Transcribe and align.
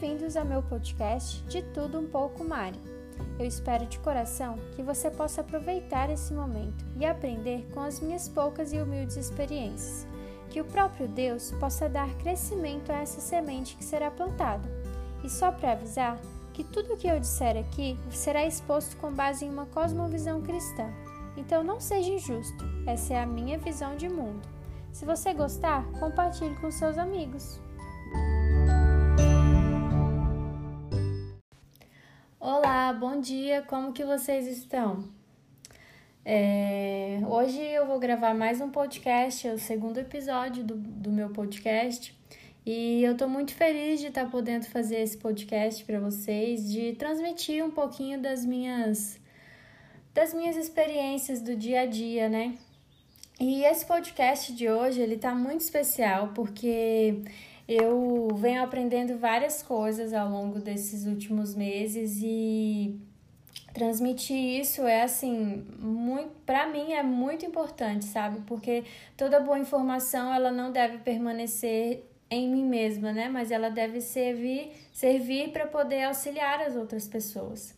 bem-vindos 0.00 0.36
ao 0.36 0.44
meu 0.44 0.62
podcast 0.62 1.42
De 1.46 1.60
Tudo 1.60 1.98
Um 1.98 2.06
Pouco 2.06 2.44
Mari. 2.44 2.78
Eu 3.36 3.44
espero 3.44 3.84
de 3.84 3.98
coração 3.98 4.56
que 4.76 4.82
você 4.82 5.10
possa 5.10 5.40
aproveitar 5.40 6.08
esse 6.08 6.32
momento 6.32 6.84
e 6.96 7.04
aprender 7.04 7.66
com 7.74 7.80
as 7.80 7.98
minhas 7.98 8.28
poucas 8.28 8.72
e 8.72 8.78
humildes 8.78 9.16
experiências. 9.16 10.06
Que 10.50 10.60
o 10.60 10.64
próprio 10.64 11.08
Deus 11.08 11.50
possa 11.58 11.88
dar 11.88 12.08
crescimento 12.18 12.92
a 12.92 12.98
essa 12.98 13.20
semente 13.20 13.74
que 13.74 13.84
será 13.84 14.08
plantada. 14.08 14.68
E 15.24 15.28
só 15.28 15.50
para 15.50 15.72
avisar 15.72 16.16
que 16.52 16.62
tudo 16.62 16.94
o 16.94 16.96
que 16.96 17.08
eu 17.08 17.18
disser 17.18 17.56
aqui 17.56 17.98
será 18.10 18.46
exposto 18.46 18.96
com 18.98 19.12
base 19.12 19.44
em 19.44 19.50
uma 19.50 19.66
cosmovisão 19.66 20.40
cristã. 20.42 20.88
Então 21.36 21.64
não 21.64 21.80
seja 21.80 22.12
injusto, 22.12 22.64
essa 22.86 23.14
é 23.14 23.20
a 23.20 23.26
minha 23.26 23.58
visão 23.58 23.96
de 23.96 24.08
mundo. 24.08 24.46
Se 24.92 25.04
você 25.04 25.34
gostar, 25.34 25.84
compartilhe 25.98 26.54
com 26.56 26.70
seus 26.70 26.96
amigos. 26.98 27.60
Bom 32.92 33.20
dia, 33.20 33.62
como 33.62 33.92
que 33.92 34.02
vocês 34.02 34.46
estão? 34.46 35.04
É, 36.24 37.20
hoje 37.28 37.60
eu 37.60 37.86
vou 37.86 37.98
gravar 37.98 38.34
mais 38.34 38.60
um 38.60 38.70
podcast, 38.70 39.46
é 39.46 39.52
o 39.52 39.58
segundo 39.58 39.98
episódio 39.98 40.64
do, 40.64 40.74
do 40.74 41.10
meu 41.10 41.28
podcast. 41.30 42.16
E 42.64 43.02
eu 43.02 43.14
tô 43.16 43.28
muito 43.28 43.54
feliz 43.54 44.00
de 44.00 44.06
estar 44.06 44.24
tá 44.24 44.30
podendo 44.30 44.66
fazer 44.66 45.00
esse 45.00 45.18
podcast 45.18 45.84
para 45.84 46.00
vocês, 46.00 46.70
de 46.72 46.94
transmitir 46.94 47.64
um 47.64 47.70
pouquinho 47.70 48.20
das 48.20 48.44
minhas 48.44 49.20
das 50.14 50.32
minhas 50.32 50.56
experiências 50.56 51.42
do 51.42 51.54
dia 51.54 51.82
a 51.82 51.86
dia, 51.86 52.28
né? 52.28 52.54
E 53.38 53.64
esse 53.64 53.84
podcast 53.84 54.52
de 54.52 54.68
hoje, 54.68 55.00
ele 55.00 55.16
tá 55.16 55.34
muito 55.34 55.60
especial 55.60 56.28
porque 56.34 57.22
eu 57.68 58.28
venho 58.34 58.62
aprendendo 58.62 59.18
várias 59.18 59.62
coisas 59.62 60.14
ao 60.14 60.30
longo 60.30 60.58
desses 60.58 61.04
últimos 61.04 61.54
meses 61.54 62.18
e 62.22 62.98
transmitir 63.74 64.60
isso 64.60 64.82
é 64.82 65.02
assim, 65.02 65.66
muito, 65.78 66.30
para 66.46 66.66
mim 66.66 66.94
é 66.94 67.02
muito 67.02 67.44
importante, 67.44 68.06
sabe? 68.06 68.40
Porque 68.46 68.84
toda 69.16 69.38
boa 69.38 69.58
informação, 69.58 70.32
ela 70.32 70.50
não 70.50 70.72
deve 70.72 70.98
permanecer 70.98 72.04
em 72.30 72.48
mim 72.48 72.64
mesma, 72.64 73.12
né? 73.12 73.28
Mas 73.28 73.50
ela 73.50 73.68
deve 73.68 74.00
servir, 74.00 74.72
servir 74.92 75.50
para 75.50 75.66
poder 75.66 76.04
auxiliar 76.04 76.62
as 76.62 76.74
outras 76.74 77.06
pessoas. 77.06 77.76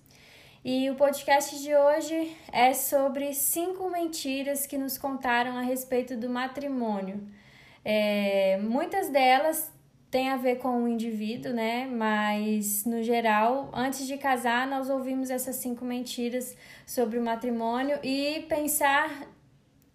E 0.64 0.88
o 0.88 0.94
podcast 0.94 1.60
de 1.60 1.74
hoje 1.74 2.36
é 2.52 2.72
sobre 2.74 3.34
cinco 3.34 3.90
mentiras 3.90 4.66
que 4.66 4.78
nos 4.78 4.96
contaram 4.96 5.56
a 5.56 5.62
respeito 5.62 6.16
do 6.16 6.28
matrimônio. 6.28 7.26
É, 7.84 8.58
muitas 8.58 9.08
delas 9.08 9.72
tem 10.10 10.28
a 10.28 10.36
ver 10.36 10.56
com 10.56 10.82
o 10.82 10.88
indivíduo, 10.88 11.52
né? 11.52 11.86
Mas 11.86 12.84
no 12.84 13.02
geral, 13.02 13.70
antes 13.72 14.06
de 14.06 14.16
casar, 14.16 14.66
nós 14.66 14.90
ouvimos 14.90 15.30
essas 15.30 15.56
cinco 15.56 15.84
mentiras 15.84 16.56
sobre 16.84 17.18
o 17.18 17.22
matrimônio 17.22 17.98
e 18.02 18.44
pensar 18.48 19.28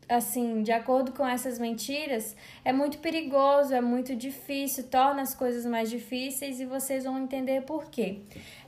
assim, 0.08 0.62
de 0.62 0.72
acordo 0.72 1.12
com 1.12 1.28
essas 1.28 1.58
mentiras, 1.58 2.36
é 2.64 2.72
muito 2.72 3.00
perigoso, 3.00 3.74
é 3.74 3.82
muito 3.82 4.16
difícil, 4.16 4.84
torna 4.84 5.24
as 5.24 5.34
coisas 5.34 5.66
mais 5.66 5.90
difíceis 5.90 6.60
e 6.60 6.66
vocês 6.66 7.04
vão 7.04 7.18
entender 7.18 7.64
por 7.64 7.90
quê. 7.90 8.20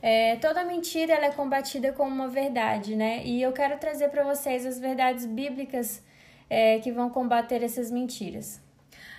É, 0.02 0.36
toda 0.36 0.64
mentira 0.64 1.14
ela 1.14 1.26
é 1.26 1.30
combatida 1.30 1.92
com 1.92 2.06
uma 2.08 2.28
verdade, 2.28 2.96
né? 2.96 3.22
E 3.24 3.40
eu 3.40 3.52
quero 3.52 3.78
trazer 3.78 4.08
para 4.08 4.24
vocês 4.24 4.66
as 4.66 4.78
verdades 4.78 5.24
bíblicas 5.24 6.02
é, 6.50 6.80
que 6.80 6.90
vão 6.90 7.08
combater 7.08 7.62
essas 7.62 7.90
mentiras. 7.90 8.60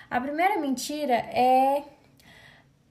A 0.09 0.19
primeira 0.19 0.59
mentira 0.59 1.13
é 1.13 1.83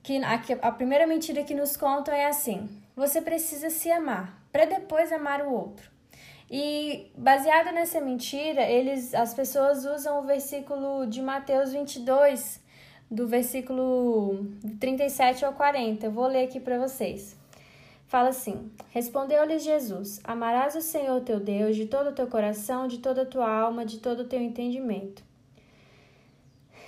que 0.09 0.17
a, 0.25 0.41
a 0.63 0.73
primeira 0.73 1.07
mentira 1.07 1.45
que 1.45 1.55
nos 1.55 1.77
contam 1.77 2.15
é 2.15 2.25
assim: 2.25 2.67
você 2.97 3.21
precisa 3.21 3.69
se 3.69 3.91
amar 3.91 4.43
para 4.51 4.65
depois 4.65 5.13
amar 5.13 5.43
o 5.43 5.53
outro. 5.53 5.91
E 6.51 7.13
baseado 7.15 7.75
nessa 7.75 8.01
mentira, 8.01 8.63
eles, 8.63 9.15
as 9.15 9.35
pessoas 9.35 9.85
usam 9.85 10.21
o 10.21 10.23
versículo 10.23 11.07
de 11.07 11.21
Mateus 11.21 11.73
22, 11.73 12.59
do 13.11 13.27
versículo 13.27 14.47
37 14.81 15.45
ao 15.45 15.53
40. 15.53 16.07
Eu 16.07 16.11
vou 16.11 16.27
ler 16.27 16.45
aqui 16.45 16.59
para 16.59 16.79
vocês. 16.79 17.37
Fala 18.07 18.31
assim: 18.31 18.73
Respondeu-lhes 18.91 19.63
Jesus: 19.63 20.21
Amarás 20.25 20.75
o 20.75 20.81
Senhor 20.81 21.21
teu 21.21 21.39
Deus 21.39 21.77
de 21.77 21.85
todo 21.85 22.09
o 22.09 22.15
teu 22.15 22.29
coração, 22.29 22.89
de 22.89 22.99
toda 22.99 23.23
a 23.23 23.27
tua 23.27 23.51
alma, 23.51 23.85
de 23.85 23.99
todo 23.99 24.21
o 24.21 24.29
teu 24.29 24.41
entendimento. 24.41 25.28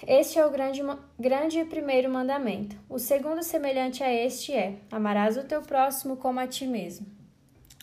Este 0.07 0.39
é 0.39 0.47
o 0.47 0.51
grande, 0.51 0.83
grande 1.19 1.65
primeiro 1.65 2.11
mandamento. 2.11 2.77
O 2.89 2.99
segundo, 2.99 3.43
semelhante 3.43 4.03
a 4.03 4.13
este, 4.13 4.53
é: 4.53 4.77
amarás 4.91 5.37
o 5.37 5.45
teu 5.45 5.61
próximo 5.63 6.17
como 6.17 6.41
a 6.41 6.47
ti 6.47 6.67
mesmo. 6.67 7.07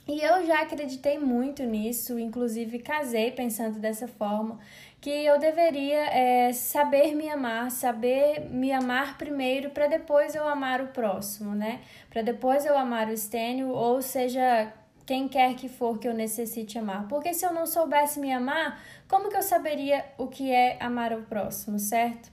E 0.07 0.21
eu 0.21 0.45
já 0.45 0.61
acreditei 0.61 1.19
muito 1.19 1.63
nisso, 1.63 2.17
inclusive 2.17 2.79
casei 2.79 3.31
pensando 3.31 3.77
dessa 3.77 4.07
forma, 4.07 4.57
que 5.01 5.09
eu 5.09 5.37
deveria 5.37 5.99
é, 6.05 6.53
saber 6.53 7.13
me 7.13 7.29
amar, 7.29 7.69
saber 7.71 8.49
me 8.49 8.71
amar 8.71 9.17
primeiro 9.17 9.69
para 9.71 9.87
depois 9.87 10.33
eu 10.33 10.47
amar 10.47 10.79
o 10.81 10.87
próximo, 10.87 11.53
né? 11.53 11.81
Para 12.09 12.21
depois 12.21 12.65
eu 12.65 12.77
amar 12.77 13.09
o 13.09 13.11
estênio, 13.11 13.67
ou 13.69 14.01
seja, 14.01 14.71
quem 15.07 15.29
quer 15.29 15.55
que 15.55 15.69
for 15.69 15.97
que 15.97 16.07
eu 16.07 16.13
necessite 16.13 16.77
amar. 16.77 17.07
Porque 17.07 17.33
se 17.33 17.45
eu 17.45 17.53
não 17.53 17.65
soubesse 17.65 18.19
me 18.19 18.31
amar, 18.31 18.83
como 19.07 19.29
que 19.29 19.37
eu 19.37 19.41
saberia 19.41 20.05
o 20.17 20.27
que 20.27 20.51
é 20.51 20.77
amar 20.81 21.13
o 21.13 21.23
próximo, 21.23 21.79
certo? 21.79 22.29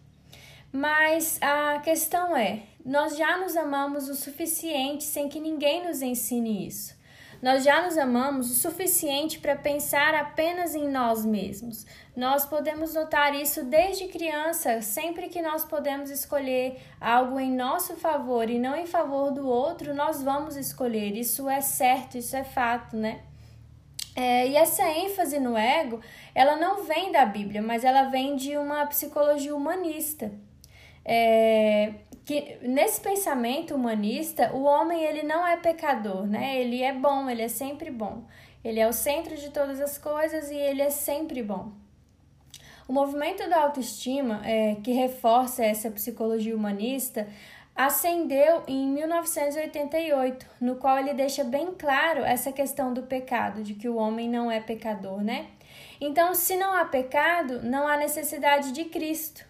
Mas 0.73 1.39
a 1.41 1.79
questão 1.79 2.37
é, 2.37 2.65
nós 2.85 3.17
já 3.17 3.39
nos 3.39 3.57
amamos 3.57 4.09
o 4.09 4.15
suficiente 4.17 5.05
sem 5.05 5.29
que 5.29 5.39
ninguém 5.39 5.87
nos 5.87 6.03
ensine 6.03 6.67
isso. 6.67 6.97
Nós 7.45 7.63
já 7.63 7.83
nos 7.83 7.99
amamos 7.99 8.51
o 8.51 8.55
suficiente 8.55 9.39
para 9.39 9.55
pensar 9.55 10.15
apenas 10.15 10.75
em 10.75 10.89
nós 10.89 11.27
mesmos. 11.27 11.85
Nós 12.17 12.47
podemos 12.47 12.95
notar 12.95 13.35
isso 13.35 13.63
desde 13.65 14.09
criança, 14.09 14.81
sempre 14.81 15.29
que 15.29 15.43
nós 15.43 15.63
podemos 15.63 16.09
escolher 16.09 16.81
algo 16.99 17.39
em 17.39 17.55
nosso 17.55 17.97
favor 17.97 18.49
e 18.49 18.59
não 18.59 18.75
em 18.75 18.87
favor 18.87 19.31
do 19.31 19.47
outro, 19.47 19.93
nós 19.93 20.23
vamos 20.23 20.57
escolher. 20.57 21.15
Isso 21.15 21.47
é 21.47 21.61
certo, 21.61 22.17
isso 22.17 22.35
é 22.35 22.45
fato, 22.45 22.97
né? 22.97 23.21
É, 24.17 24.49
e 24.49 24.57
essa 24.57 24.89
ênfase 24.89 25.39
no 25.39 25.55
ego, 25.55 26.01
ela 26.35 26.57
não 26.57 26.85
vem 26.85 27.13
da 27.13 27.27
Bíblia, 27.27 27.61
mas 27.61 27.85
ela 27.85 28.05
vem 28.05 28.37
de 28.37 28.57
uma 28.57 28.87
psicologia 28.87 29.55
humanista. 29.55 30.33
É, 31.05 31.93
que 32.25 32.59
nesse 32.63 33.01
pensamento 33.01 33.75
humanista, 33.75 34.53
o 34.55 34.63
homem 34.63 35.05
ele 35.05 35.23
não 35.23 35.47
é 35.47 35.57
pecador, 35.57 36.27
né? 36.27 36.59
Ele 36.59 36.83
é 36.83 36.93
bom, 36.93 37.29
ele 37.29 37.43
é 37.43 37.49
sempre 37.49 37.91
bom. 37.91 38.25
Ele 38.65 38.81
é 38.81 38.89
o 38.89 38.93
centro 38.93 39.37
de 39.37 39.51
todas 39.51 39.81
as 39.81 39.99
coisas 39.99 40.51
e 40.51 40.57
ele 40.57 40.81
é 40.81 40.89
sempre 40.89 41.43
bom. 41.43 41.73
O 42.89 42.93
movimento 42.93 43.49
da 43.49 43.63
autoestima, 43.63 44.41
é, 44.45 44.77
que 44.77 44.93
reforça 44.93 45.65
essa 45.65 45.91
psicologia 45.91 46.57
humanista, 46.57 47.29
ascendeu 47.75 48.63
em 48.67 48.87
1988, 48.89 50.47
no 50.61 50.77
qual 50.77 50.99
ele 50.99 51.13
deixa 51.13 51.43
bem 51.43 51.75
claro 51.75 52.21
essa 52.21 52.53
questão 52.53 52.95
do 52.95 53.03
pecado, 53.03 53.63
de 53.63 53.75
que 53.75 53.89
o 53.89 53.97
homem 53.97 54.29
não 54.29 54.51
é 54.51 54.61
pecador, 54.61 55.23
né? 55.23 55.49
Então, 56.01 56.35
se 56.35 56.57
não 56.57 56.75
há 56.75 56.85
pecado, 56.85 57.63
não 57.63 57.89
há 57.89 57.97
necessidade 57.97 58.73
de 58.73 58.85
Cristo. 58.85 59.45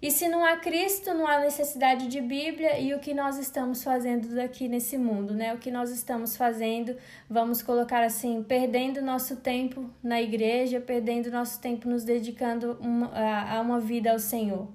E 0.00 0.12
se 0.12 0.28
não 0.28 0.44
há 0.44 0.56
Cristo, 0.56 1.12
não 1.12 1.26
há 1.26 1.40
necessidade 1.40 2.06
de 2.06 2.20
Bíblia 2.20 2.78
e 2.78 2.94
o 2.94 3.00
que 3.00 3.12
nós 3.12 3.36
estamos 3.36 3.82
fazendo 3.82 4.38
aqui 4.40 4.68
nesse 4.68 4.96
mundo, 4.96 5.34
né? 5.34 5.52
O 5.52 5.58
que 5.58 5.72
nós 5.72 5.90
estamos 5.90 6.36
fazendo, 6.36 6.96
vamos 7.28 7.62
colocar 7.62 8.04
assim, 8.04 8.44
perdendo 8.44 9.02
nosso 9.02 9.36
tempo 9.36 9.90
na 10.00 10.22
igreja, 10.22 10.80
perdendo 10.80 11.32
nosso 11.32 11.60
tempo 11.60 11.88
nos 11.88 12.04
dedicando 12.04 12.78
uma, 12.80 13.10
a 13.12 13.60
uma 13.60 13.80
vida 13.80 14.12
ao 14.12 14.20
Senhor. 14.20 14.68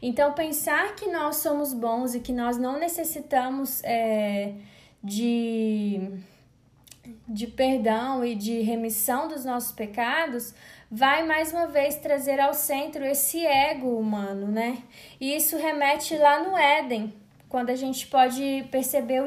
Então, 0.00 0.32
pensar 0.32 0.96
que 0.96 1.06
nós 1.06 1.36
somos 1.36 1.74
bons 1.74 2.14
e 2.14 2.20
que 2.20 2.32
nós 2.32 2.56
não 2.56 2.78
necessitamos 2.78 3.84
é, 3.84 4.54
de, 5.04 6.00
de 7.26 7.46
perdão 7.46 8.24
e 8.24 8.34
de 8.34 8.60
remissão 8.60 9.28
dos 9.28 9.44
nossos 9.44 9.72
pecados 9.72 10.54
vai 10.90 11.26
mais 11.26 11.52
uma 11.52 11.66
vez 11.66 11.96
trazer 11.96 12.38
ao 12.38 12.52
centro 12.52 13.04
esse 13.04 13.44
ego 13.46 13.98
humano, 13.98 14.48
né? 14.48 14.82
E 15.20 15.34
isso 15.34 15.56
remete 15.56 16.16
lá 16.16 16.42
no 16.42 16.56
Éden, 16.56 17.14
quando 17.48 17.70
a 17.70 17.76
gente 17.76 18.06
pode 18.06 18.66
perceber 18.70 19.22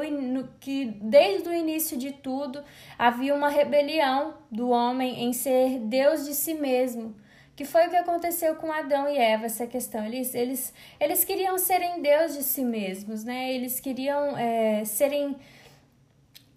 que 0.60 0.86
desde 1.00 1.48
o 1.48 1.54
início 1.54 1.96
de 1.96 2.12
tudo 2.12 2.62
havia 2.98 3.34
uma 3.34 3.48
rebelião 3.48 4.34
do 4.50 4.70
homem 4.70 5.24
em 5.24 5.32
ser 5.32 5.78
Deus 5.78 6.24
de 6.24 6.34
si 6.34 6.54
mesmo. 6.54 7.14
Que 7.56 7.64
foi 7.64 7.86
o 7.86 7.90
que 7.90 7.96
aconteceu 7.96 8.54
com 8.56 8.70
Adão 8.70 9.08
e 9.08 9.16
Eva, 9.16 9.46
essa 9.46 9.66
questão. 9.66 10.04
Eles, 10.04 10.34
eles, 10.34 10.74
eles 11.00 11.24
queriam 11.24 11.56
serem 11.56 12.02
Deus 12.02 12.34
de 12.34 12.42
si 12.42 12.62
mesmos, 12.62 13.24
né? 13.24 13.50
Eles 13.52 13.80
queriam 13.80 14.36
é, 14.36 14.84
serem. 14.84 15.34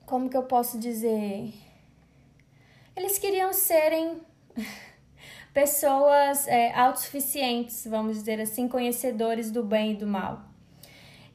Como 0.09 0.27
que 0.27 0.35
eu 0.35 0.41
posso 0.41 0.79
dizer? 0.79 1.53
Eles 2.95 3.19
queriam 3.19 3.53
serem 3.53 4.19
pessoas 5.53 6.47
é, 6.47 6.73
autossuficientes, 6.73 7.85
vamos 7.85 8.17
dizer 8.17 8.41
assim, 8.41 8.67
conhecedores 8.67 9.51
do 9.51 9.63
bem 9.63 9.91
e 9.91 9.95
do 9.95 10.07
mal. 10.07 10.41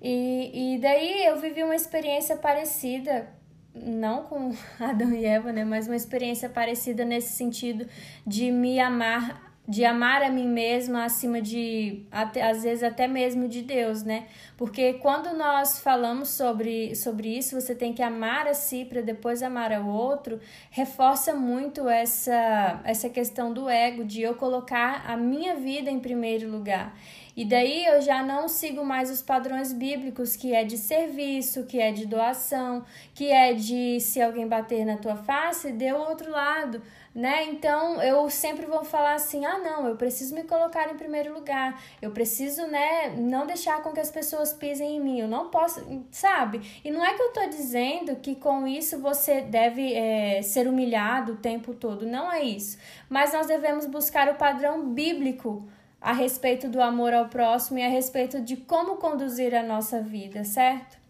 E, 0.03 0.75
e 0.75 0.79
daí 0.81 1.25
eu 1.25 1.41
vivi 1.41 1.63
uma 1.63 1.77
experiência 1.77 2.37
parecida, 2.37 3.33
não 3.73 4.25
com 4.25 4.53
Adão 4.83 5.13
e 5.13 5.25
Eva, 5.25 5.53
né? 5.53 5.65
Mas 5.65 5.87
uma 5.87 5.95
experiência 5.95 6.49
parecida 6.49 7.05
nesse 7.05 7.35
sentido 7.35 7.87
de 8.27 8.51
me 8.51 8.81
amar 8.81 9.44
de 9.67 9.83
amar 9.85 10.23
a 10.23 10.29
mim 10.29 10.47
mesma 10.47 11.05
acima 11.05 11.41
de, 11.41 12.03
até, 12.13 12.43
às 12.43 12.63
vezes, 12.63 12.83
até 12.83 13.09
mesmo 13.09 13.49
de 13.49 13.63
Deus, 13.63 14.03
né? 14.03 14.27
Porque 14.59 14.95
quando 14.95 15.35
nós 15.37 15.79
falamos 15.79 16.29
sobre, 16.29 16.95
sobre 16.95 17.39
isso, 17.39 17.59
você 17.59 17.75
tem 17.75 17.93
que 17.93 18.03
amar 18.03 18.47
a 18.47 18.53
si 18.53 18.85
para 18.85 19.01
depois 19.01 19.43
amar 19.43 19.73
ao 19.73 19.87
outro, 19.87 20.39
reforça 20.71 21.35
muito 21.35 21.89
essa, 21.89 22.81
essa 22.85 23.09
questão 23.09 23.55
do 23.55 23.69
ego, 23.69 24.05
de 24.05 24.21
eu 24.21 24.35
colocar 24.35 25.03
a 25.07 25.17
minha 25.17 25.55
vida 25.55 25.91
em 25.91 25.99
primeiro 25.99 26.51
lugar. 26.51 26.95
E 27.37 27.45
daí 27.45 27.85
eu 27.87 28.01
já 28.01 28.23
não 28.23 28.49
sigo 28.49 28.85
mais 28.85 29.11
os 29.11 29.21
padrões 29.21 29.73
bíblicos, 29.73 30.37
que 30.37 30.55
é 30.55 30.63
de 30.63 30.77
serviço, 30.77 31.65
que 31.65 31.81
é 31.81 31.91
de 31.91 32.07
doação, 32.07 32.85
que 33.13 33.33
é 33.33 33.53
de 33.55 33.99
se 33.99 34.23
alguém 34.23 34.47
bater 34.47 34.85
na 34.85 34.99
tua 34.99 35.17
face, 35.17 35.73
dê 35.73 35.91
o 35.91 35.99
outro 35.99 36.31
lado 36.31 36.81
né? 37.15 37.45
Então 37.45 38.03
eu 38.03 38.29
sempre 38.29 38.67
vou 38.67 38.85
falar 38.85 39.15
assim: 39.15 39.45
ah, 39.45 39.59
não, 39.59 39.87
eu 39.87 39.97
preciso 39.97 40.35
me 40.35 40.43
colocar 40.43 40.91
em 40.91 40.97
primeiro 40.97 41.33
lugar, 41.33 41.81
eu 42.03 42.11
preciso, 42.11 42.67
né, 42.67 43.15
não 43.17 43.47
deixar 43.47 43.83
com 43.83 43.93
que 43.93 44.01
as 44.01 44.11
pessoas 44.11 44.53
pisem 44.53 44.97
em 44.97 45.01
mim, 45.01 45.21
eu 45.21 45.29
não 45.29 45.49
posso, 45.49 45.85
sabe? 46.11 46.81
E 46.85 46.91
não 46.91 47.05
é 47.05 47.15
que 47.15 47.23
eu 47.23 47.33
tô 47.33 47.47
dizendo 47.47 48.17
que 48.17 48.35
com 48.35 48.67
isso 48.67 48.99
você 48.99 49.43
deve 49.43 49.95
é, 49.95 50.43
ser 50.43 50.67
humilhado 50.67 51.35
o 51.35 51.37
tempo 51.37 51.73
todo, 51.75 52.07
não 52.07 52.33
é 52.33 52.43
isso. 52.43 52.79
Mas 53.09 53.33
nós 53.33 53.47
devemos 53.47 53.87
buscar 53.87 54.29
o 54.29 54.35
padrão 54.35 54.89
bíblico 54.89 55.69
a 56.01 56.13
respeito 56.13 56.69
do 56.69 56.83
amor 56.83 57.15
ao 57.15 57.29
próximo 57.29 57.79
e 57.79 57.83
a 57.83 57.89
respeito 57.89 58.41
de 58.41 58.57
como 58.57 58.97
conduzir 58.97 59.55
a 59.55 59.63
nossa 59.63 60.03
vida, 60.03 60.45
certo? 60.45 61.04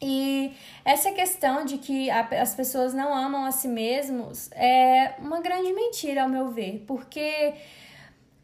E 0.00 0.52
essa 0.84 1.10
questão 1.10 1.64
de 1.64 1.78
que 1.78 2.08
as 2.10 2.54
pessoas 2.54 2.94
não 2.94 3.12
amam 3.12 3.44
a 3.44 3.50
si 3.50 3.66
mesmos 3.66 4.48
é 4.52 5.14
uma 5.18 5.40
grande 5.40 5.72
mentira, 5.72 6.22
ao 6.22 6.28
meu 6.28 6.50
ver, 6.50 6.84
porque 6.86 7.54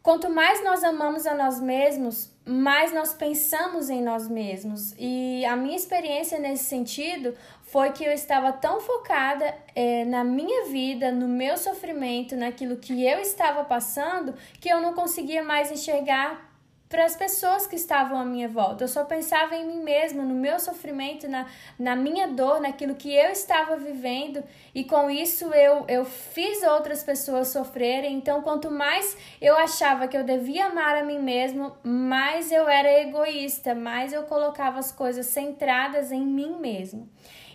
quanto 0.03 0.29
mais 0.29 0.63
nós 0.65 0.83
amamos 0.83 1.27
a 1.27 1.35
nós 1.35 1.61
mesmos, 1.61 2.31
mais 2.45 2.93
nós 2.93 3.15
pensamos 3.15 3.89
em 3.89 4.03
nós 4.03 4.29
mesmos. 4.29 4.95
E 4.99 5.45
a 5.47 5.57
minha 5.57 5.77
experiência 5.77 6.39
nesse 6.41 6.65
sentido 6.65 7.35
foi 7.63 7.93
que 7.93 8.05
eu 8.05 8.13
estava 8.13 8.53
tão 8.53 8.81
focada 8.81 9.55
é, 9.75 10.05
na 10.05 10.25
minha 10.25 10.67
vida, 10.67 11.13
no 11.13 11.29
meu 11.29 11.57
sofrimento, 11.57 12.37
naquilo 12.37 12.77
que 12.77 13.07
eu 13.07 13.21
estava 13.21 13.65
passando, 13.65 14.35
que 14.61 14.69
eu 14.69 14.81
não 14.81 14.93
conseguia 14.93 15.43
mais 15.43 15.71
enxergar 15.71 16.54
para 16.89 17.05
as 17.05 17.17
pessoas 17.17 17.67
que 17.67 17.77
estavam 17.77 18.19
à 18.19 18.25
minha 18.25 18.49
volta. 18.49 18.85
Eu 18.85 18.89
só 18.89 19.05
pensava 19.05 19.57
em 19.57 19.67
mim 19.67 19.83
mesma, 19.83 20.23
no 20.23 20.35
meu 20.35 20.61
sofrimento, 20.61 21.27
na, 21.29 21.47
na 21.79 21.97
minha 21.97 22.29
dor, 22.29 22.61
naquilo 22.61 22.95
que 22.95 23.13
eu 23.13 23.31
estava 23.31 23.77
vivendo, 23.77 24.45
e 24.75 24.85
com 24.85 25.11
isso 25.11 25.47
eu, 25.47 25.85
eu 25.89 26.05
fiz 26.05 26.63
outras 26.63 27.03
pessoas 27.03 27.49
sofrerem. 27.49 28.17
Então, 28.17 28.43
quanto 28.43 28.71
mais 28.71 29.17
eu 29.41 29.57
achava 29.57 30.07
que 30.07 30.17
eu 30.17 30.25
devia 30.25 30.67
amar 30.67 30.97
a 30.97 31.05
mim 31.05 31.19
mesmo, 31.19 31.77
mais 31.83 32.53
eu 32.53 32.69
era 32.69 33.01
egoísta, 33.01 33.75
mais 33.75 34.13
eu 34.13 34.25
colocava 34.25 34.79
as 34.79 34.93
coisas 34.93 35.27
centradas 35.27 36.13
em 36.13 36.25
mim 36.25 36.59
mesmo. 36.61 37.09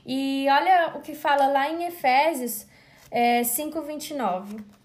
E 0.05 0.47
olha 0.49 0.93
o 0.95 1.01
que 1.01 1.13
fala 1.13 1.47
lá 1.47 1.69
em 1.69 1.85
Efésios 1.85 2.65
é, 3.11 3.41
5,29 3.41 4.79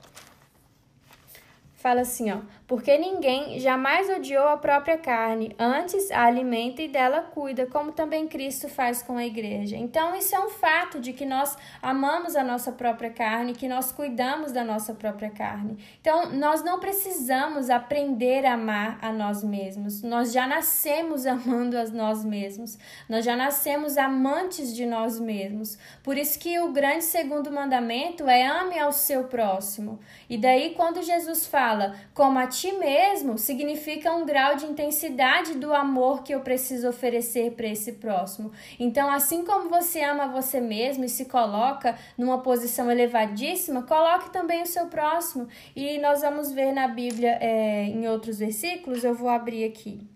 fala 1.85 2.01
assim, 2.01 2.33
ó: 2.33 2.39
"Porque 2.67 2.97
ninguém 2.97 3.59
jamais 3.59 4.09
odiou 4.09 4.49
a 4.49 4.57
própria 4.57 4.99
carne, 4.99 5.55
antes 5.59 6.11
a 6.11 6.25
alimenta 6.25 6.83
e 6.83 6.89
dela 6.89 7.21
cuida, 7.21 7.67
como 7.67 7.93
também 7.93 8.27
Cristo 8.27 8.69
faz 8.69 9.03
com 9.03 9.17
a 9.17 9.25
igreja". 9.25 9.77
Então, 9.77 10.15
isso 10.15 10.35
é 10.35 10.41
um 10.41 10.51
fato 10.51 11.01
de 11.01 11.13
que 11.13 11.27
nós 11.27 11.57
amamos 11.83 12.37
a 12.37 12.43
nossa 12.43 12.73
própria 12.73 13.11
carne, 13.11 13.55
que 13.55 13.69
nós 13.69 13.93
cuidamos 13.93 14.53
da 14.53 14.65
nossa 14.65 14.95
própria 14.95 15.31
carne. 15.31 15.79
Então, 16.01 16.31
nós 16.31 16.65
não 16.65 16.81
precisamos 16.81 17.71
aprender 17.71 18.45
a 18.47 18.55
amar 18.55 18.99
a 19.03 19.13
nós 19.13 19.45
mesmos. 19.45 20.03
Nós 20.03 20.33
já 20.33 20.47
nascemos 20.47 21.27
amando 21.27 21.79
a 21.79 21.85
nós 21.85 22.25
mesmos. 22.25 22.79
Nós 23.09 23.25
já 23.25 23.37
nascemos 23.37 23.97
amantes 23.97 24.75
de 24.75 24.87
nós 24.87 25.21
mesmos. 25.21 25.79
Por 26.03 26.17
isso 26.17 26.39
que 26.39 26.59
o 26.59 26.73
grande 26.73 27.05
segundo 27.05 27.53
mandamento 27.53 28.29
é 28.29 28.47
ame 28.47 28.79
ao 28.79 28.93
seu 28.93 29.25
próximo. 29.25 30.01
E 30.29 30.39
daí 30.39 30.75
quando 30.75 31.03
Jesus 31.03 31.47
fala 31.47 31.95
como 32.13 32.39
a 32.39 32.47
ti 32.55 32.73
mesmo 32.73 33.37
significa 33.39 34.13
um 34.13 34.25
grau 34.25 34.57
de 34.57 34.67
intensidade 34.67 35.55
do 35.55 35.73
amor 35.73 36.23
que 36.23 36.35
eu 36.35 36.41
preciso 36.41 36.89
oferecer 36.89 37.53
para 37.53 37.67
esse 37.67 37.93
próximo. 37.93 38.53
Então, 38.79 39.11
assim 39.11 39.45
como 39.45 39.69
você 39.69 40.03
ama 40.03 40.29
você 40.29 40.61
mesmo 40.61 41.05
e 41.05 41.09
se 41.09 41.25
coloca 41.25 41.99
numa 42.17 42.41
posição 42.43 42.91
elevadíssima, 42.91 43.83
coloque 43.83 44.31
também 44.31 44.63
o 44.63 44.67
seu 44.67 44.87
próximo. 44.87 45.49
E 45.75 45.99
nós 45.99 46.21
vamos 46.21 46.53
ver 46.53 46.73
na 46.73 46.89
Bíblia 46.89 47.39
é, 47.41 47.85
em 47.85 48.09
outros 48.09 48.39
versículos, 48.39 49.05
eu 49.05 49.15
vou 49.15 49.29
abrir 49.29 49.65
aqui. 49.65 50.07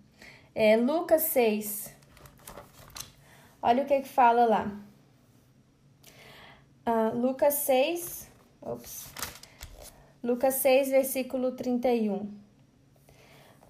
É, 0.54 0.76
Lucas 0.76 1.22
6. 1.22 1.94
Olha 3.60 3.82
o 3.82 3.86
que, 3.86 4.00
que 4.00 4.08
fala 4.08 4.44
lá. 4.44 4.70
Uh, 6.86 7.16
Lucas 7.16 7.54
6. 7.54 8.30
Ops. 8.62 9.27
Lucas 10.22 10.54
6, 10.54 10.88
versículo 10.90 11.52
31. 11.52 12.28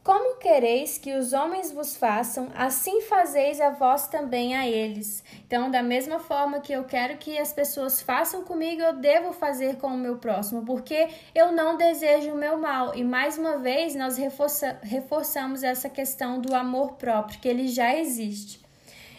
Como 0.02 0.38
quereis 0.38 0.96
que 0.96 1.12
os 1.12 1.34
homens 1.34 1.70
vos 1.70 1.94
façam, 1.94 2.48
assim 2.54 3.02
fazeis 3.02 3.60
a 3.60 3.68
vós 3.68 4.06
também 4.08 4.56
a 4.56 4.66
eles. 4.66 5.22
Então, 5.46 5.70
da 5.70 5.82
mesma 5.82 6.18
forma 6.18 6.60
que 6.60 6.72
eu 6.72 6.84
quero 6.84 7.18
que 7.18 7.38
as 7.38 7.52
pessoas 7.52 8.00
façam 8.00 8.42
comigo, 8.42 8.80
eu 8.80 8.94
devo 8.94 9.34
fazer 9.34 9.76
com 9.76 9.88
o 9.88 9.98
meu 9.98 10.16
próximo, 10.16 10.64
porque 10.64 11.08
eu 11.34 11.52
não 11.52 11.76
desejo 11.76 12.32
o 12.32 12.38
meu 12.38 12.56
mal. 12.56 12.94
E 12.94 13.04
mais 13.04 13.36
uma 13.36 13.58
vez, 13.58 13.94
nós 13.94 14.16
reforça, 14.16 14.78
reforçamos 14.82 15.62
essa 15.62 15.90
questão 15.90 16.40
do 16.40 16.54
amor 16.54 16.94
próprio, 16.94 17.38
que 17.38 17.48
ele 17.48 17.68
já 17.68 17.94
existe. 17.94 18.62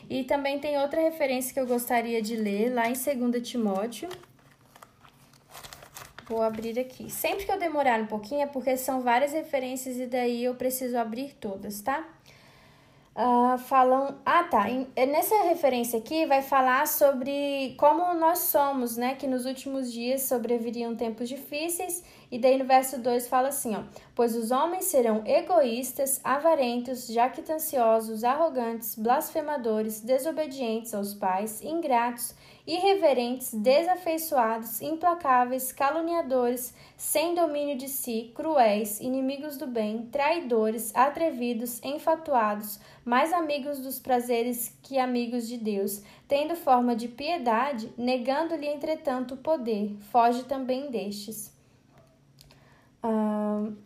E 0.10 0.24
também 0.24 0.58
tem 0.58 0.80
outra 0.80 1.00
referência 1.00 1.54
que 1.54 1.60
eu 1.60 1.68
gostaria 1.68 2.20
de 2.20 2.36
ler, 2.36 2.74
lá 2.74 2.90
em 2.90 2.94
2 2.94 3.48
Timóteo 3.48 4.10
Vou 6.30 6.44
abrir 6.44 6.80
aqui. 6.80 7.10
Sempre 7.10 7.46
que 7.46 7.52
eu 7.52 7.58
demorar 7.58 8.00
um 8.00 8.06
pouquinho 8.06 8.42
é 8.42 8.46
porque 8.46 8.78
são 8.78 9.02
várias 9.02 9.34
referências 9.34 9.98
e 9.98 10.06
daí 10.06 10.44
eu 10.44 10.54
preciso 10.54 10.96
abrir 10.96 11.34
todas, 11.34 11.82
tá? 11.82 12.08
Uh, 13.16 13.58
falam. 13.58 14.20
Ah, 14.24 14.44
tá. 14.44 14.68
É, 14.96 15.06
nessa 15.08 15.44
referência 15.46 15.98
aqui 15.98 16.28
vai 16.28 16.44
falar 16.44 16.88
sobre 16.88 17.76
como 17.78 18.14
nós 18.14 18.40
somos, 18.40 18.96
né? 18.96 19.16
Que 19.16 19.26
nos 19.26 19.46
últimos 19.46 19.92
dias 19.92 20.22
sobreviriam 20.22 20.96
tempos 20.96 21.28
difíceis. 21.28 22.04
E 22.32 22.38
daí 22.38 22.58
no 22.58 22.66
verso 22.66 23.00
2 23.00 23.28
fala 23.28 23.48
assim: 23.50 23.76
ó. 23.76 23.84
Pois 24.14 24.36
os 24.36 24.52
homens 24.52 24.86
serão 24.86 25.24
egoístas, 25.26 26.20
avarentos, 26.24 27.08
jactanciosos, 27.08 28.24
arrogantes, 28.24 28.96
blasfemadores, 28.96 30.02
desobedientes 30.02 30.94
aos 30.94 31.14
pais, 31.14 31.62
ingratos 31.62 32.36
irreverentes, 32.70 33.52
desafeiçoados, 33.52 34.80
implacáveis, 34.80 35.72
caluniadores, 35.72 36.72
sem 36.96 37.34
domínio 37.34 37.76
de 37.76 37.88
si, 37.88 38.32
cruéis, 38.36 39.00
inimigos 39.00 39.58
do 39.58 39.66
bem, 39.66 40.06
traidores, 40.12 40.96
atrevidos, 40.96 41.82
enfatuados, 41.84 42.80
mais 43.04 43.34
amigos 43.34 43.80
dos 43.80 43.98
prazeres 43.98 44.78
que 44.84 45.00
amigos 45.00 45.48
de 45.48 45.58
Deus, 45.58 46.04
tendo 46.28 46.56
forma 46.56 46.96
de 46.96 47.08
piedade, 47.08 47.92
negando-lhe, 47.98 48.68
entretanto, 48.68 49.34
o 49.34 49.38
poder, 49.38 49.96
foge 50.12 50.44
também 50.44 50.92
destes. 50.92 51.59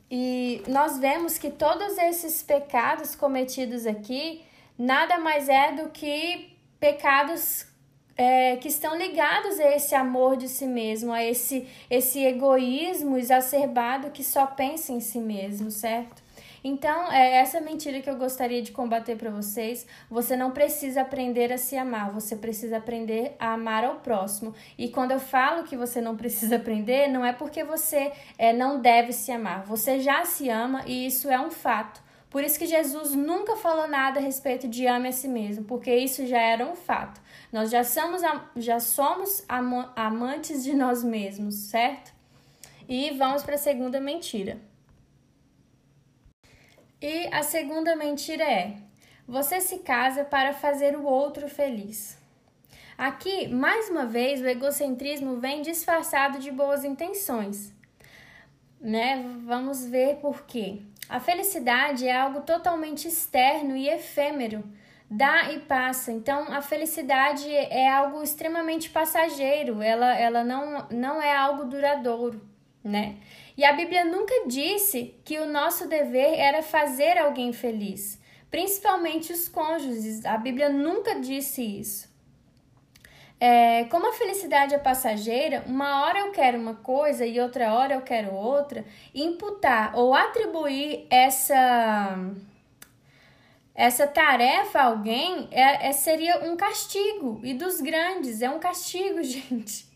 E 0.09 0.63
nós 0.67 0.97
vemos 0.97 1.37
que 1.37 1.51
todos 1.51 1.97
esses 1.97 2.41
pecados 2.41 3.15
cometidos 3.15 3.85
aqui 3.85 4.43
nada 4.77 5.19
mais 5.19 5.49
é 5.49 5.71
do 5.73 5.89
que 5.89 6.57
pecados 6.79 7.67
é, 8.15 8.57
que 8.57 8.67
estão 8.67 8.95
ligados 8.95 9.59
a 9.59 9.75
esse 9.75 9.93
amor 9.95 10.37
de 10.37 10.47
si 10.47 10.65
mesmo, 10.65 11.11
a 11.11 11.23
esse, 11.23 11.67
esse 11.89 12.23
egoísmo 12.23 13.17
exacerbado 13.17 14.11
que 14.11 14.23
só 14.23 14.45
pensa 14.45 14.91
em 14.91 14.99
si 14.99 15.19
mesmo, 15.19 15.69
certo? 15.69 16.22
Então, 16.63 17.11
é 17.11 17.37
essa 17.37 17.59
mentira 17.59 17.99
que 18.01 18.09
eu 18.09 18.15
gostaria 18.15 18.61
de 18.61 18.71
combater 18.71 19.17
para 19.17 19.29
vocês. 19.29 19.85
Você 20.09 20.37
não 20.37 20.51
precisa 20.51 21.01
aprender 21.01 21.51
a 21.51 21.57
se 21.57 21.75
amar, 21.75 22.11
você 22.11 22.37
precisa 22.37 22.77
aprender 22.77 23.35
a 23.37 23.53
amar 23.53 23.83
ao 23.83 23.95
próximo. 23.95 24.55
E 24.77 24.87
quando 24.87 25.11
eu 25.11 25.19
falo 25.19 25.63
que 25.63 25.75
você 25.75 25.99
não 25.99 26.15
precisa 26.15 26.55
aprender, 26.55 27.09
não 27.09 27.25
é 27.25 27.33
porque 27.33 27.65
você 27.65 28.13
é, 28.37 28.53
não 28.53 28.79
deve 28.79 29.11
se 29.11 29.31
amar. 29.31 29.65
Você 29.65 29.99
já 29.99 30.23
se 30.23 30.49
ama 30.49 30.83
e 30.87 31.05
isso 31.05 31.29
é 31.29 31.39
um 31.39 31.51
fato. 31.51 32.01
Por 32.29 32.43
isso 32.43 32.57
que 32.57 32.65
Jesus 32.65 33.11
nunca 33.11 33.57
falou 33.57 33.87
nada 33.87 34.19
a 34.19 34.23
respeito 34.23 34.67
de 34.67 34.87
ame 34.87 35.09
a 35.09 35.11
si 35.11 35.27
mesmo, 35.27 35.65
porque 35.65 35.93
isso 35.93 36.25
já 36.25 36.41
era 36.41 36.65
um 36.65 36.75
fato. 36.75 37.21
Nós 37.51 37.69
já 37.69 37.83
somos, 37.83 38.23
já 38.55 38.79
somos 38.79 39.45
amantes 39.95 40.63
de 40.63 40.73
nós 40.73 41.03
mesmos, 41.03 41.53
certo? 41.53 42.11
E 42.89 43.11
vamos 43.11 43.43
para 43.43 43.53
a 43.53 43.59
segunda 43.59 43.99
mentira. 43.99 44.59
E 47.03 47.27
a 47.33 47.43
segunda 47.43 47.97
mentira 47.97 48.45
é: 48.45 48.77
você 49.27 49.59
se 49.59 49.79
casa 49.79 50.23
para 50.23 50.53
fazer 50.53 50.95
o 50.95 51.03
outro 51.03 51.49
feliz. 51.49 52.17
Aqui, 52.97 53.49
mais 53.49 53.89
uma 53.89 54.05
vez, 54.05 54.39
o 54.39 54.47
egocentrismo 54.47 55.35
vem 55.35 55.61
disfarçado 55.61 56.39
de 56.39 56.49
boas 56.49 56.85
intenções. 56.85 57.73
Né? 58.79 59.21
Vamos 59.43 59.85
ver 59.85 60.15
por 60.21 60.45
quê. 60.45 60.79
A 61.09 61.19
felicidade 61.19 62.07
é 62.07 62.15
algo 62.17 62.39
totalmente 62.39 63.05
externo 63.05 63.75
e 63.75 63.89
efêmero, 63.89 64.63
dá 65.11 65.51
e 65.51 65.59
passa. 65.59 66.09
Então, 66.09 66.53
a 66.53 66.61
felicidade 66.61 67.53
é 67.53 67.85
algo 67.85 68.23
extremamente 68.23 68.89
passageiro, 68.89 69.81
ela, 69.81 70.17
ela 70.17 70.43
não, 70.45 70.87
não 70.89 71.21
é 71.21 71.35
algo 71.35 71.65
duradouro, 71.65 72.41
né? 72.81 73.17
E 73.57 73.63
a 73.63 73.73
Bíblia 73.73 74.05
nunca 74.05 74.47
disse 74.47 75.15
que 75.23 75.39
o 75.39 75.45
nosso 75.45 75.87
dever 75.87 76.39
era 76.39 76.63
fazer 76.63 77.17
alguém 77.17 77.53
feliz, 77.53 78.19
principalmente 78.49 79.31
os 79.31 79.47
cônjuges. 79.47 80.25
A 80.25 80.37
Bíblia 80.37 80.69
nunca 80.69 81.19
disse 81.19 81.61
isso. 81.61 82.11
É, 83.39 83.83
como 83.85 84.07
a 84.07 84.13
felicidade 84.13 84.73
é 84.73 84.77
passageira, 84.77 85.63
uma 85.67 86.03
hora 86.05 86.19
eu 86.19 86.31
quero 86.31 86.57
uma 86.57 86.75
coisa 86.75 87.25
e 87.25 87.39
outra 87.41 87.73
hora 87.73 87.95
eu 87.95 88.01
quero 88.01 88.33
outra, 88.33 88.85
imputar 89.13 89.93
ou 89.97 90.13
atribuir 90.13 91.05
essa 91.09 92.17
essa 93.75 94.05
tarefa 94.05 94.79
a 94.79 94.85
alguém 94.85 95.47
é, 95.51 95.89
é, 95.89 95.91
seria 95.91 96.45
um 96.45 96.55
castigo 96.55 97.41
e 97.43 97.53
dos 97.53 97.81
grandes 97.81 98.41
é 98.41 98.49
um 98.49 98.59
castigo, 98.59 99.21
gente. 99.23 99.92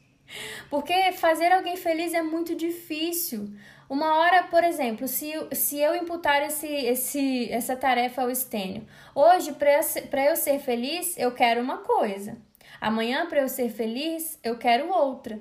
Porque 0.70 1.12
fazer 1.14 1.52
alguém 1.52 1.78
feliz 1.78 2.14
é 2.14 2.22
muito 2.22 2.56
difícil. 2.56 3.50
Uma 3.90 4.18
hora, 4.18 4.44
por 4.44 4.64
exemplo, 4.64 5.08
se, 5.08 5.32
se 5.54 5.80
eu 5.80 5.96
imputar 5.96 6.46
esse, 6.46 6.68
esse, 6.68 7.50
essa 7.52 7.76
tarefa 7.76 8.22
ao 8.22 8.30
estênio, 8.30 8.86
hoje, 9.16 9.54
para 9.54 10.26
eu 10.26 10.36
ser 10.36 10.60
feliz, 10.60 11.18
eu 11.18 11.32
quero 11.32 11.62
uma 11.62 11.78
coisa. 11.78 12.38
Amanhã, 12.82 13.26
para 13.28 13.40
eu 13.40 13.48
ser 13.48 13.70
feliz, 13.70 14.38
eu 14.44 14.58
quero 14.58 14.92
outra. 14.92 15.40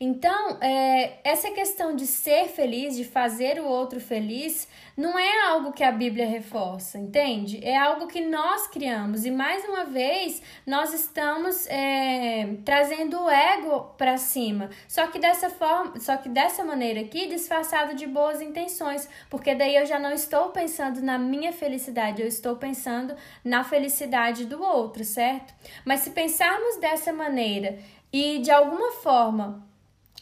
Então, 0.00 0.58
é, 0.60 1.18
essa 1.24 1.50
questão 1.50 1.96
de 1.96 2.06
ser 2.06 2.46
feliz, 2.46 2.96
de 2.96 3.04
fazer 3.04 3.60
o 3.60 3.66
outro 3.66 4.00
feliz, 4.00 4.68
não 4.96 5.18
é 5.18 5.48
algo 5.48 5.72
que 5.72 5.82
a 5.82 5.90
Bíblia 5.90 6.24
reforça, 6.24 6.98
entende? 6.98 7.58
É 7.64 7.76
algo 7.76 8.06
que 8.06 8.20
nós 8.20 8.68
criamos 8.68 9.26
e 9.26 9.30
mais 9.30 9.64
uma 9.64 9.84
vez 9.84 10.40
nós 10.64 10.94
estamos 10.94 11.66
é, 11.66 12.48
trazendo 12.64 13.20
o 13.20 13.28
ego 13.28 13.92
para 13.98 14.16
cima. 14.18 14.70
Só 14.86 15.08
que 15.08 15.18
dessa 15.18 15.50
forma, 15.50 15.98
só 15.98 16.16
que 16.16 16.28
dessa 16.28 16.62
maneira 16.62 17.00
aqui, 17.00 17.26
disfarçado 17.26 17.94
de 17.94 18.06
boas 18.06 18.40
intenções, 18.40 19.08
porque 19.28 19.52
daí 19.52 19.74
eu 19.74 19.86
já 19.86 19.98
não 19.98 20.12
estou 20.12 20.50
pensando 20.50 21.02
na 21.02 21.18
minha 21.18 21.52
felicidade, 21.52 22.22
eu 22.22 22.28
estou 22.28 22.54
pensando 22.54 23.16
na 23.44 23.64
felicidade 23.64 24.44
do 24.44 24.62
outro, 24.62 25.04
certo? 25.04 25.52
Mas 25.84 26.00
se 26.00 26.10
pensarmos 26.10 26.76
dessa 26.76 27.12
maneira 27.12 27.80
e 28.12 28.38
de 28.38 28.52
alguma 28.52 28.92
forma 28.92 29.67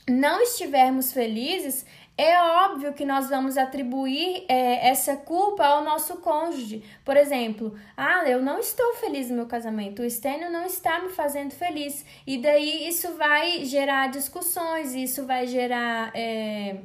não 0.09 0.41
estivermos 0.41 1.13
felizes, 1.13 1.85
é 2.19 2.41
óbvio 2.41 2.95
que 2.95 3.05
nós 3.05 3.29
vamos 3.29 3.59
atribuir 3.59 4.45
é, 4.49 4.89
essa 4.89 5.17
culpa 5.17 5.65
ao 5.67 5.85
nosso 5.85 6.17
cônjuge. 6.19 6.83
Por 7.05 7.17
exemplo, 7.17 7.79
ah, 7.97 8.27
eu 8.27 8.41
não 8.41 8.59
estou 8.59 8.95
feliz 8.95 9.29
no 9.29 9.37
meu 9.37 9.47
casamento, 9.47 10.01
o 10.01 10.05
Estênio 10.05 10.51
não 10.51 10.65
está 10.65 11.01
me 11.01 11.11
fazendo 11.11 11.51
feliz. 11.53 12.07
E 12.27 12.39
daí 12.39 12.89
isso 12.89 13.17
vai 13.17 13.65
gerar 13.67 14.11
discussões, 14.11 14.95
isso 14.95 15.27
vai 15.27 15.47
gerar. 15.47 16.11
É 16.15 16.77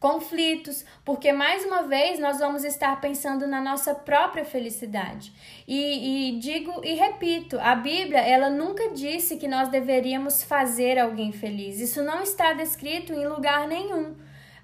conflitos, 0.00 0.84
porque 1.04 1.32
mais 1.32 1.64
uma 1.64 1.82
vez 1.82 2.20
nós 2.20 2.38
vamos 2.38 2.64
estar 2.64 3.00
pensando 3.00 3.46
na 3.46 3.60
nossa 3.60 3.94
própria 3.94 4.44
felicidade. 4.44 5.32
E, 5.66 6.30
e, 6.30 6.38
digo 6.38 6.84
e 6.84 6.94
repito, 6.94 7.58
a 7.60 7.74
Bíblia 7.74 8.20
ela 8.20 8.48
nunca 8.48 8.90
disse 8.90 9.36
que 9.36 9.48
nós 9.48 9.68
deveríamos 9.68 10.42
fazer 10.42 10.98
alguém 10.98 11.32
feliz. 11.32 11.80
Isso 11.80 12.02
não 12.02 12.22
está 12.22 12.52
descrito 12.52 13.12
em 13.12 13.26
lugar 13.26 13.66
nenhum. 13.66 14.14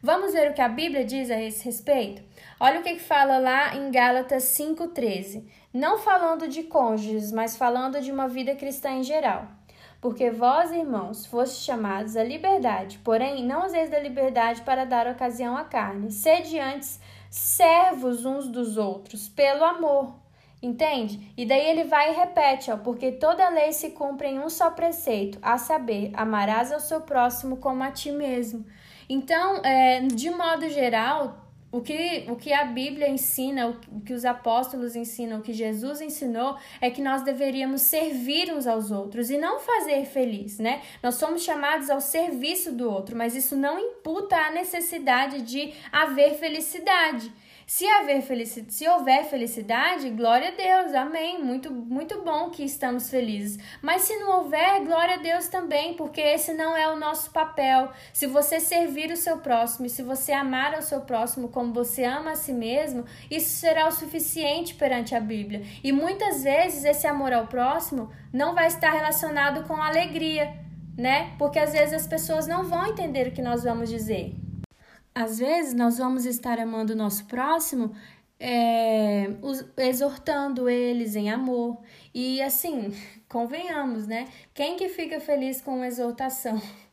Vamos 0.00 0.35
ver 0.35 0.50
o 0.50 0.55
que 0.55 0.61
a 0.61 0.69
Bíblia 0.69 1.05
diz 1.05 1.31
a 1.31 1.41
esse 1.41 1.64
respeito? 1.64 2.23
Olha 2.61 2.81
o 2.81 2.83
que, 2.83 2.95
que 2.95 3.00
fala 3.00 3.38
lá 3.38 3.75
em 3.75 3.91
Gálatas 3.91 4.45
5,13. 4.45 5.45
Não 5.73 5.99
falando 5.99 6.47
de 6.47 6.62
cônjuges, 6.64 7.33
mas 7.33 7.57
falando 7.57 8.00
de 8.00 8.12
uma 8.12 8.29
vida 8.29 8.55
cristã 8.55 8.91
em 8.91 9.03
geral. 9.03 9.49
Porque 10.04 10.30
vós, 10.30 10.70
irmãos, 10.70 11.25
fostes 11.25 11.64
chamados 11.64 12.14
à 12.14 12.23
liberdade, 12.23 12.99
porém 13.02 13.42
não 13.42 13.64
useis 13.64 13.88
da 13.88 13.99
liberdade 13.99 14.61
para 14.61 14.84
dar 14.84 15.06
ocasião 15.06 15.56
à 15.56 15.64
carne. 15.64 16.12
Sede 16.12 16.58
antes 16.58 17.00
servos 17.30 18.26
uns 18.26 18.46
dos 18.46 18.76
outros, 18.76 19.30
pelo 19.30 19.64
amor. 19.64 20.14
Entende? 20.62 21.32
E 21.38 21.46
daí 21.46 21.70
ele 21.70 21.84
vai 21.84 22.11
e 22.11 22.16
repete, 22.16 22.70
ó, 22.70 22.76
porque 22.76 23.12
toda 23.12 23.49
lei 23.49 23.73
se 23.73 23.92
cumpre 23.92 24.28
em 24.28 24.40
um 24.40 24.50
só 24.50 24.70
preceito, 24.70 25.38
a 25.40 25.56
saber, 25.56 26.11
amarás 26.12 26.70
ao 26.70 26.80
seu 26.80 27.00
próximo 27.00 27.56
como 27.56 27.82
a 27.82 27.90
ti 27.90 28.12
mesmo. 28.12 28.62
Então, 29.08 29.62
é, 29.64 30.00
de 30.00 30.28
modo 30.28 30.68
geral, 30.68 31.44
o 31.75 31.81
que, 31.81 32.25
o 32.28 32.37
que 32.37 32.52
a 32.52 32.64
Bíblia 32.66 33.09
ensina, 33.09 33.66
o 33.66 34.00
que 34.00 34.12
os 34.12 34.25
apóstolos 34.25 34.95
ensinam, 34.95 35.40
o 35.40 35.43
que 35.43 35.52
Jesus 35.52 36.00
ensinou, 36.00 36.57
é 36.81 36.88
que 36.88 37.02
nós 37.02 37.25
deveríamos 37.25 37.83
servir 37.83 38.54
uns 38.54 38.69
aos 38.69 38.93
outros 38.93 39.28
e 39.28 39.37
não 39.37 39.59
fazer 39.59 40.04
feliz, 40.04 40.61
né? 40.61 40.83
Nós 41.02 41.16
somos 41.16 41.43
chamados 41.43 41.90
ao 41.90 42.00
serviço 42.00 42.71
do 42.71 42.88
outro, 42.88 43.16
mas 43.16 43.35
isso 43.35 43.57
não 43.57 43.76
imputa 43.76 44.37
a 44.37 44.52
necessidade 44.52 45.43
de 45.43 45.75
haver 45.90 46.35
felicidade. 46.35 47.33
Se, 47.66 47.87
haver 47.87 48.21
felicidade, 48.21 48.75
se 48.75 48.87
houver 48.87 49.25
felicidade, 49.25 50.11
glória 50.11 50.49
a 50.49 50.50
Deus, 50.50 50.94
amém. 50.94 51.42
Muito, 51.42 51.73
muito 51.73 52.23
bom 52.23 52.50
que 52.50 52.62
estamos 52.62 53.09
felizes. 53.09 53.59
Mas 53.80 54.02
se 54.02 54.16
não 54.16 54.38
houver, 54.38 54.85
glória 54.85 55.14
a 55.14 55.18
Deus 55.18 55.49
também, 55.49 55.94
porque 55.94 56.21
esse 56.21 56.52
não 56.52 56.76
é 56.76 56.88
o 56.88 56.97
nosso 56.97 57.30
papel. 57.30 57.90
Se 58.12 58.26
você 58.26 58.61
servir 58.61 59.11
o 59.11 59.16
seu 59.16 59.38
próximo, 59.38 59.88
se 59.88 60.02
você 60.02 60.33
amar 60.33 60.75
ao 60.75 60.83
seu 60.83 61.00
próximo 61.00 61.49
como 61.49 61.73
você 61.73 62.04
ama 62.04 62.33
a 62.33 62.37
si 62.37 62.52
mesmo, 62.52 63.04
isso 63.30 63.56
será 63.56 63.88
o 63.88 63.92
suficiente 63.92 64.75
perante 64.75 65.14
a 65.14 65.21
Bíblia. 65.21 65.62
E 65.83 65.90
muitas 65.90 66.42
vezes 66.42 66.85
esse 66.85 67.06
amor 67.06 67.33
ao 67.33 67.47
próximo 67.47 68.11
não 68.33 68.54
vai 68.54 68.66
estar 68.66 68.92
relacionado 68.92 69.66
com 69.66 69.75
alegria, 69.75 70.52
né? 70.99 71.35
Porque 71.38 71.59
às 71.59 71.73
vezes 71.73 71.94
as 71.94 72.06
pessoas 72.06 72.47
não 72.47 72.64
vão 72.64 72.87
entender 72.87 73.28
o 73.28 73.33
que 73.33 73.42
nós 73.42 73.64
vamos 73.64 73.88
dizer. 73.88 74.44
Às 75.14 75.38
vezes 75.38 75.75
nós 75.75 75.99
vamos 75.99 76.26
estar 76.26 76.59
amando 76.59 76.92
o 76.92 76.97
nosso 76.97 77.25
próximo, 77.26 77.94
é, 78.38 79.26
exortando 79.78 80.68
eles 80.68 81.14
em 81.14 81.30
amor. 81.30 81.78
E 82.12 82.42
assim, 82.42 82.92
convenhamos, 83.28 84.06
né? 84.06 84.26
Quem 84.52 84.76
que 84.76 84.88
fica 84.88 85.21
feliz 85.21 85.61
com 85.61 85.85
exortação? 85.85 86.61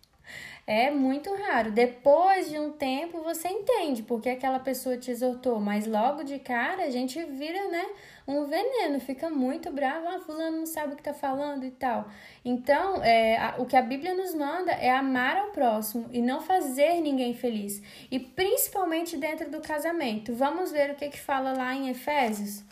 É 0.67 0.91
muito 0.91 1.33
raro. 1.35 1.71
Depois 1.71 2.47
de 2.49 2.57
um 2.57 2.71
tempo 2.71 3.21
você 3.23 3.47
entende 3.49 4.03
porque 4.03 4.29
aquela 4.29 4.59
pessoa 4.59 4.95
te 4.95 5.09
exortou, 5.09 5.59
mas 5.59 5.87
logo 5.87 6.23
de 6.23 6.37
cara 6.39 6.83
a 6.83 6.89
gente 6.89 7.21
vira, 7.25 7.67
né, 7.69 7.85
um 8.27 8.45
veneno, 8.45 8.99
fica 8.99 9.29
muito 9.29 9.71
bravo, 9.71 10.07
ah, 10.07 10.19
fulano 10.19 10.57
não 10.57 10.65
sabe 10.65 10.93
o 10.93 10.95
que 10.95 11.03
tá 11.03 11.13
falando 11.13 11.65
e 11.65 11.71
tal. 11.71 12.07
Então, 12.45 13.03
é, 13.03 13.37
a, 13.37 13.55
o 13.57 13.65
que 13.65 13.75
a 13.75 13.81
Bíblia 13.81 14.13
nos 14.13 14.33
manda 14.33 14.71
é 14.71 14.91
amar 14.91 15.37
ao 15.37 15.47
próximo 15.51 16.07
e 16.11 16.21
não 16.21 16.41
fazer 16.41 17.01
ninguém 17.01 17.33
feliz. 17.33 17.81
E 18.09 18.19
principalmente 18.19 19.17
dentro 19.17 19.49
do 19.49 19.61
casamento. 19.61 20.33
Vamos 20.33 20.71
ver 20.71 20.91
o 20.91 20.95
que 20.95 21.09
que 21.09 21.19
fala 21.19 21.53
lá 21.53 21.73
em 21.73 21.89
Efésios 21.89 22.63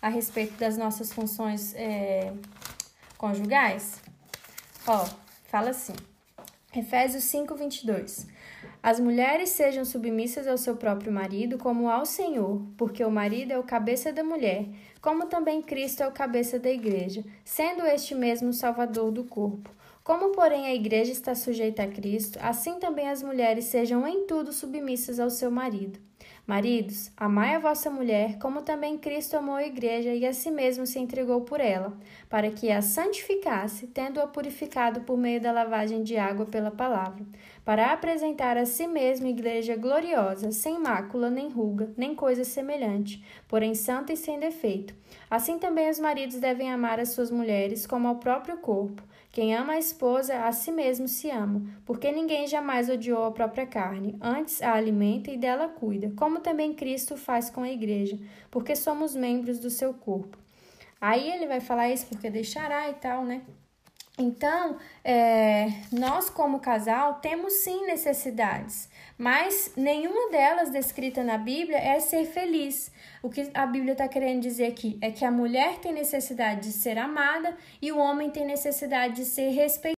a 0.00 0.08
respeito 0.08 0.54
das 0.58 0.76
nossas 0.76 1.12
funções 1.12 1.74
é, 1.74 2.32
conjugais. 3.16 4.02
Ó, 4.86 5.06
fala 5.44 5.70
assim. 5.70 5.94
Efésios 6.76 7.24
5, 7.24 7.54
22. 7.54 8.26
As 8.82 9.00
mulheres 9.00 9.48
sejam 9.48 9.82
submissas 9.82 10.46
ao 10.46 10.58
seu 10.58 10.76
próprio 10.76 11.10
marido 11.10 11.56
como 11.56 11.88
ao 11.88 12.04
Senhor, 12.04 12.60
porque 12.76 13.02
o 13.02 13.10
marido 13.10 13.52
é 13.52 13.58
o 13.58 13.62
cabeça 13.62 14.12
da 14.12 14.22
mulher, 14.22 14.66
como 15.04 15.26
também 15.26 15.60
Cristo 15.60 16.02
é 16.02 16.08
o 16.08 16.12
cabeça 16.12 16.58
da 16.58 16.70
igreja, 16.70 17.22
sendo 17.44 17.84
este 17.84 18.14
mesmo 18.14 18.48
o 18.48 18.54
salvador 18.54 19.10
do 19.10 19.22
corpo. 19.22 19.68
Como, 20.02 20.30
porém, 20.30 20.64
a 20.64 20.74
igreja 20.74 21.12
está 21.12 21.34
sujeita 21.34 21.82
a 21.82 21.86
Cristo, 21.86 22.38
assim 22.40 22.78
também 22.78 23.10
as 23.10 23.22
mulheres 23.22 23.66
sejam 23.66 24.08
em 24.08 24.26
tudo 24.26 24.50
submissas 24.50 25.20
ao 25.20 25.28
seu 25.28 25.50
marido. 25.50 25.98
Maridos, 26.46 27.10
amai 27.16 27.54
a 27.54 27.58
vossa 27.58 27.88
mulher, 27.88 28.38
como 28.38 28.60
também 28.60 28.98
Cristo 28.98 29.34
amou 29.34 29.54
a 29.54 29.64
igreja 29.64 30.12
e 30.12 30.26
a 30.26 30.32
si 30.34 30.50
mesmo 30.50 30.84
se 30.84 30.98
entregou 30.98 31.40
por 31.40 31.58
ela, 31.58 31.96
para 32.28 32.50
que 32.50 32.70
a 32.70 32.82
santificasse, 32.82 33.86
tendo-a 33.86 34.26
purificado 34.26 35.00
por 35.00 35.16
meio 35.16 35.40
da 35.40 35.50
lavagem 35.50 36.02
de 36.02 36.18
água 36.18 36.44
pela 36.44 36.70
palavra, 36.70 37.24
para 37.64 37.94
apresentar 37.94 38.58
a 38.58 38.66
si 38.66 38.86
mesmo 38.86 39.26
igreja 39.26 39.74
gloriosa, 39.74 40.52
sem 40.52 40.78
mácula, 40.78 41.30
nem 41.30 41.48
ruga, 41.48 41.90
nem 41.96 42.14
coisa 42.14 42.44
semelhante, 42.44 43.24
porém 43.48 43.74
santa 43.74 44.12
e 44.12 44.16
sem 44.16 44.38
defeito. 44.38 44.94
Assim 45.30 45.58
também 45.58 45.88
os 45.88 45.98
maridos 45.98 46.38
devem 46.38 46.70
amar 46.70 47.00
as 47.00 47.08
suas 47.08 47.30
mulheres 47.30 47.86
como 47.86 48.06
ao 48.06 48.16
próprio 48.16 48.58
corpo. 48.58 49.02
Quem 49.34 49.52
ama 49.52 49.72
a 49.72 49.78
esposa, 49.80 50.44
a 50.44 50.52
si 50.52 50.70
mesmo 50.70 51.08
se 51.08 51.28
ama, 51.28 51.60
porque 51.84 52.12
ninguém 52.12 52.46
jamais 52.46 52.88
odiou 52.88 53.24
a 53.24 53.32
própria 53.32 53.66
carne, 53.66 54.16
antes 54.20 54.62
a 54.62 54.72
alimenta 54.72 55.28
e 55.28 55.36
dela 55.36 55.66
cuida, 55.66 56.12
como 56.14 56.38
também 56.38 56.72
Cristo 56.72 57.16
faz 57.16 57.50
com 57.50 57.62
a 57.62 57.68
igreja, 57.68 58.16
porque 58.48 58.76
somos 58.76 59.16
membros 59.16 59.58
do 59.58 59.70
seu 59.70 59.92
corpo. 59.92 60.38
Aí 61.00 61.32
ele 61.32 61.48
vai 61.48 61.58
falar 61.58 61.90
isso 61.90 62.06
porque 62.06 62.30
deixará 62.30 62.88
e 62.88 62.94
tal, 62.94 63.24
né? 63.24 63.42
Então, 64.16 64.76
é, 65.02 65.66
nós 65.90 66.30
como 66.30 66.60
casal 66.60 67.14
temos 67.14 67.54
sim 67.54 67.86
necessidades, 67.86 68.88
mas 69.16 69.72
nenhuma 69.76 70.30
delas 70.30 70.70
descrita 70.70 71.22
na 71.22 71.38
Bíblia 71.38 71.78
é 71.78 72.00
ser 72.00 72.26
feliz. 72.26 72.90
O 73.22 73.30
que 73.30 73.50
a 73.54 73.66
Bíblia 73.66 73.92
está 73.92 74.08
querendo 74.08 74.42
dizer 74.42 74.66
aqui 74.66 74.98
é 75.00 75.10
que 75.10 75.24
a 75.24 75.30
mulher 75.30 75.78
tem 75.78 75.92
necessidade 75.92 76.62
de 76.62 76.72
ser 76.72 76.98
amada 76.98 77.56
e 77.80 77.92
o 77.92 77.98
homem 77.98 78.30
tem 78.30 78.44
necessidade 78.44 79.16
de 79.16 79.24
ser 79.24 79.50
respeitado. 79.50 79.94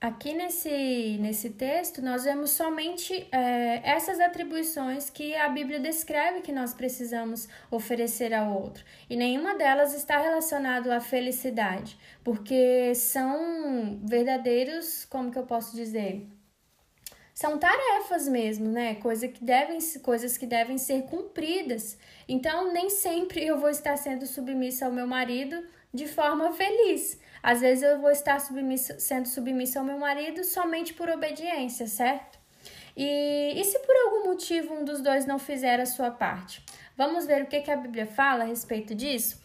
Aqui 0.00 0.32
nesse, 0.32 1.18
nesse 1.18 1.50
texto, 1.50 2.00
nós 2.00 2.22
vemos 2.22 2.50
somente 2.50 3.26
é, 3.32 3.80
essas 3.82 4.20
atribuições 4.20 5.10
que 5.10 5.34
a 5.34 5.48
Bíblia 5.48 5.80
descreve 5.80 6.40
que 6.40 6.52
nós 6.52 6.72
precisamos 6.72 7.48
oferecer 7.68 8.32
ao 8.32 8.62
outro. 8.62 8.84
E 9.10 9.16
nenhuma 9.16 9.56
delas 9.56 9.92
está 9.94 10.20
relacionada 10.20 10.96
à 10.96 11.00
felicidade, 11.00 11.98
porque 12.22 12.94
são 12.94 13.98
verdadeiros, 14.04 15.04
como 15.04 15.32
que 15.32 15.38
eu 15.38 15.46
posso 15.46 15.74
dizer? 15.74 16.24
São 17.40 17.56
tarefas 17.56 18.26
mesmo, 18.26 18.68
né? 18.68 18.96
Coisa 18.96 19.28
que 19.28 19.44
devem, 19.44 19.78
coisas 20.02 20.36
que 20.36 20.44
devem 20.44 20.76
ser 20.76 21.02
cumpridas. 21.02 21.96
Então, 22.28 22.72
nem 22.72 22.90
sempre 22.90 23.46
eu 23.46 23.60
vou 23.60 23.70
estar 23.70 23.96
sendo 23.96 24.26
submissa 24.26 24.86
ao 24.86 24.92
meu 24.92 25.06
marido 25.06 25.64
de 25.94 26.08
forma 26.08 26.50
feliz. 26.52 27.16
Às 27.40 27.60
vezes 27.60 27.84
eu 27.84 28.00
vou 28.00 28.10
estar 28.10 28.40
submissa, 28.40 28.98
sendo 28.98 29.28
submissa 29.28 29.78
ao 29.78 29.84
meu 29.84 29.96
marido 30.00 30.42
somente 30.42 30.94
por 30.94 31.08
obediência, 31.08 31.86
certo? 31.86 32.40
E, 32.96 33.52
e 33.54 33.62
se 33.62 33.78
por 33.86 33.94
algum 33.94 34.30
motivo 34.30 34.74
um 34.74 34.84
dos 34.84 35.00
dois 35.00 35.24
não 35.24 35.38
fizer 35.38 35.78
a 35.78 35.86
sua 35.86 36.10
parte? 36.10 36.60
Vamos 36.96 37.24
ver 37.24 37.42
o 37.42 37.46
que, 37.46 37.60
que 37.60 37.70
a 37.70 37.76
Bíblia 37.76 38.06
fala 38.06 38.42
a 38.42 38.48
respeito 38.48 38.96
disso? 38.96 39.40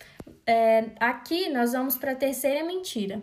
É, 0.47 0.85
aqui 0.99 1.47
nós 1.49 1.73
vamos 1.73 1.95
para 1.95 2.13
a 2.13 2.15
terceira 2.15 2.65
mentira. 2.65 3.21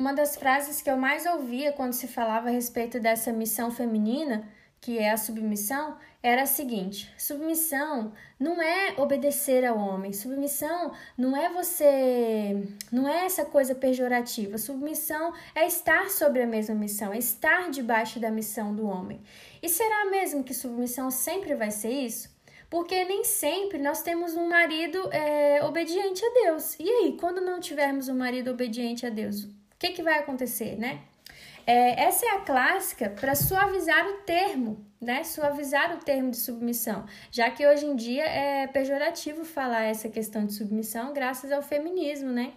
Uma 0.00 0.14
das 0.14 0.34
frases 0.34 0.80
que 0.80 0.90
eu 0.90 0.96
mais 0.96 1.26
ouvia 1.26 1.74
quando 1.74 1.92
se 1.92 2.08
falava 2.08 2.48
a 2.48 2.50
respeito 2.50 2.98
dessa 2.98 3.30
missão 3.30 3.70
feminina 3.70 4.48
que 4.80 4.98
é 4.98 5.10
a 5.10 5.16
submissão, 5.18 5.98
era 6.22 6.44
a 6.44 6.46
seguinte: 6.46 7.12
submissão 7.18 8.10
não 8.38 8.62
é 8.62 8.94
obedecer 8.96 9.62
ao 9.62 9.76
homem, 9.76 10.14
submissão 10.14 10.94
não 11.18 11.36
é 11.36 11.50
você, 11.50 12.66
não 12.90 13.06
é 13.06 13.26
essa 13.26 13.44
coisa 13.44 13.74
pejorativa. 13.74 14.56
Submissão 14.56 15.34
é 15.54 15.66
estar 15.66 16.08
sobre 16.08 16.40
a 16.40 16.46
mesma 16.46 16.74
missão, 16.74 17.12
é 17.12 17.18
estar 17.18 17.68
debaixo 17.68 18.18
da 18.18 18.30
missão 18.30 18.74
do 18.74 18.86
homem. 18.86 19.20
E 19.62 19.68
será 19.68 20.06
mesmo 20.06 20.42
que 20.42 20.54
submissão 20.54 21.10
sempre 21.10 21.54
vai 21.54 21.70
ser 21.70 21.90
isso? 21.90 22.34
Porque 22.70 23.04
nem 23.04 23.22
sempre 23.22 23.78
nós 23.78 24.00
temos 24.00 24.34
um 24.34 24.48
marido 24.48 25.12
é, 25.12 25.62
obediente 25.62 26.24
a 26.24 26.30
Deus. 26.44 26.74
E 26.78 26.88
aí, 26.88 27.18
quando 27.20 27.42
não 27.42 27.60
tivermos 27.60 28.08
um 28.08 28.16
marido 28.16 28.50
obediente 28.52 29.04
a 29.04 29.10
Deus, 29.10 29.46
que, 29.80 29.90
que 29.90 30.02
vai 30.02 30.18
acontecer, 30.18 30.76
né? 30.78 31.00
É, 31.66 32.04
essa 32.04 32.26
é 32.26 32.30
a 32.30 32.40
clássica 32.40 33.10
para 33.10 33.34
suavizar 33.34 34.06
o 34.06 34.18
termo, 34.22 34.84
né? 35.00 35.24
Suavizar 35.24 35.96
o 35.96 35.98
termo 35.98 36.30
de 36.30 36.36
submissão, 36.36 37.06
já 37.30 37.50
que 37.50 37.66
hoje 37.66 37.86
em 37.86 37.96
dia 37.96 38.24
é 38.24 38.66
pejorativo 38.66 39.44
falar 39.44 39.84
essa 39.84 40.08
questão 40.08 40.44
de 40.44 40.52
submissão 40.52 41.14
graças 41.14 41.50
ao 41.50 41.62
feminismo, 41.62 42.30
né? 42.30 42.52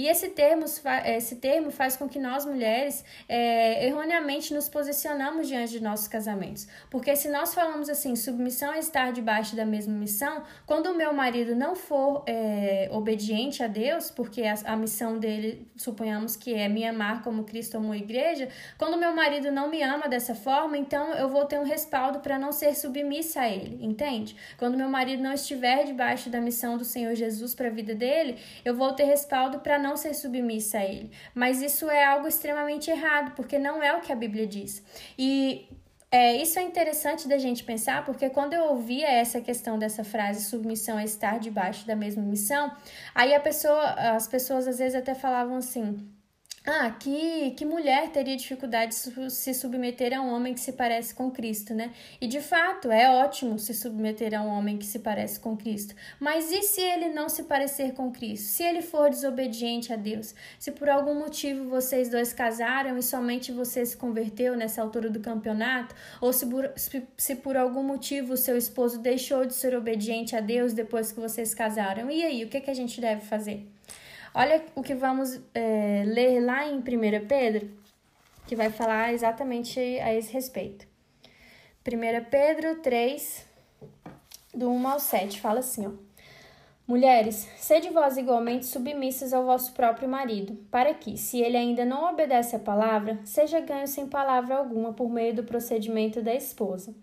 E 0.00 0.08
esse 0.08 0.30
termo, 0.30 0.64
esse 1.04 1.36
termo 1.36 1.70
faz 1.70 1.94
com 1.94 2.08
que 2.08 2.18
nós 2.18 2.46
mulheres 2.46 3.04
é, 3.28 3.86
erroneamente 3.86 4.54
nos 4.54 4.66
posicionamos 4.66 5.46
diante 5.46 5.72
de 5.72 5.82
nossos 5.82 6.08
casamentos. 6.08 6.66
Porque 6.88 7.14
se 7.14 7.28
nós 7.28 7.52
falamos 7.52 7.90
assim, 7.90 8.16
submissão 8.16 8.72
é 8.72 8.78
estar 8.78 9.12
debaixo 9.12 9.54
da 9.54 9.66
mesma 9.66 9.92
missão, 9.92 10.42
quando 10.64 10.86
o 10.86 10.96
meu 10.96 11.12
marido 11.12 11.54
não 11.54 11.76
for 11.76 12.22
é, 12.26 12.88
obediente 12.90 13.62
a 13.62 13.66
Deus, 13.66 14.10
porque 14.10 14.44
a, 14.44 14.54
a 14.64 14.74
missão 14.74 15.18
dele, 15.18 15.70
suponhamos 15.76 16.34
que 16.34 16.54
é 16.54 16.66
me 16.66 16.82
amar 16.86 17.22
como 17.22 17.44
Cristo 17.44 17.76
amou 17.76 17.92
a 17.92 17.98
igreja, 17.98 18.48
quando 18.78 18.96
meu 18.96 19.14
marido 19.14 19.52
não 19.52 19.68
me 19.68 19.82
ama 19.82 20.08
dessa 20.08 20.34
forma, 20.34 20.78
então 20.78 21.12
eu 21.12 21.28
vou 21.28 21.44
ter 21.44 21.58
um 21.58 21.64
respaldo 21.64 22.20
para 22.20 22.38
não 22.38 22.52
ser 22.52 22.74
submissa 22.74 23.42
a 23.42 23.50
ele, 23.50 23.84
entende? 23.84 24.34
Quando 24.56 24.78
meu 24.78 24.88
marido 24.88 25.22
não 25.22 25.34
estiver 25.34 25.84
debaixo 25.84 26.30
da 26.30 26.40
missão 26.40 26.78
do 26.78 26.86
Senhor 26.86 27.14
Jesus 27.14 27.54
para 27.54 27.68
a 27.68 27.70
vida 27.70 27.94
dele, 27.94 28.38
eu 28.64 28.74
vou 28.74 28.94
ter 28.94 29.04
respaldo 29.04 29.58
para 29.58 29.78
não 29.78 29.89
ser 29.96 30.14
submissa 30.14 30.78
a 30.78 30.84
ele. 30.84 31.10
Mas 31.34 31.62
isso 31.62 31.88
é 31.90 32.04
algo 32.04 32.26
extremamente 32.26 32.90
errado, 32.90 33.32
porque 33.34 33.58
não 33.58 33.82
é 33.82 33.94
o 33.96 34.00
que 34.00 34.12
a 34.12 34.16
Bíblia 34.16 34.46
diz. 34.46 34.82
E 35.18 35.68
é, 36.10 36.34
isso 36.36 36.58
é 36.58 36.62
interessante 36.62 37.28
da 37.28 37.38
gente 37.38 37.62
pensar, 37.62 38.04
porque 38.04 38.28
quando 38.30 38.52
eu 38.52 38.64
ouvia 38.64 39.08
essa 39.08 39.40
questão 39.40 39.78
dessa 39.78 40.02
frase, 40.02 40.44
submissão 40.44 40.98
é 40.98 41.04
estar 41.04 41.38
debaixo 41.38 41.86
da 41.86 41.94
mesma 41.94 42.22
missão, 42.22 42.74
aí 43.14 43.38
pessoa, 43.38 43.84
as 44.16 44.26
pessoas 44.26 44.66
às 44.66 44.78
vezes 44.78 44.96
até 44.96 45.14
falavam 45.14 45.56
assim. 45.56 46.10
Ah, 46.66 46.90
que, 46.90 47.52
que 47.52 47.64
mulher 47.64 48.12
teria 48.12 48.36
dificuldade 48.36 48.94
de 48.94 49.30
se 49.30 49.54
submeter 49.54 50.12
a 50.12 50.20
um 50.20 50.30
homem 50.30 50.52
que 50.52 50.60
se 50.60 50.72
parece 50.72 51.14
com 51.14 51.30
Cristo, 51.30 51.72
né? 51.72 51.90
E 52.20 52.26
de 52.26 52.42
fato, 52.42 52.90
é 52.92 53.10
ótimo 53.10 53.58
se 53.58 53.72
submeter 53.72 54.38
a 54.38 54.42
um 54.42 54.48
homem 54.48 54.76
que 54.76 54.84
se 54.84 54.98
parece 54.98 55.40
com 55.40 55.56
Cristo. 55.56 55.94
Mas 56.20 56.52
e 56.52 56.60
se 56.60 56.82
ele 56.82 57.08
não 57.08 57.30
se 57.30 57.44
parecer 57.44 57.94
com 57.94 58.12
Cristo? 58.12 58.44
Se 58.44 58.62
ele 58.62 58.82
for 58.82 59.08
desobediente 59.08 59.90
a 59.90 59.96
Deus? 59.96 60.34
Se 60.58 60.70
por 60.70 60.90
algum 60.90 61.14
motivo 61.14 61.66
vocês 61.70 62.10
dois 62.10 62.34
casaram 62.34 62.98
e 62.98 63.02
somente 63.02 63.52
você 63.52 63.84
se 63.86 63.96
converteu 63.96 64.54
nessa 64.54 64.82
altura 64.82 65.08
do 65.08 65.18
campeonato? 65.18 65.94
Ou 66.20 66.30
se 66.30 66.44
por, 66.44 66.70
se, 66.76 67.02
se 67.16 67.36
por 67.36 67.56
algum 67.56 67.82
motivo 67.82 68.34
o 68.34 68.36
seu 68.36 68.58
esposo 68.58 68.98
deixou 68.98 69.46
de 69.46 69.54
ser 69.54 69.74
obediente 69.74 70.36
a 70.36 70.40
Deus 70.40 70.74
depois 70.74 71.10
que 71.10 71.20
vocês 71.20 71.54
casaram? 71.54 72.10
E 72.10 72.22
aí, 72.22 72.44
o 72.44 72.48
que, 72.48 72.60
que 72.60 72.70
a 72.70 72.74
gente 72.74 73.00
deve 73.00 73.22
fazer? 73.22 73.66
Olha 74.32 74.64
o 74.76 74.82
que 74.82 74.94
vamos 74.94 75.40
é, 75.52 76.04
ler 76.06 76.40
lá 76.40 76.64
em 76.64 76.78
1 76.78 76.82
Pedro, 77.26 77.68
que 78.46 78.54
vai 78.54 78.70
falar 78.70 79.12
exatamente 79.12 79.80
a 79.80 80.14
esse 80.14 80.32
respeito. 80.32 80.86
1 81.84 82.30
Pedro 82.30 82.76
3, 82.76 83.44
do 84.54 84.70
1 84.70 84.88
ao 84.88 85.00
7, 85.00 85.40
fala 85.40 85.58
assim, 85.58 85.86
ó. 85.86 85.90
Mulheres, 86.86 87.48
sede 87.56 87.90
vós 87.90 88.16
igualmente 88.16 88.66
submissas 88.66 89.32
ao 89.32 89.44
vosso 89.44 89.72
próprio 89.72 90.08
marido, 90.08 90.56
para 90.70 90.94
que, 90.94 91.16
se 91.16 91.40
ele 91.40 91.56
ainda 91.56 91.84
não 91.84 92.08
obedece 92.10 92.54
à 92.54 92.58
palavra, 92.58 93.18
seja 93.24 93.60
ganho 93.60 93.86
sem 93.88 94.06
palavra 94.06 94.56
alguma 94.56 94.92
por 94.92 95.08
meio 95.08 95.34
do 95.34 95.44
procedimento 95.44 96.22
da 96.22 96.34
esposa, 96.34 96.94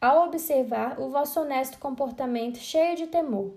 ao 0.00 0.26
observar 0.26 1.00
o 1.00 1.08
vosso 1.08 1.40
honesto 1.40 1.78
comportamento 1.78 2.58
cheio 2.58 2.96
de 2.96 3.06
temor 3.06 3.54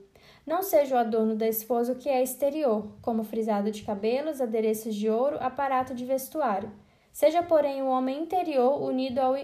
não 0.48 0.64
seja 0.64 0.96
o 0.96 0.98
adorno 0.98 1.36
da 1.36 1.46
esposa 1.46 1.92
o 1.92 1.96
que 1.96 2.08
é 2.08 2.24
exterior, 2.24 2.88
como 3.02 3.26
frisado 3.26 3.70
de 3.70 3.84
cabelos, 3.84 4.40
adereços 4.40 4.96
de 4.96 5.10
ouro, 5.10 5.36
aparato 5.42 5.94
de 5.94 6.06
vestuário. 6.06 6.72
Seja, 7.12 7.44
porém, 7.44 7.82
o 7.82 7.88
homem 7.88 8.22
interior 8.22 8.82
unido 8.82 9.20
ao, 9.20 9.36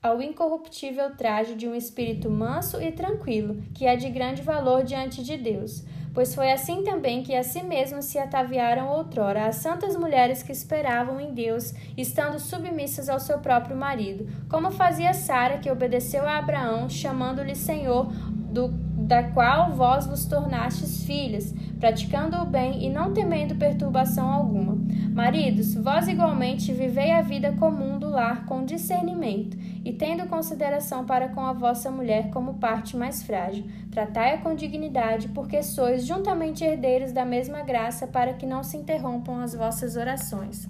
ao 0.00 0.22
incorruptível 0.22 1.16
traje 1.16 1.56
de 1.56 1.66
um 1.66 1.74
espírito 1.74 2.30
manso 2.30 2.80
e 2.80 2.92
tranquilo, 2.92 3.60
que 3.74 3.86
é 3.86 3.96
de 3.96 4.08
grande 4.08 4.40
valor 4.40 4.84
diante 4.84 5.24
de 5.24 5.36
Deus. 5.36 5.84
Pois 6.14 6.34
foi 6.34 6.52
assim 6.52 6.84
também 6.84 7.22
que 7.22 7.34
a 7.34 7.42
si 7.42 7.62
mesmos 7.62 8.04
se 8.04 8.18
ataviaram 8.18 8.88
outrora 8.90 9.46
as 9.46 9.56
santas 9.56 9.96
mulheres 9.96 10.42
que 10.42 10.52
esperavam 10.52 11.18
em 11.18 11.32
Deus, 11.32 11.72
estando 11.96 12.38
submissas 12.38 13.08
ao 13.08 13.18
seu 13.18 13.38
próprio 13.38 13.74
marido, 13.74 14.28
como 14.48 14.70
fazia 14.70 15.14
Sara, 15.14 15.58
que 15.58 15.70
obedeceu 15.70 16.24
a 16.24 16.36
Abraão, 16.36 16.88
chamando-lhe 16.88 17.56
Senhor, 17.56 18.12
do 18.52 18.91
da 19.12 19.24
qual 19.24 19.72
vós 19.72 20.06
vos 20.06 20.24
tornastes 20.24 21.04
filhas, 21.04 21.54
praticando 21.78 22.34
o 22.38 22.46
bem 22.46 22.82
e 22.82 22.88
não 22.88 23.12
temendo 23.12 23.54
perturbação 23.54 24.26
alguma. 24.26 24.78
Maridos, 25.10 25.74
vós 25.74 26.08
igualmente 26.08 26.72
vivei 26.72 27.12
a 27.12 27.20
vida 27.20 27.52
comum 27.52 27.98
do 27.98 28.08
lar 28.08 28.46
com 28.46 28.64
discernimento, 28.64 29.54
e 29.84 29.92
tendo 29.92 30.26
consideração 30.28 31.04
para 31.04 31.28
com 31.28 31.42
a 31.42 31.52
vossa 31.52 31.90
mulher 31.90 32.30
como 32.30 32.54
parte 32.54 32.96
mais 32.96 33.22
frágil. 33.22 33.66
Tratai-a 33.90 34.38
com 34.38 34.54
dignidade, 34.54 35.28
porque 35.28 35.62
sois 35.62 36.06
juntamente 36.06 36.64
herdeiros 36.64 37.12
da 37.12 37.26
mesma 37.26 37.60
graça, 37.60 38.06
para 38.06 38.32
que 38.32 38.46
não 38.46 38.62
se 38.62 38.78
interrompam 38.78 39.42
as 39.42 39.54
vossas 39.54 39.94
orações. 39.94 40.66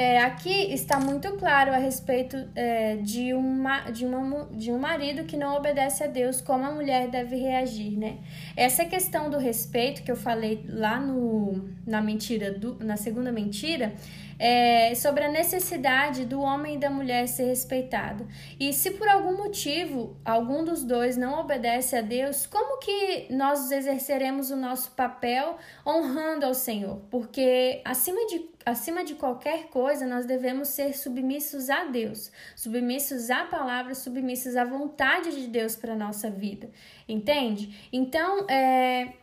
É, 0.00 0.20
aqui 0.20 0.72
está 0.72 1.00
muito 1.00 1.32
claro 1.32 1.72
a 1.72 1.76
respeito 1.76 2.36
é, 2.54 2.98
de, 2.98 3.34
uma, 3.34 3.90
de, 3.90 4.06
uma, 4.06 4.44
de 4.52 4.70
um 4.70 4.78
marido 4.78 5.24
que 5.24 5.36
não 5.36 5.56
obedece 5.56 6.04
a 6.04 6.06
Deus, 6.06 6.40
como 6.40 6.64
a 6.64 6.70
mulher 6.70 7.08
deve 7.08 7.34
reagir, 7.34 7.98
né? 7.98 8.18
Essa 8.56 8.84
questão 8.84 9.28
do 9.28 9.38
respeito 9.38 10.04
que 10.04 10.12
eu 10.12 10.14
falei 10.14 10.64
lá 10.68 11.00
no, 11.00 11.68
na 11.84 12.00
mentira, 12.00 12.52
do, 12.52 12.76
na 12.78 12.96
segunda 12.96 13.32
mentira, 13.32 13.92
é, 14.38 14.94
sobre 14.94 15.24
a 15.24 15.30
necessidade 15.30 16.24
do 16.24 16.40
homem 16.40 16.76
e 16.76 16.78
da 16.78 16.88
mulher 16.90 17.26
ser 17.26 17.44
respeitado. 17.46 18.26
E 18.58 18.72
se 18.72 18.92
por 18.92 19.08
algum 19.08 19.36
motivo 19.36 20.16
algum 20.24 20.64
dos 20.64 20.84
dois 20.84 21.16
não 21.16 21.40
obedece 21.40 21.96
a 21.96 22.00
Deus, 22.00 22.46
como 22.46 22.78
que 22.78 23.26
nós 23.30 23.70
exerceremos 23.70 24.50
o 24.50 24.56
nosso 24.56 24.92
papel 24.92 25.56
honrando 25.86 26.46
ao 26.46 26.54
Senhor? 26.54 27.02
Porque 27.10 27.82
acima 27.84 28.26
de 28.26 28.48
acima 28.64 29.02
de 29.02 29.14
qualquer 29.14 29.68
coisa, 29.68 30.06
nós 30.06 30.26
devemos 30.26 30.68
ser 30.68 30.94
submissos 30.94 31.70
a 31.70 31.84
Deus, 31.84 32.30
submissos 32.54 33.30
à 33.30 33.46
palavra, 33.46 33.94
submissos 33.94 34.56
à 34.56 34.64
vontade 34.64 35.30
de 35.30 35.46
Deus 35.48 35.74
para 35.74 35.94
a 35.94 35.96
nossa 35.96 36.30
vida, 36.30 36.70
entende? 37.08 37.88
Então, 37.90 38.46
é, 38.48 39.14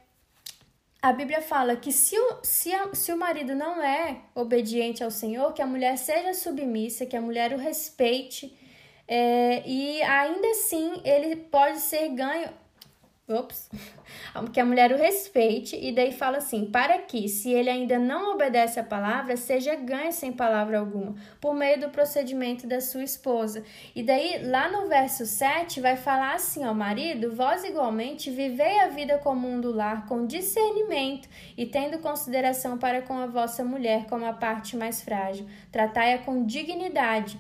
a 1.06 1.14
Bíblia 1.14 1.40
fala 1.40 1.76
que 1.76 1.92
se 1.92 2.18
o, 2.18 2.40
se, 2.42 2.74
a, 2.74 2.96
se 2.96 3.14
o 3.14 3.18
marido 3.18 3.54
não 3.54 3.80
é 3.80 4.22
obediente 4.34 5.04
ao 5.04 5.12
Senhor, 5.12 5.54
que 5.54 5.62
a 5.62 5.68
mulher 5.68 6.00
seja 6.00 6.34
submissa, 6.34 7.06
que 7.06 7.16
a 7.16 7.22
mulher 7.22 7.54
o 7.54 7.58
respeite, 7.58 8.58
é, 9.08 9.62
e 9.68 10.02
ainda 10.02 10.48
assim 10.50 11.00
ele 11.04 11.36
pode 11.36 11.78
ser 11.78 12.10
ganho 12.10 12.50
Ops. 13.28 13.72
Que 14.54 14.60
a 14.60 14.66
mulher 14.66 14.92
o 14.92 14.98
respeite, 14.98 15.76
e 15.76 15.92
daí 15.92 16.12
fala 16.12 16.38
assim: 16.38 16.66
para 16.66 17.00
que, 17.00 17.28
se 17.28 17.52
ele 17.52 17.72
ainda 17.72 17.98
não 17.98 18.34
obedece 18.34 18.80
a 18.80 18.84
palavra, 18.84 19.36
seja 19.36 19.74
ganho 19.74 20.14
sem 20.14 20.32
palavra 20.32 20.78
alguma, 20.78 21.16
por 21.42 21.56
meio 21.56 21.80
do 21.80 21.90
procedimento 21.90 22.68
da 22.68 22.80
sua 22.80 23.04
esposa. 23.04 23.64
E 23.96 24.04
daí, 24.04 24.46
lá 24.46 24.70
no 24.70 24.88
verso 24.88 25.26
7, 25.26 25.82
vai 25.82 25.98
falar 25.98 26.36
assim: 26.36 26.66
ó, 26.66 26.74
marido, 26.74 27.36
vós 27.36 27.64
igualmente 27.64 28.30
vivei 28.30 28.80
a 28.80 28.90
vida 28.90 29.18
comum 29.18 29.60
do 29.60 29.72
lar 29.72 30.06
com 30.06 30.28
discernimento 30.28 31.28
e 31.58 31.66
tendo 31.66 31.98
consideração 31.98 32.78
para 32.78 33.02
com 33.02 33.18
a 33.18 33.26
vossa 33.26 33.64
mulher 33.64 34.06
como 34.06 34.24
a 34.24 34.34
parte 34.34 34.78
mais 34.78 35.02
frágil. 35.02 35.48
Tratai-a 35.72 36.20
com 36.20 36.46
dignidade 36.46 37.40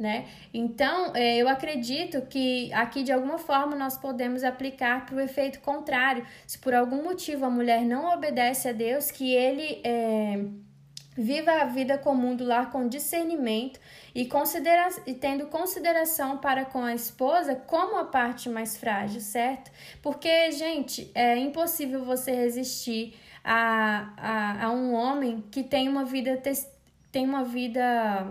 né? 0.00 0.26
Então, 0.52 1.14
é, 1.14 1.36
eu 1.36 1.46
acredito 1.46 2.22
que 2.22 2.72
aqui 2.72 3.02
de 3.02 3.12
alguma 3.12 3.36
forma 3.36 3.76
nós 3.76 3.98
podemos 3.98 4.42
aplicar 4.42 5.04
para 5.04 5.14
o 5.14 5.20
efeito 5.20 5.60
contrário. 5.60 6.26
Se 6.46 6.58
por 6.58 6.72
algum 6.74 7.04
motivo 7.04 7.44
a 7.44 7.50
mulher 7.50 7.82
não 7.82 8.14
obedece 8.14 8.66
a 8.66 8.72
Deus, 8.72 9.10
que 9.10 9.34
ele 9.34 9.82
é, 9.84 10.42
viva 11.14 11.52
a 11.52 11.66
vida 11.66 11.98
comum 11.98 12.34
do 12.34 12.44
lar 12.44 12.70
com 12.70 12.88
discernimento 12.88 13.78
e, 14.14 14.24
considera 14.24 14.88
e 15.06 15.12
tendo 15.12 15.48
consideração 15.48 16.38
para 16.38 16.64
com 16.64 16.82
a 16.82 16.94
esposa 16.94 17.54
como 17.54 17.98
a 17.98 18.06
parte 18.06 18.48
mais 18.48 18.78
frágil, 18.78 19.20
certo? 19.20 19.70
Porque, 20.00 20.50
gente, 20.52 21.10
é 21.14 21.36
impossível 21.36 22.02
você 22.06 22.32
resistir 22.32 23.14
a, 23.44 24.14
a, 24.16 24.64
a 24.64 24.70
um 24.70 24.94
homem 24.94 25.44
que 25.50 25.62
tem 25.62 25.90
uma 25.90 26.06
vida 26.06 26.40
tem 27.12 27.26
uma 27.26 27.44
vida 27.44 28.24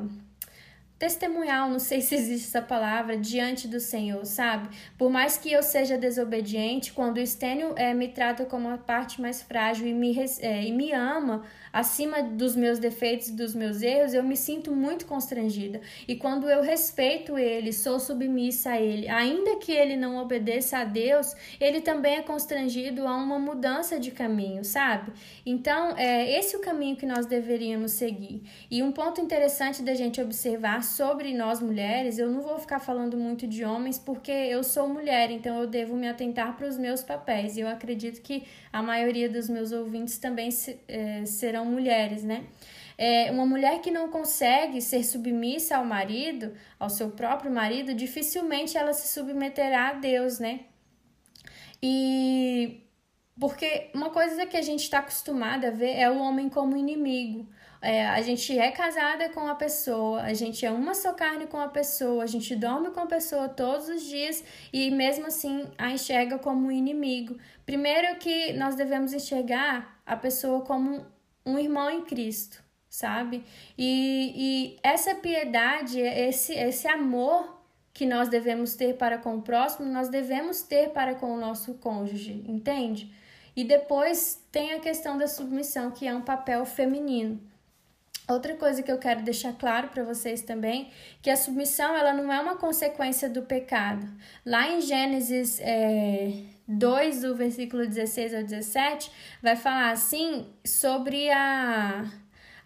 testemunhal, 1.00 1.70
não 1.70 1.80
sei 1.80 2.02
se 2.02 2.14
existe 2.14 2.50
essa 2.50 2.62
palavra, 2.62 3.18
diante 3.18 3.70
do 3.70 3.80
Senhor, 3.80 4.26
sabe? 4.26 4.68
Por 4.98 5.10
mais 5.10 5.38
que 5.38 5.50
eu 5.50 5.64
seja 5.64 5.98
desobediente, 5.98 6.92
quando 6.92 7.18
o 7.18 7.22
Estênio 7.22 7.74
é, 7.78 7.94
me 7.94 8.10
trata 8.10 8.44
como 8.44 8.70
a 8.70 8.78
parte 8.78 9.22
mais 9.22 9.42
frágil 9.42 9.88
e 9.88 9.94
me, 9.94 10.14
é, 10.42 10.66
e 10.66 10.74
me 10.74 10.92
ama, 10.92 11.44
acima 11.72 12.22
dos 12.22 12.54
meus 12.56 12.80
defeitos 12.80 13.30
e 13.30 13.32
dos 13.32 13.56
meus 13.56 13.82
erros, 13.82 14.14
eu 14.14 14.24
me 14.24 14.36
sinto 14.36 14.76
muito 14.76 15.06
constrangida. 15.06 15.80
E 16.06 16.16
quando 16.16 16.50
eu 16.50 16.62
respeito 16.62 17.38
ele, 17.38 17.72
sou 17.72 17.98
submissa 17.98 18.72
a 18.72 18.82
ele, 18.82 19.08
ainda 19.08 19.56
que 19.56 19.72
ele 19.72 19.96
não 19.96 20.18
obedeça 20.18 20.80
a 20.80 20.84
Deus, 20.84 21.34
ele 21.62 21.80
também 21.80 22.18
é 22.18 22.22
constrangido 22.22 23.08
a 23.08 23.16
uma 23.16 23.40
mudança 23.40 23.98
de 23.98 24.12
caminho, 24.12 24.66
sabe? 24.66 25.14
Então, 25.46 25.96
é 25.96 26.38
esse 26.38 26.56
é 26.56 26.58
o 26.58 26.62
caminho 26.62 26.98
que 26.98 27.06
nós 27.06 27.26
deveríamos 27.26 27.94
seguir. 27.94 28.44
E 28.70 28.84
um 28.84 28.92
ponto 28.92 29.22
interessante 29.22 29.82
da 29.82 29.94
gente 29.94 30.20
observar 30.20 30.89
sobre 30.90 31.34
nós 31.34 31.62
mulheres, 31.62 32.18
eu 32.18 32.30
não 32.30 32.42
vou 32.42 32.58
ficar 32.58 32.80
falando 32.80 33.18
muito 33.18 33.46
de 33.48 33.64
homens 33.64 34.00
porque 34.00 34.32
eu 34.32 34.64
sou 34.64 34.90
mulher, 34.90 35.30
então 35.30 35.60
eu 35.60 35.68
devo 35.68 35.96
me 35.96 36.08
atentar 36.08 36.56
para 36.58 36.68
os 36.68 36.78
meus 36.78 37.04
papéis. 37.04 37.58
E 37.58 37.62
eu 37.62 37.68
acredito 37.68 38.22
que 38.22 38.44
a 38.74 38.82
maioria 38.82 39.30
dos 39.30 39.48
meus 39.50 39.72
ouvintes 39.72 40.18
também 40.18 40.52
se, 40.52 40.80
serão 41.26 41.60
serão 41.60 41.66
mulheres, 41.66 42.24
né? 42.24 42.46
É, 42.98 43.32
uma 43.32 43.46
mulher 43.46 43.82
que 43.82 43.92
não 43.92 44.10
consegue 44.10 44.82
ser 44.82 45.04
submissa 45.04 45.78
ao 45.78 45.86
marido, 45.86 46.54
ao 46.78 46.90
seu 46.90 47.10
próprio 47.12 47.52
marido, 47.52 47.94
dificilmente 47.94 48.78
ela 48.78 48.94
se 48.94 49.08
submeterá 49.08 49.90
a 49.90 49.94
Deus, 49.94 50.40
né? 50.40 50.62
E 51.82 52.84
porque 53.40 53.90
uma 53.96 54.10
coisa 54.10 54.46
que 54.46 54.58
a 54.58 54.62
gente 54.62 54.84
está 54.84 55.00
acostumada 55.00 55.70
a 55.70 55.72
ver 55.72 55.94
é 55.96 56.10
o 56.10 56.20
homem 56.20 56.50
como 56.50 56.76
inimigo. 56.76 57.48
É, 57.82 58.06
a 58.08 58.22
gente 58.22 58.58
é 58.58 58.72
casada 58.72 59.30
com 59.30 59.48
a 59.48 59.56
pessoa, 59.56 60.22
a 60.22 60.34
gente 60.34 60.66
é 60.66 60.72
uma 60.72 60.94
só 60.94 61.14
carne 61.14 61.48
com 61.48 61.58
a 61.58 61.70
pessoa, 61.70 62.24
a 62.24 62.28
gente 62.28 62.54
dorme 62.54 62.92
com 62.92 63.00
a 63.00 63.06
pessoa 63.06 63.48
todos 63.48 63.88
os 63.88 64.04
dias 64.04 64.44
e 64.74 64.92
mesmo 64.92 65.28
assim 65.28 65.66
a 65.78 65.90
enxerga 65.90 66.38
como 66.38 66.68
um 66.68 66.72
inimigo. 66.72 67.38
Primeiro 67.66 68.18
que 68.18 68.52
nós 68.54 68.76
devemos 68.76 69.14
enxergar 69.14 70.02
a 70.06 70.18
pessoa 70.18 70.62
como 70.62 71.06
um 71.46 71.58
irmão 71.58 71.90
em 71.90 72.02
Cristo, 72.04 72.62
sabe? 72.90 73.46
E, 73.78 74.34
e 74.36 74.80
essa 74.84 75.16
piedade, 75.16 76.02
esse, 76.02 76.54
esse 76.54 76.86
amor 76.86 77.60
que 77.94 78.06
nós 78.06 78.28
devemos 78.28 78.76
ter 78.76 78.98
para 78.98 79.18
com 79.18 79.38
o 79.38 79.42
próximo, 79.42 79.90
nós 79.90 80.10
devemos 80.10 80.62
ter 80.62 80.90
para 80.90 81.16
com 81.16 81.34
o 81.34 81.40
nosso 81.40 81.76
cônjuge, 81.76 82.44
entende? 82.46 83.14
E 83.56 83.64
depois 83.64 84.42
tem 84.52 84.74
a 84.74 84.80
questão 84.80 85.18
da 85.18 85.28
submissão, 85.28 85.92
que 85.92 86.08
é 86.08 86.14
um 86.14 86.22
papel 86.22 86.66
feminino. 86.66 87.49
Outra 88.30 88.56
coisa 88.56 88.84
que 88.84 88.92
eu 88.92 89.00
quero 89.00 89.24
deixar 89.24 89.54
claro 89.54 89.88
para 89.88 90.04
vocês 90.04 90.44
também, 90.44 90.92
que 91.20 91.32
a 91.32 91.36
submissão 91.36 91.96
ela 91.96 92.14
não 92.14 92.32
é 92.32 92.40
uma 92.40 92.56
consequência 92.58 93.28
do 93.28 93.42
pecado. 93.42 94.08
Lá 94.46 94.70
em 94.70 94.82
Gênesis 94.82 95.60
é, 95.60 96.44
2, 96.68 97.22
do 97.22 97.36
versículo 97.36 97.88
16 97.88 98.36
ao 98.36 98.44
17, 98.44 99.12
vai 99.42 99.56
falar 99.56 99.90
assim 99.90 100.46
sobre 100.64 101.32
a, 101.32 102.06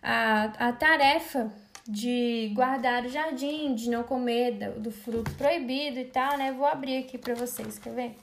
a, 0.01 0.43
a 0.67 0.73
tarefa 0.73 1.49
de 1.87 2.51
guardar 2.53 3.05
o 3.05 3.09
jardim, 3.09 3.73
de 3.73 3.89
não 3.89 4.03
comer 4.03 4.51
do, 4.51 4.81
do 4.81 4.91
fruto 4.91 5.31
proibido 5.35 5.97
e 5.97 6.05
tal, 6.05 6.37
né? 6.37 6.51
Vou 6.51 6.65
abrir 6.65 6.97
aqui 6.97 7.17
para 7.17 7.35
vocês, 7.35 7.79
quer 7.79 7.93
ver? 7.93 8.15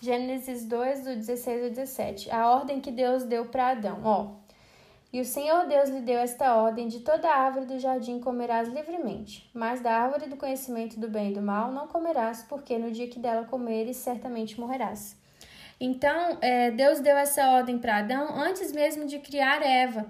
Gênesis 0.00 0.64
2, 0.64 1.04
do 1.04 1.16
16 1.16 1.64
ao 1.64 1.70
17. 1.70 2.30
A 2.30 2.48
ordem 2.48 2.80
que 2.80 2.92
Deus 2.92 3.24
deu 3.24 3.46
para 3.46 3.70
Adão. 3.70 4.00
Ó, 4.04 4.39
e 5.12 5.20
o 5.20 5.24
Senhor 5.24 5.66
Deus 5.66 5.88
lhe 5.88 6.00
deu 6.00 6.18
esta 6.18 6.54
ordem: 6.54 6.86
de 6.88 7.00
toda 7.00 7.28
árvore 7.28 7.66
do 7.66 7.78
jardim 7.78 8.20
comerás 8.20 8.68
livremente, 8.68 9.50
mas 9.52 9.80
da 9.80 9.92
árvore 9.92 10.28
do 10.28 10.36
conhecimento 10.36 10.98
do 11.00 11.08
bem 11.08 11.30
e 11.30 11.34
do 11.34 11.42
mal 11.42 11.72
não 11.72 11.88
comerás, 11.88 12.44
porque 12.48 12.78
no 12.78 12.90
dia 12.90 13.08
que 13.08 13.18
dela 13.18 13.44
comeres, 13.44 13.96
certamente 13.96 14.58
morrerás. 14.58 15.18
Então, 15.80 16.38
é, 16.42 16.70
Deus 16.70 17.00
deu 17.00 17.16
essa 17.16 17.50
ordem 17.52 17.78
para 17.78 17.98
Adão 17.98 18.38
antes 18.38 18.70
mesmo 18.70 19.06
de 19.06 19.18
criar 19.18 19.62
Eva. 19.62 20.06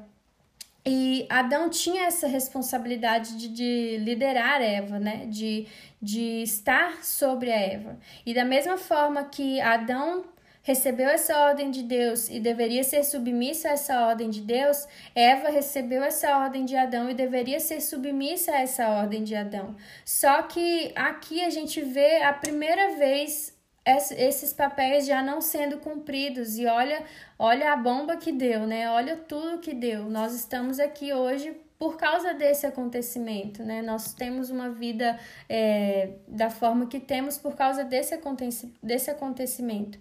E 0.85 1.27
Adão 1.29 1.69
tinha 1.69 2.07
essa 2.07 2.27
responsabilidade 2.27 3.37
de, 3.37 3.49
de 3.49 3.99
liderar 3.99 4.61
Eva, 4.61 4.99
né? 4.99 5.27
De, 5.27 5.67
de 6.01 6.43
estar 6.43 7.05
sobre 7.05 7.53
a 7.53 7.57
Eva. 7.57 7.99
E 8.27 8.35
da 8.35 8.45
mesma 8.45 8.77
forma 8.77 9.25
que 9.25 9.61
Adão 9.61 10.25
recebeu 10.71 11.09
essa 11.09 11.37
ordem 11.49 11.69
de 11.69 11.83
Deus 11.83 12.29
e 12.31 12.39
deveria 12.39 12.85
ser 12.85 13.03
submissa 13.03 13.69
a 13.69 13.73
essa 13.73 14.07
ordem 14.07 14.31
de 14.31 14.41
Deus, 14.41 14.87
Eva 15.15 15.51
recebeu 15.51 16.03
essa 16.03 16.39
ordem 16.39 16.65
de 16.65 16.77
Adão 16.77 17.11
e 17.11 17.15
deveria 17.15 17.59
ser 17.59 17.81
submissa 17.81 18.53
a 18.53 18.61
essa 18.61 18.89
ordem 18.89 19.25
de 19.25 19.35
Adão. 19.35 19.75
Só 20.05 20.43
que 20.43 20.93
aqui 20.95 21.45
a 21.45 21.51
gente 21.51 21.81
vê 21.81 22.23
a 22.23 22.33
primeira 22.33 22.97
vez 22.97 23.59
esses 23.85 24.53
papéis 24.53 25.07
já 25.07 25.21
não 25.23 25.41
sendo 25.41 25.79
cumpridos 25.79 26.57
e 26.57 26.67
olha, 26.67 27.03
olha 27.37 27.73
a 27.73 27.77
bomba 27.77 28.17
que 28.17 28.31
deu, 28.31 28.65
né? 28.65 28.89
Olha 28.91 29.17
tudo 29.17 29.59
que 29.59 29.75
deu. 29.75 30.05
Nós 30.05 30.33
estamos 30.35 30.79
aqui 30.79 31.13
hoje 31.13 31.53
por 31.79 31.97
causa 31.97 32.33
desse 32.35 32.65
acontecimento, 32.67 33.65
né? 33.65 33.83
Nós 33.83 34.13
temos 34.13 34.51
uma 34.51 34.71
vida 34.71 35.19
é, 35.49 36.11
da 36.29 36.51
forma 36.51 36.87
que 36.87 37.01
temos 37.01 37.39
por 37.39 37.57
causa 37.57 37.83
desse, 37.83 38.15
aconteci 38.15 38.73
desse 38.81 39.11
acontecimento. 39.11 39.99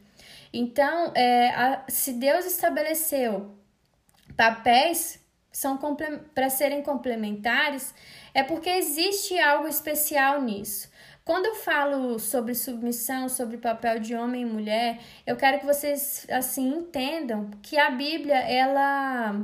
Então, 0.52 1.12
é, 1.16 1.50
a, 1.50 1.86
se 1.88 2.14
Deus 2.14 2.46
estabeleceu 2.46 3.56
papéis 4.36 5.20
são 5.52 5.78
para 6.34 6.50
serem 6.50 6.82
complementares, 6.82 7.94
é 8.34 8.44
porque 8.44 8.70
existe 8.70 9.38
algo 9.38 9.68
especial 9.68 10.42
nisso. 10.42 10.90
Quando 11.26 11.46
eu 11.46 11.56
falo 11.56 12.18
sobre 12.18 12.56
submissão, 12.56 13.28
sobre 13.28 13.58
papel 13.58 14.00
de 14.00 14.16
homem 14.16 14.44
e 14.44 14.46
mulher, 14.46 15.00
eu 15.28 15.36
quero 15.36 15.60
que 15.60 15.66
vocês 15.66 16.26
assim 16.32 16.70
entendam 16.70 17.52
que 17.62 17.78
a 17.78 17.92
Bíblia 17.92 18.38
ela 18.38 19.36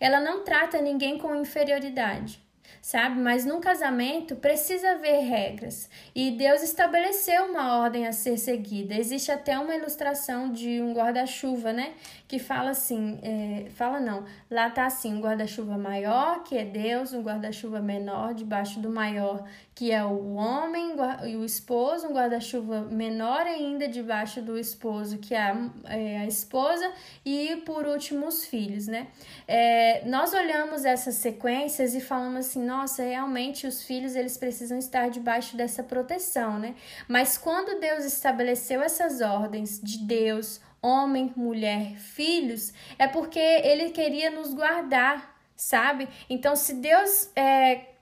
ela 0.00 0.20
não 0.20 0.44
trata 0.44 0.80
ninguém 0.80 1.18
com 1.18 1.34
inferioridade 1.34 2.43
sabe? 2.84 3.18
Mas 3.18 3.46
num 3.46 3.62
casamento 3.62 4.36
precisa 4.36 4.90
haver 4.90 5.22
regras 5.22 5.88
e 6.14 6.32
Deus 6.32 6.62
estabeleceu 6.62 7.46
uma 7.46 7.78
ordem 7.78 8.06
a 8.06 8.12
ser 8.12 8.36
seguida. 8.36 8.94
Existe 8.94 9.32
até 9.32 9.58
uma 9.58 9.74
ilustração 9.74 10.52
de 10.52 10.82
um 10.82 10.92
guarda-chuva, 10.92 11.72
né? 11.72 11.94
Que 12.28 12.38
fala 12.38 12.70
assim: 12.70 13.18
é, 13.22 13.70
fala 13.70 14.00
não, 14.00 14.26
lá 14.50 14.68
tá 14.68 14.84
assim: 14.84 15.14
um 15.14 15.20
guarda-chuva 15.22 15.78
maior, 15.78 16.44
que 16.44 16.58
é 16.58 16.64
Deus, 16.66 17.14
um 17.14 17.22
guarda-chuva 17.22 17.80
menor, 17.80 18.34
debaixo 18.34 18.78
do 18.80 18.90
maior, 18.90 19.48
que 19.74 19.90
é 19.90 20.04
o 20.04 20.34
homem 20.34 20.94
e 21.26 21.36
o 21.36 21.44
esposo, 21.44 22.06
um 22.06 22.12
guarda-chuva 22.12 22.82
menor 22.82 23.40
ainda 23.40 23.88
debaixo 23.88 24.40
do 24.40 24.56
esposo, 24.56 25.18
que 25.18 25.34
é 25.34 25.40
a, 25.40 25.70
é 25.86 26.18
a 26.18 26.26
esposa, 26.26 26.92
e 27.24 27.56
por 27.66 27.84
último 27.84 28.28
os 28.28 28.44
filhos, 28.44 28.86
né? 28.86 29.08
É, 29.48 30.04
nós 30.06 30.32
olhamos 30.32 30.84
essas 30.84 31.16
sequências 31.16 31.94
e 31.94 32.00
falamos 32.00 32.46
assim, 32.46 32.64
nossa, 32.64 33.02
realmente 33.02 33.66
os 33.66 33.82
filhos 33.82 34.14
eles 34.14 34.36
precisam 34.36 34.78
estar 34.78 35.10
debaixo 35.10 35.56
dessa 35.56 35.82
proteção, 35.82 36.56
né? 36.58 36.76
Mas 37.08 37.36
quando 37.36 37.80
Deus 37.80 38.04
estabeleceu 38.04 38.80
essas 38.80 39.20
ordens 39.20 39.80
de 39.82 39.98
Deus, 39.98 40.60
homem, 40.80 41.32
mulher, 41.34 41.96
filhos, 41.96 42.72
é 42.96 43.08
porque 43.08 43.40
ele 43.40 43.90
queria 43.90 44.30
nos 44.30 44.54
guardar, 44.54 45.34
sabe? 45.56 46.08
Então, 46.30 46.54
se 46.54 46.74
Deus 46.74 47.30
é, 47.34 47.93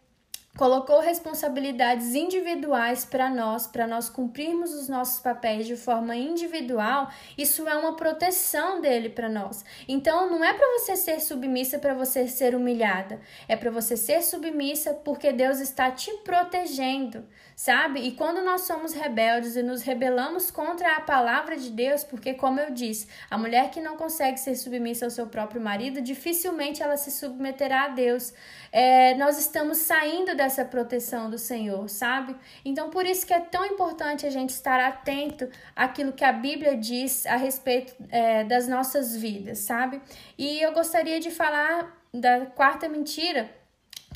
colocou 0.57 1.01
responsabilidades 1.01 2.15
individuais 2.15 3.07
para 3.07 3.31
nós, 3.31 3.67
para 3.67 3.87
nós 3.87 4.11
cumprirmos 4.11 4.75
os 4.75 4.87
nossos 4.87 5.19
papéis 5.19 5.67
de 5.67 5.77
forma 5.77 6.15
individual, 6.15 7.11
isso 7.39 7.67
é 7.67 7.75
uma 7.75 7.97
proteção 7.97 8.81
dele 8.81 9.09
para 9.09 9.31
nós. 9.31 9.65
Então 9.89 10.29
não 10.31 10.45
é 10.45 10.53
para 10.53 10.79
você 10.79 10.95
ser 10.95 11.21
submissa 11.21 11.79
para 11.79 11.95
você 11.95 12.29
ser 12.29 12.55
humilhada, 12.55 13.21
é 13.49 13.57
para 13.57 13.71
você 13.71 13.97
ser 13.97 14.23
submissa 14.23 14.93
porque 14.93 15.33
Deus 15.33 15.59
está 15.59 15.91
te 15.91 16.13
protegendo 16.19 17.25
sabe? 17.63 18.01
E 18.01 18.13
quando 18.13 18.43
nós 18.43 18.63
somos 18.63 18.93
rebeldes 18.93 19.55
e 19.55 19.63
nos 19.63 19.83
rebelamos 19.83 20.51
contra 20.51 20.97
a 20.97 21.01
palavra 21.01 21.57
de 21.57 21.71
Deus, 21.71 22.03
porque, 22.03 22.35
como 22.35 22.59
eu 22.59 22.73
disse, 22.73 23.07
a 23.31 23.39
mulher 23.39 23.71
que 23.71 23.81
não 23.81 23.97
consegue 23.97 24.39
ser 24.39 24.57
submissa 24.57 25.05
ao 25.05 25.11
seu 25.11 25.27
próprio 25.27 25.61
marido, 25.61 26.01
dificilmente 26.01 26.83
ela 26.83 26.97
se 26.97 27.11
submeterá 27.11 27.85
a 27.85 27.89
Deus. 27.89 28.33
É, 28.73 29.15
nós 29.15 29.39
estamos 29.39 29.79
saindo 29.79 30.35
dessa 30.43 30.65
proteção 30.65 31.31
do 31.31 31.39
Senhor, 31.39 31.89
sabe? 31.89 32.35
Então, 32.65 32.91
por 32.91 33.07
isso 33.07 33.25
que 33.25 33.33
é 33.33 33.39
tão 33.39 33.65
importante 33.65 34.27
a 34.27 34.31
gente 34.31 34.51
estar 34.51 34.81
atento 34.81 35.49
àquilo 35.75 36.13
que 36.13 36.25
a 36.25 36.33
Bíblia 36.33 36.77
diz 36.77 37.25
a 37.27 37.37
respeito 37.37 37.95
é, 38.11 38.43
das 38.43 38.67
nossas 38.67 39.17
vidas, 39.17 39.59
sabe? 39.59 40.01
E 40.37 40.61
eu 40.61 40.73
gostaria 40.73 41.21
de 41.21 41.31
falar 41.31 41.97
da 42.13 42.47
quarta 42.47 42.89
mentira, 42.89 43.49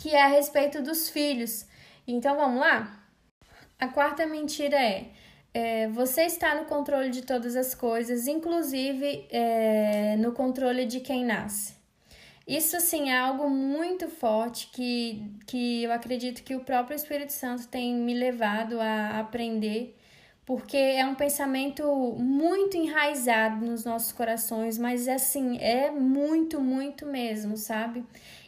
que 0.01 0.15
é 0.15 0.23
a 0.25 0.27
respeito 0.27 0.83
dos 0.83 1.09
filhos. 1.09 1.65
Então, 2.09 2.37
vamos 2.37 2.61
lá? 2.61 3.01
A 3.79 3.87
quarta 3.87 4.27
mentira 4.27 4.77
é, 4.77 5.11
é 5.55 5.89
você 5.89 6.23
está 6.23 6.57
no 6.57 6.65
controle 6.65 7.11
de 7.11 7.23
todas 7.23 7.55
as 7.55 7.73
coisas, 7.73 8.27
inclusive 8.27 9.29
é, 9.31 10.17
no 10.17 10.33
controle 10.33 10.87
de 10.87 10.99
quem 10.99 11.25
nasce. 11.25 11.76
Isso, 12.47 12.79
sim, 12.81 13.11
é 13.11 13.19
algo 13.19 13.51
muito 13.51 14.09
forte 14.09 14.69
que, 14.73 15.21
que 15.47 15.83
eu 15.83 15.93
acredito 15.93 16.45
que 16.45 16.55
o 16.55 16.61
próprio 16.61 16.95
Espírito 16.95 17.33
Santo 17.33 17.67
tem 17.67 17.93
me 17.93 18.15
levado 18.15 18.81
a 18.81 19.19
aprender, 19.19 19.97
porque 20.45 20.77
é 20.77 21.05
um 21.05 21.17
pensamento 21.17 21.83
muito 22.17 22.77
enraizado 22.77 23.67
nos 23.67 23.85
nossos 23.85 24.13
corações, 24.13 24.79
mas, 24.79 25.09
assim, 25.09 25.59
é 25.59 25.91
muito, 25.91 26.61
muito 26.61 27.05
mesmo, 27.05 27.57
sabe? 27.57 28.05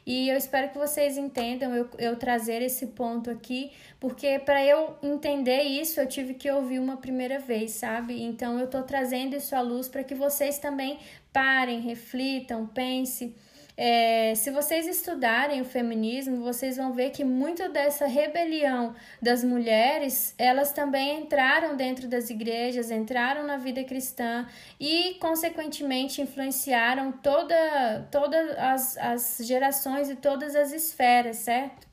E 0.07 0.29
eu 0.29 0.37
espero 0.37 0.71
que 0.71 0.79
vocês 0.79 1.19
entendam 1.19 1.75
eu, 1.75 1.91
eu 1.99 2.15
trazer 2.17 2.63
esse 2.63 2.87
ponto 2.87 3.29
aqui, 3.29 3.73
porque 3.99 4.39
para 4.39 4.65
eu 4.65 4.97
entender 5.03 5.63
isso 5.63 6.01
eu 6.01 6.07
tive 6.07 6.35
que 6.35 6.49
ouvir 6.49 6.79
uma 6.79 6.97
primeira 6.99 7.41
vez, 7.41 7.73
sabe? 7.73 8.23
Então 8.23 8.61
eu 8.61 8.69
tô 8.71 8.81
trazendo 8.85 9.35
isso 9.35 9.57
à 9.57 9.61
luz 9.61 9.89
para 9.89 10.05
que 10.05 10.15
vocês 10.15 10.59
também 10.59 10.99
parem, 11.33 11.81
reflitam, 11.81 12.65
pensem 12.65 13.35
é, 13.81 14.35
se 14.35 14.51
vocês 14.51 14.89
estudarem 14.89 15.61
o 15.61 15.65
feminismo, 15.65 16.43
vocês 16.43 16.77
vão 16.77 16.93
ver 16.93 17.11
que 17.11 17.25
muito 17.25 17.69
dessa 17.69 18.09
rebelião 18.09 18.93
das 19.23 19.45
mulheres, 19.45 20.35
elas 20.37 20.73
também 20.73 21.21
entraram 21.21 21.77
dentro 21.77 22.09
das 22.09 22.29
igrejas, 22.29 22.91
entraram 22.91 23.47
na 23.47 23.57
vida 23.57 23.85
cristã 23.85 24.49
e, 24.81 25.15
consequentemente, 25.21 26.21
influenciaram 26.21 27.13
toda, 27.13 28.09
todas 28.11 28.59
as, 28.59 28.99
as 28.99 29.39
gerações 29.47 30.11
e 30.11 30.17
todas 30.17 30.57
as 30.57 30.73
esferas, 30.73 31.37
certo? 31.37 31.88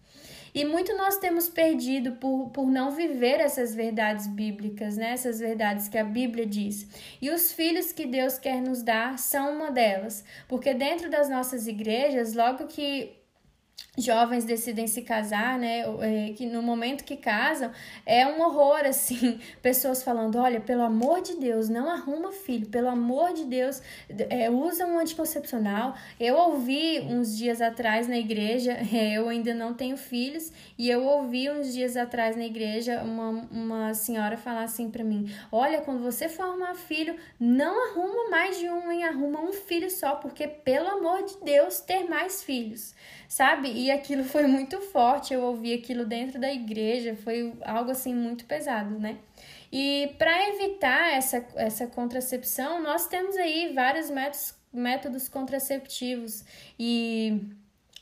E 0.55 0.63
muito 0.63 0.95
nós 0.95 1.17
temos 1.17 1.49
perdido 1.49 2.13
por, 2.13 2.49
por 2.51 2.67
não 2.67 2.89
viver 2.89 3.41
essas 3.41 3.75
verdades 3.75 4.25
bíblicas, 4.25 4.95
né? 4.95 5.09
essas 5.11 5.37
verdades 5.37 5.89
que 5.89 5.97
a 5.97 6.03
Bíblia 6.05 6.45
diz. 6.45 6.87
E 7.21 7.29
os 7.29 7.51
filhos 7.51 7.91
que 7.91 8.05
Deus 8.05 8.39
quer 8.39 8.61
nos 8.61 8.81
dar 8.81 9.19
são 9.19 9.53
uma 9.53 9.69
delas, 9.69 10.23
porque 10.47 10.73
dentro 10.73 11.09
das 11.09 11.29
nossas 11.29 11.67
igrejas, 11.67 12.33
logo 12.33 12.67
que 12.67 13.24
jovens 13.97 14.43
decidem 14.43 14.87
se 14.87 15.01
casar, 15.01 15.57
né? 15.57 15.83
É, 16.01 16.33
que 16.33 16.45
no 16.45 16.61
momento 16.61 17.03
que 17.03 17.15
casam 17.15 17.71
é 18.05 18.25
um 18.27 18.41
horror, 18.41 18.85
assim, 18.85 19.39
pessoas 19.61 20.03
falando: 20.03 20.37
olha, 20.37 20.59
pelo 20.59 20.81
amor 20.81 21.21
de 21.21 21.35
Deus, 21.37 21.69
não 21.69 21.89
arruma 21.89 22.31
filho, 22.31 22.67
pelo 22.67 22.89
amor 22.89 23.33
de 23.33 23.45
Deus, 23.45 23.81
é, 24.29 24.49
usa 24.49 24.85
um 24.85 24.99
anticoncepcional. 24.99 25.95
Eu 26.19 26.35
ouvi 26.35 26.99
uns 27.01 27.37
dias 27.37 27.61
atrás 27.61 28.07
na 28.07 28.17
igreja, 28.17 28.73
é, 28.93 29.17
eu 29.17 29.29
ainda 29.29 29.53
não 29.53 29.73
tenho 29.73 29.97
filhos, 29.97 30.51
e 30.77 30.89
eu 30.89 31.03
ouvi 31.03 31.49
uns 31.49 31.73
dias 31.73 31.95
atrás 31.95 32.35
na 32.35 32.45
igreja 32.45 33.01
uma, 33.03 33.29
uma 33.51 33.93
senhora 33.93 34.37
falar 34.37 34.63
assim 34.63 34.89
para 34.89 35.03
mim: 35.03 35.31
olha, 35.51 35.81
quando 35.81 36.01
você 36.01 36.27
formar 36.27 36.75
filho, 36.75 37.15
não 37.39 37.91
arruma 37.91 38.29
mais 38.29 38.57
de 38.59 38.69
um, 38.69 38.91
hein? 38.91 39.03
Arruma 39.03 39.41
um 39.41 39.53
filho 39.53 39.89
só, 39.89 40.15
porque 40.15 40.47
pelo 40.47 40.87
amor 40.87 41.23
de 41.23 41.37
Deus, 41.43 41.79
ter 41.79 42.03
mais 42.09 42.43
filhos 42.43 42.93
sabe? 43.27 43.69
E 43.69 43.84
aquilo 43.91 44.23
foi 44.23 44.47
muito 44.47 44.79
forte, 44.81 45.33
eu 45.33 45.41
ouvi 45.41 45.73
aquilo 45.73 46.05
dentro 46.05 46.39
da 46.39 46.51
igreja, 46.51 47.15
foi 47.15 47.53
algo 47.63 47.91
assim 47.91 48.13
muito 48.13 48.45
pesado, 48.45 48.99
né? 48.99 49.17
E 49.71 50.13
para 50.17 50.49
evitar 50.49 51.13
essa, 51.13 51.45
essa 51.55 51.87
contracepção, 51.87 52.81
nós 52.81 53.07
temos 53.07 53.35
aí 53.35 53.73
vários 53.73 54.09
métodos, 54.09 54.55
métodos 54.71 55.27
contraceptivos 55.27 56.43
e 56.79 57.41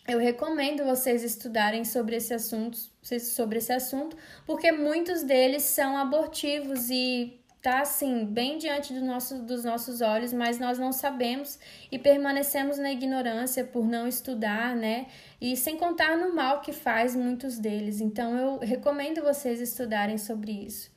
eu 0.07 0.19
recomendo 0.19 0.83
vocês 0.83 1.23
estudarem 1.23 1.85
sobre 1.85 2.17
esse 2.17 2.33
assunto, 2.33 2.77
sobre 3.21 3.59
esse 3.59 3.71
assunto, 3.71 4.17
porque 4.45 4.71
muitos 4.71 5.23
deles 5.23 5.63
são 5.63 5.97
abortivos 5.97 6.89
e 6.89 7.39
tá 7.63 7.79
assim, 7.79 8.25
bem 8.25 8.57
diante 8.57 8.93
do 8.93 8.99
nosso, 8.99 9.41
dos 9.41 9.63
nossos 9.63 10.01
olhos, 10.01 10.33
mas 10.33 10.59
nós 10.59 10.77
não 10.77 10.91
sabemos 10.91 11.57
e 11.89 11.97
permanecemos 11.97 12.77
na 12.77 12.91
ignorância 12.91 13.63
por 13.63 13.85
não 13.85 14.05
estudar, 14.05 14.75
né? 14.75 15.07
E 15.39 15.55
sem 15.55 15.77
contar 15.77 16.17
no 16.17 16.35
mal 16.35 16.59
que 16.59 16.73
faz 16.73 17.15
muitos 17.15 17.57
deles. 17.57 18.01
Então 18.01 18.37
eu 18.37 18.59
recomendo 18.59 19.23
vocês 19.23 19.61
estudarem 19.61 20.17
sobre 20.17 20.51
isso. 20.51 20.91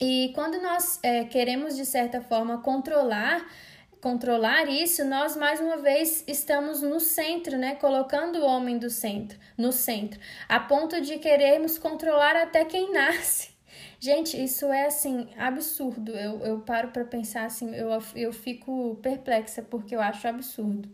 E 0.00 0.32
quando 0.34 0.60
nós 0.60 0.98
é, 1.04 1.24
queremos, 1.24 1.76
de 1.76 1.86
certa 1.86 2.20
forma, 2.20 2.58
controlar 2.58 3.46
controlar 4.00 4.68
isso, 4.68 5.04
nós 5.04 5.36
mais 5.36 5.58
uma 5.58 5.78
vez 5.78 6.22
estamos 6.28 6.82
no 6.82 7.00
centro, 7.00 7.56
né? 7.56 7.76
Colocando 7.76 8.40
o 8.40 8.44
homem 8.44 8.78
do 8.78 8.90
centro, 8.90 9.38
no 9.56 9.72
centro, 9.72 10.20
a 10.48 10.60
ponto 10.60 11.00
de 11.00 11.18
querermos 11.18 11.78
controlar 11.78 12.36
até 12.36 12.64
quem 12.64 12.90
nasce. 12.94 13.55
Gente, 13.98 14.42
isso 14.42 14.66
é 14.66 14.86
assim, 14.86 15.28
absurdo. 15.36 16.12
Eu, 16.12 16.40
eu 16.40 16.60
paro 16.60 16.88
para 16.88 17.04
pensar 17.04 17.46
assim, 17.46 17.74
eu, 17.74 17.88
eu 18.14 18.32
fico 18.32 18.96
perplexa 19.02 19.62
porque 19.62 19.94
eu 19.94 20.00
acho 20.00 20.28
absurdo. 20.28 20.88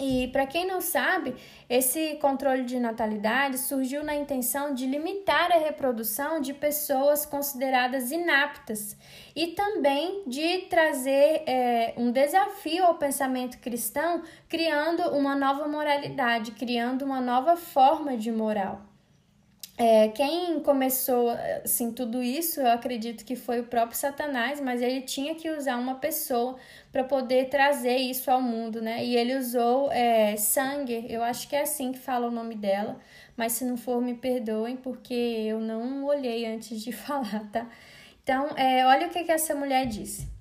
E 0.00 0.28
para 0.28 0.46
quem 0.46 0.66
não 0.66 0.80
sabe, 0.80 1.36
esse 1.68 2.16
controle 2.16 2.64
de 2.64 2.80
natalidade 2.80 3.58
surgiu 3.58 4.02
na 4.02 4.14
intenção 4.14 4.74
de 4.74 4.86
limitar 4.86 5.52
a 5.52 5.58
reprodução 5.58 6.40
de 6.40 6.52
pessoas 6.52 7.26
consideradas 7.26 8.10
inaptas 8.10 8.96
e 9.36 9.48
também 9.48 10.24
de 10.26 10.62
trazer 10.62 11.44
é, 11.46 11.94
um 11.96 12.10
desafio 12.10 12.84
ao 12.84 12.94
pensamento 12.96 13.58
cristão, 13.58 14.22
criando 14.48 15.02
uma 15.10 15.36
nova 15.36 15.68
moralidade, 15.68 16.52
criando 16.52 17.04
uma 17.04 17.20
nova 17.20 17.56
forma 17.56 18.16
de 18.16 18.32
moral. 18.32 18.91
É, 19.76 20.08
quem 20.08 20.60
começou 20.60 21.30
assim 21.64 21.92
tudo 21.92 22.22
isso, 22.22 22.60
eu 22.60 22.70
acredito 22.70 23.24
que 23.24 23.34
foi 23.34 23.60
o 23.60 23.64
próprio 23.64 23.96
Satanás, 23.98 24.60
mas 24.60 24.82
ele 24.82 25.00
tinha 25.00 25.34
que 25.34 25.50
usar 25.50 25.76
uma 25.78 25.94
pessoa 25.94 26.56
para 26.92 27.02
poder 27.04 27.48
trazer 27.48 27.96
isso 27.96 28.30
ao 28.30 28.40
mundo, 28.40 28.82
né? 28.82 29.04
E 29.04 29.16
ele 29.16 29.34
usou 29.36 29.90
é, 29.90 30.36
sangue, 30.36 31.06
eu 31.08 31.22
acho 31.22 31.48
que 31.48 31.56
é 31.56 31.62
assim 31.62 31.90
que 31.90 31.98
fala 31.98 32.28
o 32.28 32.30
nome 32.30 32.54
dela, 32.54 33.00
mas 33.36 33.52
se 33.52 33.64
não 33.64 33.76
for, 33.76 34.00
me 34.00 34.14
perdoem, 34.14 34.76
porque 34.76 35.14
eu 35.14 35.58
não 35.58 36.04
olhei 36.04 36.44
antes 36.46 36.80
de 36.80 36.92
falar, 36.92 37.50
tá? 37.50 37.66
Então, 38.22 38.48
é, 38.56 38.86
olha 38.86 39.06
o 39.08 39.10
que, 39.10 39.24
que 39.24 39.32
essa 39.32 39.54
mulher 39.54 39.86
disse. 39.86 40.31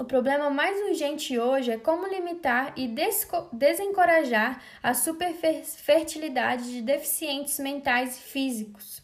O 0.00 0.04
problema 0.04 0.48
mais 0.48 0.80
urgente 0.88 1.38
hoje 1.38 1.72
é 1.72 1.76
como 1.76 2.06
limitar 2.06 2.72
e 2.74 2.88
desencorajar 3.52 4.58
a 4.82 4.94
superfertilidade 4.94 6.72
de 6.72 6.80
deficientes 6.80 7.58
mentais 7.58 8.16
e 8.16 8.22
físicos. 8.22 9.02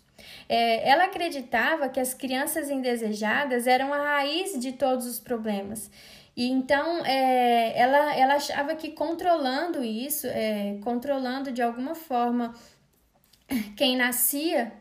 É, 0.48 0.88
ela 0.88 1.04
acreditava 1.04 1.90
que 1.90 2.00
as 2.00 2.14
crianças 2.14 2.70
indesejadas 2.70 3.66
eram 3.66 3.92
a 3.92 3.98
raiz 3.98 4.58
de 4.58 4.72
todos 4.72 5.04
os 5.04 5.20
problemas. 5.20 5.90
E 6.34 6.50
então 6.50 7.04
é, 7.04 7.78
ela, 7.78 8.16
ela 8.16 8.34
achava 8.36 8.74
que 8.74 8.92
controlando 8.92 9.84
isso, 9.84 10.26
é, 10.26 10.78
controlando 10.82 11.52
de 11.52 11.60
alguma 11.60 11.94
forma 11.94 12.54
quem 13.76 13.98
nascia, 13.98 14.72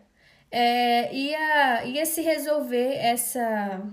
é, 0.49 1.13
ia, 1.13 1.83
ia 1.83 2.05
se 2.05 2.21
resolver 2.21 2.93
essa 2.93 3.83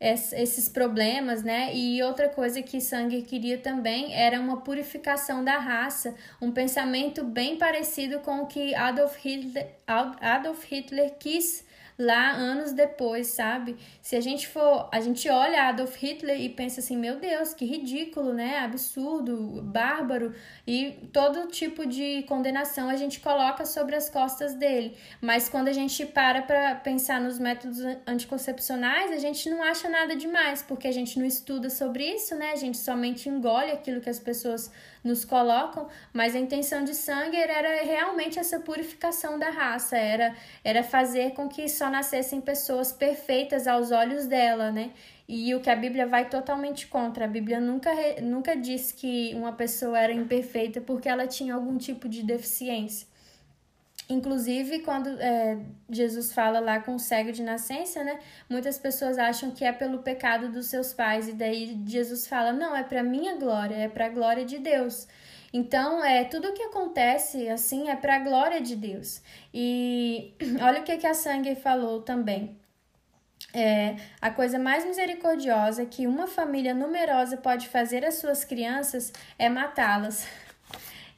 esses 0.00 0.68
problemas, 0.68 1.42
né? 1.42 1.74
E 1.74 2.02
outra 2.02 2.28
coisa 2.28 2.62
que 2.62 2.80
Sanger 2.80 3.24
queria 3.24 3.58
também 3.58 4.14
era 4.14 4.40
uma 4.40 4.60
purificação 4.60 5.42
da 5.42 5.58
raça, 5.58 6.14
um 6.40 6.52
pensamento 6.52 7.24
bem 7.24 7.56
parecido 7.56 8.20
com 8.20 8.42
o 8.42 8.46
que 8.46 8.74
Adolf 8.74 9.16
Hitler, 9.16 9.68
Adolf 9.86 10.64
Hitler 10.64 11.14
quis 11.18 11.66
lá 11.98 12.30
anos 12.30 12.72
depois, 12.72 13.26
sabe? 13.26 13.76
Se 14.00 14.14
a 14.14 14.20
gente 14.20 14.46
for, 14.46 14.88
a 14.92 15.00
gente 15.00 15.28
olha 15.28 15.64
Adolf 15.64 15.96
Hitler 15.96 16.40
e 16.40 16.48
pensa 16.48 16.78
assim, 16.78 16.96
meu 16.96 17.18
Deus, 17.18 17.52
que 17.52 17.64
ridículo, 17.64 18.32
né? 18.32 18.60
Absurdo, 18.60 19.60
bárbaro 19.62 20.32
e 20.64 21.08
todo 21.12 21.48
tipo 21.48 21.84
de 21.84 22.22
condenação 22.22 22.88
a 22.88 22.94
gente 22.94 23.18
coloca 23.18 23.66
sobre 23.66 23.96
as 23.96 24.08
costas 24.08 24.54
dele. 24.54 24.96
Mas 25.20 25.48
quando 25.48 25.66
a 25.66 25.72
gente 25.72 26.06
para 26.06 26.42
para 26.42 26.76
pensar 26.76 27.20
nos 27.20 27.38
métodos 27.38 27.78
anticoncepcionais, 28.06 29.10
a 29.10 29.18
gente 29.18 29.50
não 29.50 29.62
acha 29.62 29.88
nada 29.88 30.14
demais, 30.14 30.62
porque 30.62 30.86
a 30.86 30.92
gente 30.92 31.18
não 31.18 31.26
estuda 31.26 31.68
sobre 31.68 32.04
isso, 32.04 32.36
né? 32.36 32.52
A 32.52 32.56
gente 32.56 32.78
somente 32.78 33.28
engole 33.28 33.72
aquilo 33.72 34.00
que 34.00 34.08
as 34.08 34.20
pessoas 34.20 34.70
nos 35.02 35.24
colocam, 35.24 35.88
mas 36.12 36.34
a 36.34 36.38
intenção 36.38 36.84
de 36.84 36.94
Sanger 36.94 37.48
era 37.50 37.82
realmente 37.82 38.38
essa 38.38 38.58
purificação 38.60 39.38
da 39.38 39.50
raça, 39.50 39.96
era, 39.96 40.34
era 40.64 40.82
fazer 40.82 41.32
com 41.32 41.48
que 41.48 41.68
só 41.68 41.90
nascessem 41.90 42.40
pessoas 42.40 42.92
perfeitas 42.92 43.66
aos 43.66 43.90
olhos 43.90 44.26
dela, 44.26 44.70
né? 44.70 44.90
E 45.28 45.54
o 45.54 45.60
que 45.60 45.68
a 45.68 45.76
Bíblia 45.76 46.06
vai 46.06 46.28
totalmente 46.28 46.86
contra. 46.86 47.26
A 47.26 47.28
Bíblia 47.28 47.60
nunca, 47.60 47.90
nunca 48.22 48.56
diz 48.56 48.92
que 48.92 49.34
uma 49.34 49.52
pessoa 49.52 49.98
era 49.98 50.12
imperfeita 50.12 50.80
porque 50.80 51.08
ela 51.08 51.26
tinha 51.26 51.54
algum 51.54 51.76
tipo 51.76 52.08
de 52.08 52.22
deficiência. 52.22 53.06
Inclusive, 54.08 54.78
quando 54.78 55.08
é, 55.20 55.58
Jesus 55.90 56.32
fala 56.32 56.60
lá 56.60 56.80
com 56.80 56.94
o 56.94 56.98
cego 56.98 57.30
de 57.30 57.42
nascença, 57.42 58.02
né? 58.02 58.18
Muitas 58.48 58.78
pessoas 58.78 59.18
acham 59.18 59.50
que 59.50 59.64
é 59.64 59.72
pelo 59.72 59.98
pecado 59.98 60.48
dos 60.48 60.66
seus 60.66 60.94
pais, 60.94 61.28
e 61.28 61.32
daí 61.34 61.78
Jesus 61.86 62.26
fala: 62.26 62.52
não, 62.52 62.74
é 62.74 62.82
para 62.82 63.02
minha 63.02 63.36
glória, 63.36 63.74
é 63.74 63.88
para 63.88 64.06
a 64.06 64.08
glória 64.08 64.46
de 64.46 64.58
Deus. 64.58 65.06
Então, 65.52 66.02
é 66.04 66.24
tudo 66.24 66.48
o 66.48 66.52
que 66.52 66.62
acontece 66.62 67.48
assim 67.48 67.88
é 67.88 67.96
para 67.96 68.16
a 68.16 68.18
glória 68.18 68.60
de 68.60 68.76
Deus. 68.76 69.22
E 69.52 70.34
olha 70.62 70.80
o 70.80 70.84
que, 70.84 70.96
que 70.96 71.06
a 71.06 71.14
Sangue 71.14 71.54
falou 71.54 72.02
também. 72.02 72.56
É, 73.54 73.96
a 74.20 74.30
coisa 74.30 74.58
mais 74.58 74.84
misericordiosa 74.84 75.86
que 75.86 76.06
uma 76.06 76.26
família 76.26 76.74
numerosa 76.74 77.36
pode 77.36 77.68
fazer 77.68 78.04
às 78.04 78.16
suas 78.16 78.44
crianças 78.44 79.12
é 79.38 79.48
matá-las. 79.48 80.26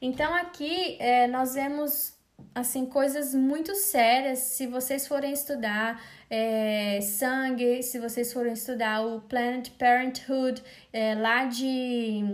Então, 0.03 0.33
aqui 0.33 0.97
é, 0.99 1.27
nós 1.27 1.53
vemos 1.53 2.10
assim 2.53 2.85
coisas 2.85 3.33
muito 3.33 3.73
sérias 3.75 4.39
se 4.39 4.67
vocês 4.67 5.07
forem 5.07 5.31
estudar 5.31 6.01
é, 6.29 6.99
sangue 7.01 7.81
se 7.81 7.99
vocês 7.99 8.31
forem 8.33 8.53
estudar 8.53 9.05
o 9.05 9.21
Planned 9.21 9.71
Parenthood 9.71 10.61
é, 10.91 11.15
lá 11.15 11.45
de 11.45 12.25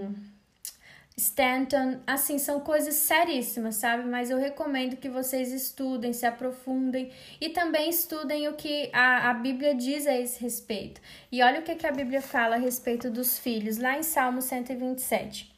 Stanton 1.16 2.00
assim 2.06 2.38
são 2.38 2.60
coisas 2.60 2.96
seríssimas 2.96 3.76
sabe? 3.76 4.08
Mas 4.08 4.30
eu 4.30 4.38
recomendo 4.38 4.98
que 4.98 5.10
vocês 5.10 5.52
estudem 5.52 6.14
se 6.14 6.26
aprofundem 6.26 7.12
e 7.40 7.50
também 7.50 7.90
estudem 7.90 8.48
o 8.48 8.54
que 8.54 8.90
a, 8.94 9.30
a 9.30 9.34
Bíblia 9.34 9.74
diz 9.74 10.06
a 10.06 10.16
esse 10.16 10.40
respeito. 10.42 11.02
E 11.32 11.42
olha 11.42 11.60
o 11.60 11.64
que, 11.64 11.76
que 11.76 11.88
a 11.88 11.92
Bíblia 11.92 12.22
fala 12.22 12.56
a 12.56 12.60
respeito 12.60 13.10
dos 13.10 13.40
filhos 13.40 13.78
lá 13.78 13.98
em 13.98 14.04
Salmo 14.04 14.42
127 14.42 15.57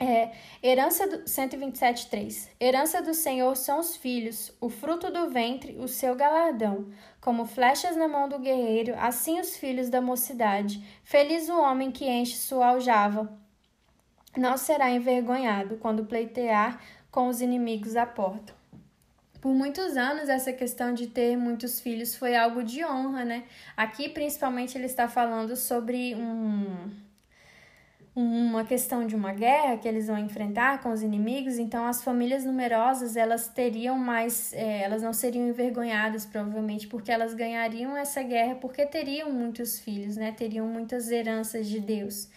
é, 0.00 0.32
herança 0.62 1.06
do 1.06 1.28
127:3. 1.28 2.48
Herança 2.58 3.02
do 3.02 3.12
Senhor 3.12 3.54
são 3.54 3.78
os 3.78 3.94
filhos, 3.94 4.50
o 4.58 4.70
fruto 4.70 5.10
do 5.10 5.28
ventre, 5.28 5.76
o 5.78 5.86
seu 5.86 6.16
galardão. 6.16 6.90
Como 7.20 7.44
flechas 7.44 7.96
na 7.96 8.08
mão 8.08 8.26
do 8.26 8.38
guerreiro, 8.38 8.94
assim 8.98 9.38
os 9.38 9.58
filhos 9.58 9.90
da 9.90 10.00
mocidade. 10.00 10.82
Feliz 11.04 11.50
o 11.50 11.60
homem 11.60 11.90
que 11.90 12.08
enche 12.08 12.38
sua 12.38 12.68
aljava. 12.68 13.30
Não 14.34 14.56
será 14.56 14.90
envergonhado 14.90 15.76
quando 15.76 16.06
pleitear 16.06 16.80
com 17.10 17.28
os 17.28 17.42
inimigos 17.42 17.94
à 17.94 18.06
porta. 18.06 18.54
Por 19.38 19.52
muitos 19.54 19.98
anos, 19.98 20.30
essa 20.30 20.52
questão 20.52 20.94
de 20.94 21.08
ter 21.08 21.36
muitos 21.36 21.80
filhos 21.80 22.14
foi 22.14 22.34
algo 22.36 22.62
de 22.62 22.84
honra, 22.84 23.24
né? 23.24 23.44
Aqui, 23.76 24.08
principalmente, 24.08 24.78
ele 24.78 24.86
está 24.86 25.08
falando 25.08 25.56
sobre 25.56 26.14
um 26.14 26.90
uma 28.14 28.64
questão 28.64 29.06
de 29.06 29.14
uma 29.14 29.32
guerra 29.32 29.76
que 29.76 29.86
eles 29.86 30.08
vão 30.08 30.18
enfrentar 30.18 30.82
com 30.82 30.90
os 30.90 31.02
inimigos, 31.02 31.58
então 31.58 31.86
as 31.86 32.02
famílias 32.02 32.44
numerosas 32.44 33.16
elas 33.16 33.48
teriam 33.48 33.96
mais, 33.96 34.52
é, 34.52 34.82
elas 34.82 35.02
não 35.02 35.12
seriam 35.12 35.48
envergonhadas 35.48 36.26
provavelmente 36.26 36.88
porque 36.88 37.12
elas 37.12 37.34
ganhariam 37.34 37.96
essa 37.96 38.22
guerra 38.22 38.56
porque 38.56 38.84
teriam 38.84 39.30
muitos 39.30 39.78
filhos, 39.78 40.16
né? 40.16 40.32
Teriam 40.32 40.66
muitas 40.66 41.10
heranças 41.10 41.68
de 41.68 41.78
Deus. 41.78 42.28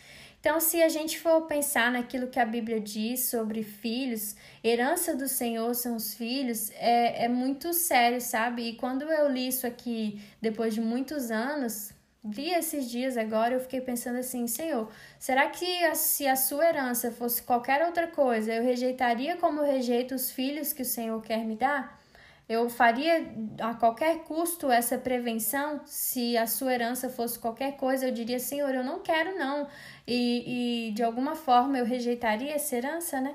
Então, 0.43 0.59
se 0.59 0.83
a 0.83 0.89
gente 0.89 1.21
for 1.21 1.43
pensar 1.43 1.89
naquilo 1.89 2.27
que 2.27 2.37
a 2.37 2.45
Bíblia 2.45 2.77
diz 2.77 3.29
sobre 3.29 3.63
filhos, 3.63 4.35
herança 4.61 5.15
do 5.15 5.25
Senhor 5.25 5.73
são 5.73 5.95
os 5.95 6.13
filhos, 6.13 6.69
é, 6.71 7.23
é 7.23 7.27
muito 7.29 7.73
sério, 7.73 8.19
sabe? 8.19 8.63
E 8.63 8.75
quando 8.75 9.03
eu 9.03 9.31
li 9.31 9.47
isso 9.47 9.65
aqui 9.65 10.21
depois 10.41 10.73
de 10.73 10.81
muitos 10.81 11.31
anos, 11.31 11.92
vi 12.23 12.49
esses 12.51 12.89
dias 12.89 13.17
agora, 13.17 13.55
eu 13.55 13.59
fiquei 13.59 13.81
pensando 13.81 14.17
assim, 14.17 14.47
Senhor, 14.47 14.89
será 15.19 15.49
que 15.49 15.83
a, 15.85 15.95
se 15.95 16.27
a 16.27 16.35
sua 16.35 16.65
herança 16.65 17.11
fosse 17.11 17.41
qualquer 17.43 17.85
outra 17.85 18.07
coisa, 18.07 18.53
eu 18.53 18.63
rejeitaria 18.63 19.35
como 19.37 19.59
eu 19.59 19.65
rejeito 19.65 20.15
os 20.15 20.31
filhos 20.31 20.71
que 20.71 20.81
o 20.81 20.85
Senhor 20.85 21.21
quer 21.21 21.45
me 21.45 21.55
dar? 21.55 22.01
Eu 22.47 22.69
faria 22.69 23.25
a 23.61 23.73
qualquer 23.73 24.19
custo 24.25 24.69
essa 24.69 24.97
prevenção? 24.97 25.81
Se 25.85 26.37
a 26.37 26.45
sua 26.45 26.73
herança 26.73 27.09
fosse 27.09 27.39
qualquer 27.39 27.77
coisa, 27.77 28.07
eu 28.07 28.11
diria, 28.11 28.37
Senhor, 28.37 28.73
eu 28.75 28.83
não 28.83 28.99
quero 28.99 29.37
não. 29.37 29.67
E, 30.05 30.89
e 30.89 30.91
de 30.91 31.01
alguma 31.01 31.35
forma 31.35 31.77
eu 31.77 31.85
rejeitaria 31.85 32.53
essa 32.53 32.75
herança, 32.75 33.21
né? 33.21 33.33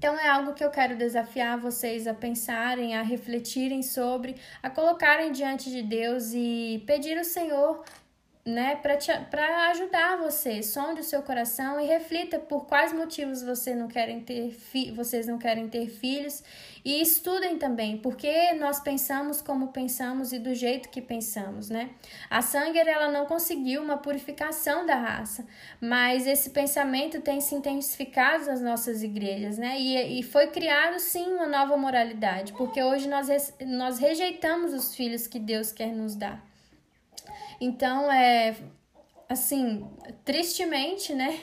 Então 0.00 0.18
é 0.18 0.30
algo 0.30 0.54
que 0.54 0.64
eu 0.64 0.70
quero 0.70 0.96
desafiar 0.96 1.58
vocês 1.58 2.06
a 2.06 2.14
pensarem, 2.14 2.96
a 2.96 3.02
refletirem 3.02 3.82
sobre, 3.82 4.34
a 4.62 4.70
colocarem 4.70 5.30
diante 5.30 5.68
de 5.68 5.82
Deus 5.82 6.32
e 6.32 6.82
pedir 6.86 7.18
ao 7.18 7.24
Senhor 7.24 7.84
né, 8.44 8.76
para 8.76 9.70
ajudar 9.70 10.16
você. 10.16 10.62
Sonde 10.62 11.00
o 11.00 11.04
seu 11.04 11.22
coração 11.22 11.78
e 11.78 11.86
reflita 11.86 12.38
por 12.38 12.66
quais 12.66 12.92
motivos 12.92 13.42
você 13.42 13.74
não 13.74 13.86
querem 13.86 14.20
ter 14.20 14.56
vocês 14.94 15.26
não 15.26 15.38
querem 15.38 15.68
ter 15.68 15.88
filhos 15.88 16.42
e 16.84 17.02
estudem 17.02 17.58
também, 17.58 17.98
porque 17.98 18.54
nós 18.54 18.80
pensamos 18.80 19.42
como 19.42 19.68
pensamos 19.68 20.32
e 20.32 20.38
do 20.38 20.54
jeito 20.54 20.88
que 20.88 21.02
pensamos, 21.02 21.68
né? 21.68 21.90
A 22.30 22.40
Sanger 22.40 22.88
ela 22.88 23.10
não 23.10 23.26
conseguiu 23.26 23.82
uma 23.82 23.98
purificação 23.98 24.86
da 24.86 24.94
raça, 24.94 25.46
mas 25.80 26.26
esse 26.26 26.50
pensamento 26.50 27.20
tem 27.20 27.40
se 27.40 27.54
intensificado 27.54 28.46
nas 28.46 28.62
nossas 28.62 29.02
igrejas, 29.02 29.58
né? 29.58 29.78
E, 29.78 30.20
e 30.20 30.22
foi 30.22 30.46
criado 30.46 30.98
sim 30.98 31.34
uma 31.34 31.46
nova 31.46 31.76
moralidade, 31.76 32.54
porque 32.54 32.82
hoje 32.82 33.06
nós, 33.08 33.28
nós 33.66 33.98
rejeitamos 33.98 34.72
os 34.72 34.94
filhos 34.94 35.26
que 35.26 35.38
Deus 35.38 35.72
quer 35.72 35.92
nos 35.92 36.14
dar. 36.14 36.49
Então, 37.60 38.10
é 38.10 38.56
assim, 39.28 39.88
tristemente, 40.24 41.14
né? 41.14 41.38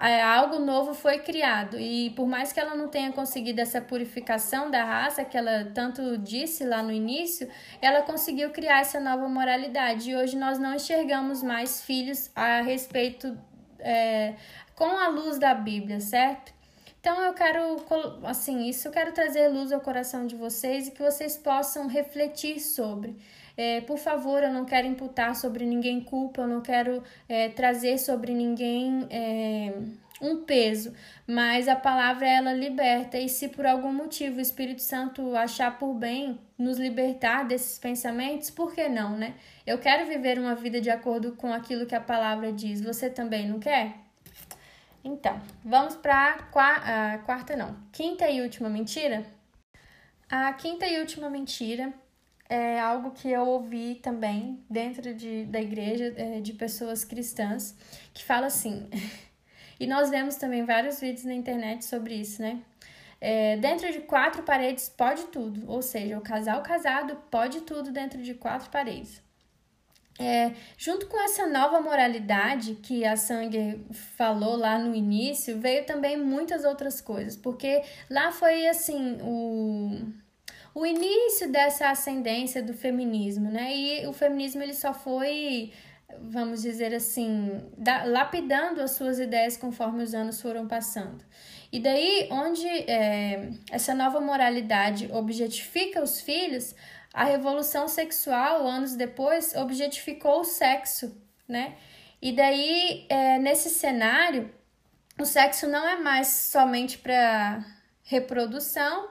É, 0.00 0.22
algo 0.22 0.60
novo 0.60 0.94
foi 0.94 1.18
criado 1.18 1.76
e 1.76 2.10
por 2.10 2.24
mais 2.24 2.52
que 2.52 2.60
ela 2.60 2.76
não 2.76 2.86
tenha 2.86 3.10
conseguido 3.10 3.60
essa 3.60 3.80
purificação 3.80 4.70
da 4.70 4.84
raça 4.84 5.24
que 5.24 5.36
ela 5.36 5.72
tanto 5.74 6.16
disse 6.18 6.64
lá 6.64 6.84
no 6.84 6.92
início, 6.92 7.50
ela 7.82 8.02
conseguiu 8.02 8.50
criar 8.50 8.80
essa 8.80 9.00
nova 9.00 9.28
moralidade 9.28 10.08
e 10.08 10.14
hoje 10.14 10.36
nós 10.36 10.56
não 10.56 10.72
enxergamos 10.72 11.42
mais 11.42 11.82
filhos 11.82 12.30
a 12.36 12.60
respeito 12.60 13.36
é, 13.80 14.34
com 14.76 14.84
a 14.84 15.08
luz 15.08 15.36
da 15.36 15.52
Bíblia, 15.52 15.98
certo? 15.98 16.52
Então 17.00 17.20
eu 17.24 17.32
quero, 17.32 17.76
assim, 18.22 18.68
isso 18.68 18.86
eu 18.86 18.92
quero 18.92 19.12
trazer 19.12 19.48
luz 19.48 19.72
ao 19.72 19.80
coração 19.80 20.28
de 20.28 20.36
vocês 20.36 20.86
e 20.86 20.90
que 20.92 21.02
vocês 21.02 21.36
possam 21.36 21.88
refletir 21.88 22.60
sobre. 22.60 23.16
É, 23.58 23.80
por 23.80 23.98
favor, 23.98 24.40
eu 24.40 24.52
não 24.52 24.64
quero 24.64 24.86
imputar 24.86 25.34
sobre 25.34 25.66
ninguém 25.66 26.00
culpa, 26.00 26.42
eu 26.42 26.46
não 26.46 26.60
quero 26.60 27.02
é, 27.28 27.48
trazer 27.48 27.98
sobre 27.98 28.32
ninguém 28.32 29.04
é, 29.10 29.72
um 30.22 30.44
peso, 30.44 30.94
mas 31.26 31.66
a 31.66 31.74
palavra 31.74 32.28
ela 32.28 32.52
liberta 32.52 33.18
e 33.18 33.28
se 33.28 33.48
por 33.48 33.66
algum 33.66 33.92
motivo 33.92 34.38
o 34.38 34.40
Espírito 34.40 34.80
Santo 34.80 35.34
achar 35.34 35.76
por 35.76 35.92
bem 35.92 36.38
nos 36.56 36.78
libertar 36.78 37.48
desses 37.48 37.80
pensamentos, 37.80 38.48
por 38.48 38.72
que 38.72 38.88
não, 38.88 39.16
né? 39.16 39.34
Eu 39.66 39.78
quero 39.78 40.06
viver 40.06 40.38
uma 40.38 40.54
vida 40.54 40.80
de 40.80 40.88
acordo 40.88 41.32
com 41.32 41.52
aquilo 41.52 41.84
que 41.84 41.96
a 41.96 42.00
palavra 42.00 42.52
diz. 42.52 42.80
Você 42.80 43.10
também 43.10 43.48
não 43.48 43.58
quer? 43.58 43.96
Então, 45.02 45.40
vamos 45.64 45.96
para 45.96 46.46
a 46.54 47.18
quarta, 47.18 47.56
não, 47.56 47.76
quinta 47.90 48.30
e 48.30 48.40
última 48.40 48.68
mentira. 48.68 49.26
A 50.30 50.52
quinta 50.52 50.86
e 50.86 51.00
última 51.00 51.28
mentira 51.28 51.92
é 52.48 52.80
algo 52.80 53.10
que 53.10 53.30
eu 53.30 53.42
ouvi 53.42 53.96
também 53.96 54.64
dentro 54.70 55.14
de, 55.14 55.44
da 55.44 55.60
igreja 55.60 56.14
é, 56.16 56.40
de 56.40 56.52
pessoas 56.54 57.04
cristãs 57.04 57.74
que 58.14 58.24
fala 58.24 58.46
assim. 58.46 58.88
e 59.78 59.86
nós 59.86 60.10
vemos 60.10 60.36
também 60.36 60.64
vários 60.64 61.00
vídeos 61.00 61.24
na 61.24 61.34
internet 61.34 61.84
sobre 61.84 62.14
isso, 62.14 62.40
né? 62.40 62.62
É, 63.20 63.56
dentro 63.56 63.90
de 63.92 64.00
quatro 64.00 64.42
paredes 64.44 64.88
pode 64.88 65.24
tudo, 65.24 65.68
ou 65.68 65.82
seja, 65.82 66.16
o 66.16 66.20
casal 66.20 66.62
casado 66.62 67.16
pode 67.30 67.62
tudo 67.62 67.90
dentro 67.90 68.22
de 68.22 68.32
quatro 68.34 68.70
paredes. 68.70 69.20
É, 70.20 70.52
junto 70.76 71.06
com 71.06 71.20
essa 71.20 71.46
nova 71.46 71.80
moralidade 71.80 72.74
que 72.76 73.04
a 73.04 73.16
Sanger 73.16 73.78
falou 74.16 74.56
lá 74.56 74.78
no 74.78 74.94
início, 74.94 75.60
veio 75.60 75.84
também 75.84 76.16
muitas 76.16 76.64
outras 76.64 77.00
coisas, 77.00 77.36
porque 77.36 77.82
lá 78.10 78.32
foi 78.32 78.66
assim 78.66 79.18
o 79.22 80.12
o 80.78 80.86
início 80.86 81.50
dessa 81.50 81.90
ascendência 81.90 82.62
do 82.62 82.72
feminismo, 82.72 83.50
né? 83.50 83.74
E 83.74 84.06
o 84.06 84.12
feminismo 84.12 84.62
ele 84.62 84.74
só 84.74 84.94
foi 84.94 85.72
vamos 86.20 86.62
dizer 86.62 86.94
assim, 86.94 87.60
da, 87.76 88.04
lapidando 88.04 88.80
as 88.80 88.92
suas 88.92 89.18
ideias 89.18 89.56
conforme 89.56 90.02
os 90.02 90.14
anos 90.14 90.40
foram 90.40 90.66
passando. 90.66 91.24
E 91.70 91.78
daí, 91.80 92.28
onde 92.30 92.66
é, 92.66 93.50
essa 93.70 93.94
nova 93.94 94.20
moralidade 94.20 95.10
objetifica 95.12 96.02
os 96.02 96.20
filhos, 96.20 96.74
a 97.12 97.24
revolução 97.24 97.86
sexual, 97.88 98.66
anos 98.66 98.94
depois, 98.96 99.54
objetificou 99.54 100.40
o 100.40 100.44
sexo, 100.44 101.14
né? 101.46 101.76
E 102.22 102.32
daí, 102.32 103.06
é, 103.08 103.38
nesse 103.38 103.68
cenário, 103.68 104.50
o 105.20 105.24
sexo 105.24 105.66
não 105.66 105.86
é 105.86 105.96
mais 105.96 106.28
somente 106.28 106.98
para 106.98 107.64
reprodução, 108.02 109.08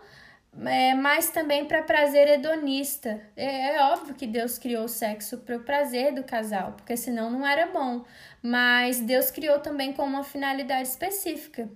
é, 0.65 0.95
mas 0.95 1.29
também 1.29 1.65
para 1.65 1.83
prazer 1.83 2.27
hedonista. 2.27 3.21
É, 3.35 3.75
é, 3.75 3.83
óbvio 3.83 4.15
que 4.15 4.25
Deus 4.25 4.57
criou 4.57 4.85
o 4.85 4.89
sexo 4.89 5.37
para 5.39 5.57
o 5.57 5.63
prazer 5.63 6.13
do 6.13 6.23
casal, 6.23 6.73
porque 6.73 6.97
senão 6.97 7.29
não 7.29 7.45
era 7.45 7.67
bom. 7.67 8.03
Mas 8.41 8.99
Deus 8.99 9.29
criou 9.29 9.59
também 9.59 9.93
com 9.93 10.03
uma 10.03 10.23
finalidade 10.23 10.87
específica, 10.87 11.69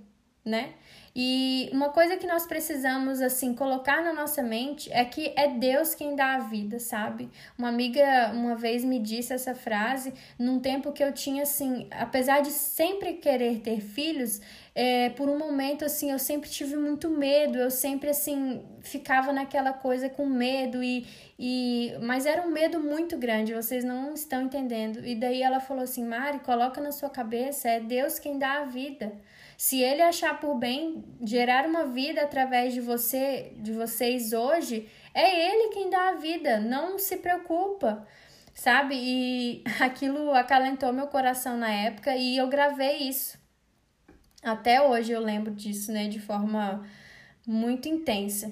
né? 0.44 0.74
E 1.14 1.70
uma 1.74 1.89
coisa 1.89 2.16
que 2.16 2.26
nós 2.26 2.45
precisamos 2.47 3.22
assim 3.22 3.53
colocar 3.53 4.01
na 4.01 4.14
nossa 4.14 4.41
mente 4.41 4.89
é 4.93 5.03
que 5.03 5.34
é 5.36 5.49
Deus 5.49 5.93
quem 5.93 6.16
dá 6.16 6.36
a 6.36 6.39
vida, 6.39 6.80
sabe? 6.80 7.30
Uma 7.57 7.68
amiga 7.68 8.32
uma 8.34 8.55
vez 8.55 8.84
me 8.86 8.97
disse 8.97 9.34
essa 9.34 9.53
frase 9.53 10.14
num 10.39 10.59
tempo 10.59 10.93
que 10.93 11.03
eu 11.03 11.12
tinha 11.12 11.43
assim, 11.43 11.88
apesar 11.91 12.41
de 12.41 12.51
sempre 12.51 13.14
querer 13.14 13.59
ter 13.59 13.82
filhos, 13.82 14.39
é, 14.74 15.09
por 15.09 15.28
um 15.28 15.38
momento 15.38 15.84
assim 15.84 16.12
eu 16.12 16.20
sempre 16.20 16.49
tive 16.49 16.78
muito 16.78 17.09
medo, 17.09 17.57
eu 17.57 17.70
sempre 17.70 18.09
assim 18.09 18.64
ficava 18.82 19.34
naquela 19.34 19.74
coisa 19.74 20.07
com 20.07 20.26
medo 20.26 20.82
e, 20.82 21.05
e 21.38 21.93
mas 22.01 22.26
era 22.26 22.41
um 22.41 22.51
medo 22.51 22.80
muito 22.80 23.18
grande, 23.18 23.53
vocês 23.53 23.84
não 23.84 24.14
estão 24.14 24.43
entendendo. 24.43 25.05
E 25.05 25.14
daí 25.16 25.43
ela 25.43 25.59
falou 25.59 25.84
assim: 25.84 26.05
"Mari, 26.05 26.39
coloca 26.39 26.80
na 26.80 26.93
sua 26.93 27.09
cabeça, 27.09 27.68
é 27.68 27.82
Deus 27.82 28.18
quem 28.18 28.39
dá 28.39 28.62
a 28.62 28.66
vida". 28.66 29.12
Se 29.62 29.80
ele 29.80 30.01
achar 30.01 30.39
por 30.39 30.55
bem 30.55 31.03
gerar 31.24 31.68
uma 31.68 31.86
vida 31.86 32.24
através 32.24 32.74
de 32.74 32.82
você, 32.82 33.53
de 33.57 33.72
vocês 33.72 34.34
hoje, 34.34 34.89
é 35.14 35.51
ele 35.51 35.72
quem 35.72 35.88
dá 35.88 36.09
a 36.09 36.16
vida, 36.16 36.59
não 36.59 36.97
se 36.97 37.18
preocupa, 37.18 38.07
sabe? 38.55 38.95
E 38.97 39.64
aquilo 39.80 40.34
acalentou 40.34 40.91
meu 40.91 41.05
coração 41.05 41.57
na 41.57 41.70
época 41.70 42.16
e 42.16 42.38
eu 42.38 42.47
gravei 42.47 43.07
isso. 43.07 43.38
Até 44.41 44.82
hoje 44.82 45.12
eu 45.12 45.22
lembro 45.22 45.53
disso, 45.53 45.91
né, 45.91 46.07
de 46.07 46.20
forma 46.20 46.84
muito 47.45 47.88
intensa. 47.88 48.51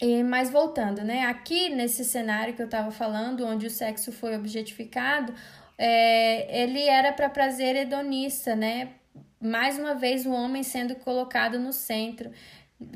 E, 0.00 0.22
mas 0.22 0.50
voltando, 0.50 1.02
né? 1.02 1.24
Aqui 1.24 1.68
nesse 1.68 2.04
cenário 2.04 2.54
que 2.54 2.62
eu 2.62 2.66
estava 2.66 2.92
falando, 2.92 3.44
onde 3.44 3.66
o 3.66 3.70
sexo 3.70 4.12
foi 4.12 4.36
objetificado, 4.36 5.34
é, 5.76 6.62
ele 6.62 6.84
era 6.84 7.12
para 7.12 7.28
prazer 7.28 7.74
hedonista, 7.74 8.54
né? 8.54 8.92
Mais 9.40 9.78
uma 9.78 9.94
vez 9.94 10.26
o 10.26 10.30
homem 10.30 10.62
sendo 10.62 10.96
colocado 10.96 11.58
no 11.58 11.72
centro. 11.72 12.30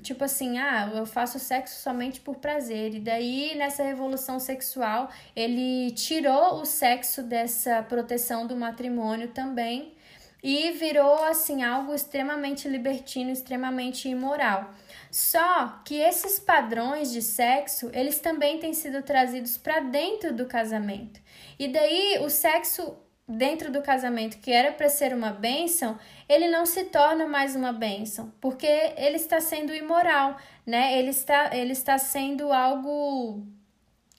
Tipo 0.03 0.25
assim, 0.25 0.59
ah, 0.59 0.91
eu 0.95 1.07
faço 1.07 1.39
sexo 1.39 1.81
somente 1.81 2.21
por 2.21 2.37
prazer. 2.37 2.95
E 2.95 3.01
daí, 3.01 3.55
nessa 3.57 3.83
revolução 3.83 4.39
sexual, 4.39 5.09
ele 5.35 5.91
tirou 5.93 6.61
o 6.61 6.67
sexo 6.67 7.23
dessa 7.23 7.83
proteção 7.83 8.47
do 8.47 8.57
matrimônio 8.57 9.29
também 9.29 9.95
e 10.43 10.71
virou 10.73 11.23
assim 11.25 11.63
algo 11.63 11.95
extremamente 11.95 12.69
libertino, 12.69 13.31
extremamente 13.31 14.09
imoral. 14.09 14.73
Só 15.11 15.81
que 15.85 15.97
esses 15.97 16.39
padrões 16.39 17.11
de 17.11 17.21
sexo, 17.21 17.91
eles 17.93 18.19
também 18.21 18.59
têm 18.59 18.73
sido 18.73 19.03
trazidos 19.03 19.57
para 19.57 19.81
dentro 19.81 20.35
do 20.35 20.47
casamento. 20.47 21.21
E 21.59 21.69
daí 21.69 22.19
o 22.21 22.31
sexo 22.31 22.97
dentro 23.31 23.71
do 23.71 23.81
casamento 23.81 24.39
que 24.39 24.51
era 24.51 24.73
para 24.73 24.89
ser 24.89 25.15
uma 25.15 25.31
bênção, 25.31 25.97
ele 26.29 26.49
não 26.49 26.67
se 26.67 26.85
torna 26.87 27.29
mais 27.29 27.55
uma 27.55 27.73
bênção, 27.73 28.33
porque 28.41 28.67
ele 28.67 29.17
está 29.17 29.41
sendo 29.41 29.73
imoral, 29.73 30.37
né? 30.67 30.99
Ele 30.99 31.11
está, 31.11 31.57
ele 31.57 31.73
está 31.73 31.97
sendo 31.97 32.53
algo 32.53 33.47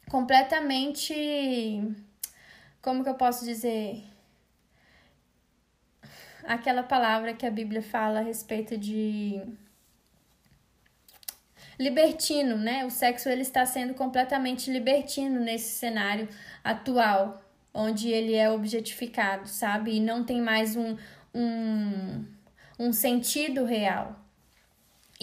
completamente. 0.10 1.14
Como 2.82 3.04
que 3.04 3.10
eu 3.10 3.16
posso 3.16 3.44
dizer? 3.44 4.02
Aquela 6.46 6.82
palavra 6.82 7.34
que 7.34 7.46
a 7.46 7.52
Bíblia 7.52 7.82
fala 7.82 8.20
a 8.20 8.24
respeito 8.24 8.78
de 8.78 9.42
libertino, 11.78 12.58
né? 12.58 12.86
O 12.86 12.90
sexo 12.90 13.28
ele 13.28 13.42
está 13.42 13.66
sendo 13.66 13.94
completamente 13.94 14.72
libertino 14.72 15.40
nesse 15.42 15.78
cenário 15.78 16.30
atual, 16.64 17.42
onde 17.74 18.10
ele 18.10 18.34
é 18.36 18.50
objetificado, 18.50 19.48
sabe? 19.48 19.96
E 19.96 20.00
não 20.00 20.24
tem 20.24 20.42
mais 20.42 20.76
um, 20.76 20.98
um, 21.34 22.26
um 22.80 22.94
sentido 22.94 23.64
real. 23.64 24.22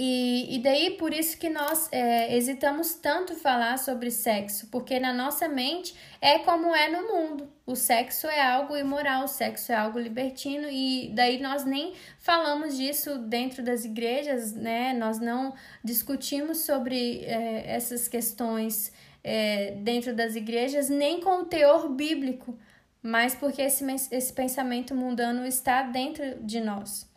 E, 0.00 0.54
e 0.54 0.58
daí 0.60 0.90
por 0.90 1.12
isso 1.12 1.36
que 1.36 1.48
nós 1.48 1.88
é, 1.90 2.36
hesitamos 2.36 2.94
tanto 2.94 3.34
falar 3.34 3.76
sobre 3.80 4.12
sexo, 4.12 4.68
porque 4.70 5.00
na 5.00 5.12
nossa 5.12 5.48
mente 5.48 5.92
é 6.20 6.38
como 6.38 6.72
é 6.72 6.88
no 6.88 7.08
mundo. 7.08 7.48
O 7.66 7.74
sexo 7.74 8.28
é 8.28 8.40
algo 8.40 8.76
imoral, 8.76 9.24
o 9.24 9.28
sexo 9.28 9.72
é 9.72 9.74
algo 9.74 9.98
libertino, 9.98 10.68
e 10.70 11.10
daí 11.16 11.40
nós 11.40 11.64
nem 11.64 11.94
falamos 12.20 12.76
disso 12.76 13.18
dentro 13.18 13.60
das 13.60 13.84
igrejas, 13.84 14.52
né? 14.52 14.92
Nós 14.92 15.18
não 15.18 15.52
discutimos 15.82 16.58
sobre 16.58 17.24
é, 17.24 17.64
essas 17.66 18.06
questões 18.06 18.92
é, 19.22 19.72
dentro 19.72 20.14
das 20.14 20.34
igrejas, 20.36 20.88
nem 20.88 21.20
com 21.20 21.42
o 21.42 21.44
teor 21.44 21.88
bíblico, 21.88 22.58
mas 23.02 23.34
porque 23.34 23.62
esse, 23.62 23.84
esse 24.10 24.32
pensamento 24.32 24.94
mundano 24.94 25.46
está 25.46 25.82
dentro 25.82 26.42
de 26.42 26.60
nós. 26.60 27.08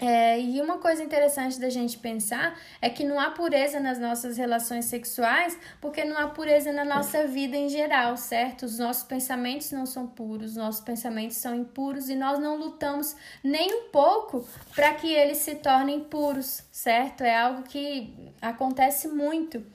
É, 0.00 0.40
e 0.40 0.60
uma 0.60 0.78
coisa 0.78 1.02
interessante 1.02 1.58
da 1.58 1.68
gente 1.68 1.98
pensar 1.98 2.56
é 2.80 2.88
que 2.88 3.02
não 3.02 3.18
há 3.18 3.32
pureza 3.32 3.80
nas 3.80 3.98
nossas 3.98 4.36
relações 4.36 4.84
sexuais, 4.84 5.58
porque 5.80 6.04
não 6.04 6.16
há 6.16 6.28
pureza 6.28 6.72
na 6.72 6.84
nossa 6.84 7.26
vida 7.26 7.56
em 7.56 7.68
geral, 7.68 8.16
certo? 8.16 8.64
Os 8.64 8.78
nossos 8.78 9.02
pensamentos 9.02 9.72
não 9.72 9.86
são 9.86 10.06
puros, 10.06 10.52
os 10.52 10.56
nossos 10.56 10.80
pensamentos 10.82 11.36
são 11.38 11.52
impuros 11.52 12.08
e 12.08 12.14
nós 12.14 12.38
não 12.38 12.56
lutamos 12.56 13.16
nem 13.42 13.74
um 13.74 13.90
pouco 13.90 14.46
para 14.72 14.94
que 14.94 15.12
eles 15.12 15.38
se 15.38 15.56
tornem 15.56 15.98
puros, 16.04 16.62
certo? 16.70 17.24
É 17.24 17.36
algo 17.36 17.64
que 17.64 18.32
acontece 18.40 19.08
muito. 19.08 19.66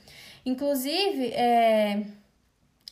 Inclusive, 0.46 1.28
é, 1.34 2.06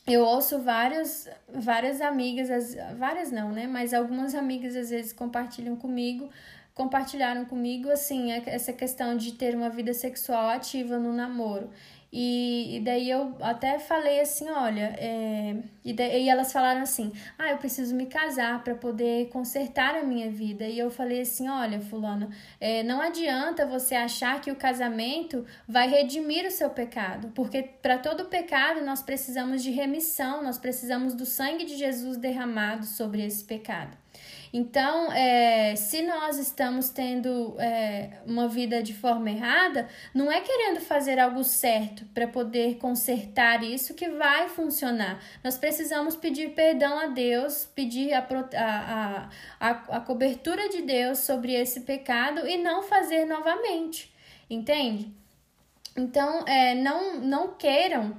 eu 0.07 0.21
ouço 0.21 0.59
várias, 0.59 1.29
várias 1.53 2.01
amigas, 2.01 2.75
várias 2.97 3.31
não, 3.31 3.51
né? 3.51 3.67
Mas 3.67 3.93
algumas 3.93 4.33
amigas 4.33 4.75
às 4.75 4.89
vezes 4.89 5.13
compartilham 5.13 5.75
comigo, 5.75 6.29
compartilharam 6.73 7.45
comigo, 7.45 7.89
assim, 7.89 8.31
essa 8.31 8.73
questão 8.73 9.15
de 9.15 9.33
ter 9.33 9.55
uma 9.55 9.69
vida 9.69 9.93
sexual 9.93 10.49
ativa 10.49 10.97
no 10.97 11.13
namoro. 11.13 11.69
E, 12.14 12.76
e 12.76 12.80
daí 12.82 13.09
eu 13.09 13.38
até 13.39 13.80
falei 13.80 14.20
assim, 14.20 14.49
olha, 14.49 14.93
é, 14.99 15.55
e, 15.84 15.93
daí, 15.93 16.26
e 16.26 16.30
elas 16.30 16.51
falaram 16.51 16.82
assim, 16.82 17.14
ah, 17.39 17.51
eu 17.51 17.57
preciso 17.57 17.95
me 17.95 18.05
casar 18.05 18.62
para 18.64 18.76
poder 18.76 19.30
consertar 19.30 19.95
a 19.95 20.03
minha 20.03 20.30
vida. 20.30 20.66
E 20.66 20.78
eu 20.78 20.91
falei 20.91 21.22
assim, 21.22 21.47
olha, 21.47 21.80
fulano, 21.80 22.30
é, 22.59 22.84
não 22.84 22.99
adianta 22.99 23.66
você 23.66 23.95
achar 23.95 24.41
que 24.41 24.51
o 24.51 24.55
casamento 24.57 25.45
vai 25.66 25.88
redimir 25.88 26.45
o 26.45 26.51
seu 26.51 26.70
pecado, 26.70 27.32
porque 27.34 27.64
para 27.64 27.97
todo 27.97 28.26
pecado 28.26 28.84
nós 28.84 29.01
precisamos 29.01 29.64
de 29.64 29.72
remissão, 29.72 30.43
nós 30.43 30.57
precisamos 30.57 31.14
do 31.14 31.26
sangue 31.26 31.64
de 31.64 31.78
Jesus 31.78 32.18
derramado 32.18 32.86
sobre 32.86 33.26
esse 33.26 33.45
pecado. 33.45 34.00
Então, 34.53 35.11
é, 35.13 35.75
se 35.77 36.01
nós 36.01 36.37
estamos 36.37 36.89
tendo 36.89 37.55
é, 37.57 38.19
uma 38.25 38.49
vida 38.49 38.83
de 38.83 38.93
forma 38.93 39.29
errada, 39.29 39.87
não 40.13 40.29
é 40.29 40.41
querendo 40.41 40.81
fazer 40.81 41.19
algo 41.19 41.43
certo 41.43 42.05
para 42.13 42.27
poder 42.27 42.75
consertar 42.77 43.63
isso 43.63 43.93
que 43.93 44.09
vai 44.09 44.49
funcionar. 44.49 45.23
Nós 45.41 45.57
precisamos 45.57 46.17
pedir 46.17 46.49
perdão 46.49 46.99
a 46.99 47.07
Deus, 47.07 47.65
pedir 47.73 48.13
a, 48.13 48.27
a, 48.57 49.29
a, 49.59 49.69
a 49.69 49.99
cobertura 50.01 50.67
de 50.67 50.81
Deus 50.81 51.19
sobre 51.19 51.53
esse 51.53 51.81
pecado 51.81 52.45
e 52.45 52.57
não 52.57 52.83
fazer 52.83 53.23
novamente, 53.25 54.13
entende? 54.49 55.13
Então, 55.95 56.45
é, 56.45 56.75
não, 56.75 57.19
não 57.21 57.53
queiram 57.53 58.17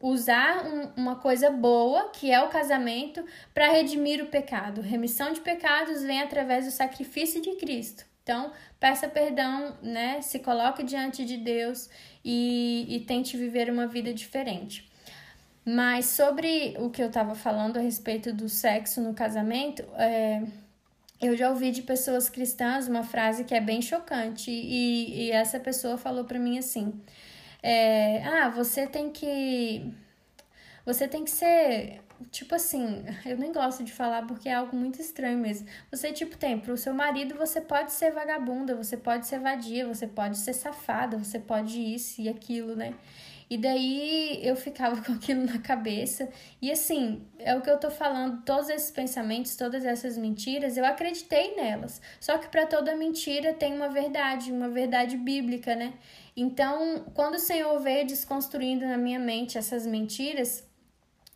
usar 0.00 0.64
um, 0.66 0.92
uma 0.96 1.16
coisa 1.16 1.50
boa, 1.50 2.10
que 2.10 2.30
é 2.30 2.40
o 2.42 2.48
casamento, 2.48 3.24
para 3.52 3.70
redimir 3.70 4.22
o 4.22 4.26
pecado. 4.26 4.80
Remissão 4.80 5.32
de 5.32 5.40
pecados 5.40 6.02
vem 6.02 6.22
através 6.22 6.64
do 6.64 6.70
sacrifício 6.70 7.40
de 7.40 7.56
Cristo. 7.56 8.04
Então, 8.22 8.52
peça 8.78 9.08
perdão, 9.08 9.76
né? 9.82 10.20
Se 10.20 10.38
coloque 10.38 10.82
diante 10.82 11.24
de 11.24 11.38
Deus 11.38 11.88
e, 12.24 12.86
e 12.88 13.00
tente 13.00 13.36
viver 13.36 13.70
uma 13.70 13.86
vida 13.86 14.12
diferente. 14.12 14.88
Mas 15.64 16.06
sobre 16.06 16.76
o 16.78 16.90
que 16.90 17.02
eu 17.02 17.08
estava 17.08 17.34
falando 17.34 17.78
a 17.78 17.80
respeito 17.80 18.32
do 18.32 18.48
sexo 18.48 19.00
no 19.00 19.14
casamento, 19.14 19.82
é, 19.96 20.42
eu 21.20 21.36
já 21.36 21.50
ouvi 21.50 21.70
de 21.70 21.82
pessoas 21.82 22.28
cristãs 22.28 22.86
uma 22.86 23.02
frase 23.02 23.44
que 23.44 23.54
é 23.54 23.60
bem 23.60 23.82
chocante, 23.82 24.50
e, 24.50 25.26
e 25.26 25.30
essa 25.30 25.58
pessoa 25.58 25.98
falou 25.98 26.24
para 26.24 26.38
mim 26.38 26.58
assim: 26.58 27.00
é, 27.62 28.22
ah, 28.24 28.48
você 28.48 28.86
tem 28.86 29.10
que. 29.10 29.92
Você 30.84 31.08
tem 31.08 31.24
que 31.24 31.30
ser. 31.30 32.00
Tipo 32.32 32.56
assim, 32.56 33.04
eu 33.24 33.38
nem 33.38 33.52
gosto 33.52 33.84
de 33.84 33.92
falar 33.92 34.26
porque 34.26 34.48
é 34.48 34.54
algo 34.54 34.76
muito 34.76 35.00
estranho 35.00 35.38
mesmo. 35.38 35.68
Você, 35.90 36.12
tipo, 36.12 36.36
tem 36.36 36.58
pro 36.58 36.76
seu 36.76 36.92
marido, 36.92 37.36
você 37.36 37.60
pode 37.60 37.92
ser 37.92 38.10
vagabunda, 38.12 38.74
você 38.74 38.96
pode 38.96 39.26
ser 39.26 39.38
vadia, 39.38 39.86
você 39.86 40.06
pode 40.06 40.36
ser 40.38 40.52
safada, 40.52 41.16
você 41.16 41.38
pode 41.38 41.78
isso 41.80 42.20
e 42.20 42.28
aquilo, 42.28 42.74
né? 42.74 42.94
E 43.50 43.56
daí 43.56 44.40
eu 44.42 44.54
ficava 44.56 45.00
com 45.02 45.12
aquilo 45.12 45.44
na 45.44 45.58
cabeça. 45.58 46.28
E 46.60 46.70
assim, 46.70 47.26
é 47.38 47.54
o 47.56 47.62
que 47.62 47.70
eu 47.70 47.78
tô 47.78 47.90
falando, 47.90 48.42
todos 48.44 48.68
esses 48.68 48.90
pensamentos, 48.90 49.56
todas 49.56 49.84
essas 49.84 50.18
mentiras, 50.18 50.76
eu 50.76 50.84
acreditei 50.84 51.54
nelas. 51.56 52.00
Só 52.20 52.36
que 52.36 52.48
para 52.48 52.66
toda 52.66 52.94
mentira 52.96 53.54
tem 53.54 53.74
uma 53.74 53.88
verdade, 53.88 54.52
uma 54.52 54.68
verdade 54.68 55.16
bíblica, 55.16 55.74
né? 55.74 55.94
Então, 56.40 57.04
quando 57.14 57.34
o 57.34 57.40
Senhor 57.40 57.80
veio 57.80 58.06
desconstruindo 58.06 58.86
na 58.86 58.96
minha 58.96 59.18
mente 59.18 59.58
essas 59.58 59.84
mentiras, 59.84 60.64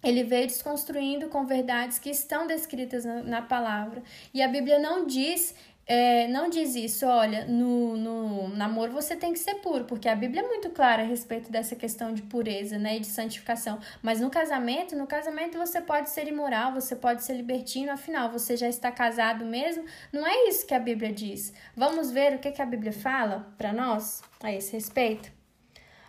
ele 0.01 0.23
veio 0.23 0.47
desconstruindo 0.47 1.29
com 1.29 1.45
verdades 1.45 1.99
que 1.99 2.09
estão 2.09 2.47
descritas 2.47 3.05
na, 3.05 3.21
na 3.21 3.43
palavra. 3.43 4.01
E 4.33 4.41
a 4.41 4.47
Bíblia 4.47 4.79
não 4.79 5.05
diz 5.05 5.57
é, 5.85 6.29
não 6.29 6.49
diz 6.49 6.77
isso, 6.77 7.05
olha, 7.07 7.45
no, 7.47 7.97
no 7.97 8.49
namoro 8.49 8.93
você 8.93 9.17
tem 9.17 9.33
que 9.33 9.39
ser 9.39 9.57
puro, 9.57 9.85
porque 9.85 10.09
a 10.09 10.15
Bíblia 10.15 10.43
é 10.43 10.47
muito 10.47 10.71
clara 10.71 11.03
a 11.03 11.05
respeito 11.05 11.51
dessa 11.51 11.75
questão 11.75 12.15
de 12.15 12.23
pureza, 12.23 12.79
né, 12.79 12.97
e 12.97 13.01
de 13.01 13.09
santificação. 13.09 13.81
Mas 14.01 14.21
no 14.21 14.31
casamento, 14.31 14.95
no 14.95 15.07
casamento 15.07 15.59
você 15.59 15.81
pode 15.81 16.11
ser 16.11 16.29
imoral, 16.29 16.73
você 16.73 16.95
pode 16.95 17.25
ser 17.25 17.35
libertino, 17.35 17.91
afinal, 17.91 18.31
você 18.31 18.57
já 18.57 18.69
está 18.69 18.93
casado 18.93 19.45
mesmo. 19.45 19.85
Não 20.13 20.27
é 20.27 20.49
isso 20.49 20.67
que 20.67 20.75
a 20.75 20.79
Bíblia 20.79 21.13
diz. 21.13 21.53
Vamos 21.77 22.11
ver 22.13 22.35
o 22.35 22.39
que, 22.39 22.53
que 22.53 22.63
a 22.63 22.67
Bíblia 22.67 22.93
fala 22.93 23.53
para 23.59 23.73
nós 23.73 24.23
a 24.41 24.53
esse 24.53 24.73
respeito? 24.73 25.33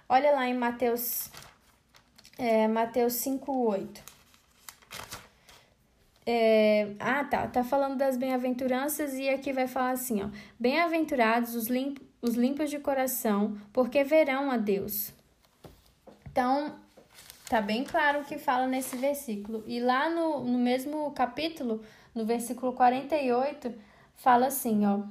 Olha 0.08 0.32
lá 0.32 0.48
em 0.48 0.54
Mateus, 0.54 1.30
é, 2.38 2.68
Mateus 2.68 3.14
5, 3.14 3.52
8. 3.52 4.13
É, 6.26 6.94
ah, 7.00 7.24
tá. 7.24 7.48
Tá 7.48 7.64
falando 7.64 7.98
das 7.98 8.18
bem-aventuranças 8.18 9.14
e 9.16 9.30
aqui 9.30 9.52
vai 9.52 9.68
falar 9.68 9.92
assim, 9.92 10.24
ó. 10.24 10.30
Bem-aventurados 10.60 11.56
os, 11.56 11.68
limp, 11.68 11.98
os 12.22 12.36
limpos 12.36 12.70
de 12.70 12.80
coração, 12.80 13.58
porque 13.72 14.04
verão 14.04 14.50
a 14.50 14.58
Deus. 14.58 15.12
Então, 16.32 16.76
tá 17.50 17.62
bem 17.62 17.84
claro 17.84 18.22
o 18.22 18.26
que 18.26 18.38
fala 18.38 18.68
nesse 18.68 18.96
versículo. 18.96 19.64
E 19.68 19.80
lá 19.80 20.10
no, 20.10 20.44
no 20.44 20.58
mesmo 20.58 21.12
capítulo, 21.12 21.82
no 22.16 22.26
versículo 22.26 22.74
48, 22.74 23.74
fala 24.16 24.48
assim, 24.48 24.86
ó. 24.86 25.02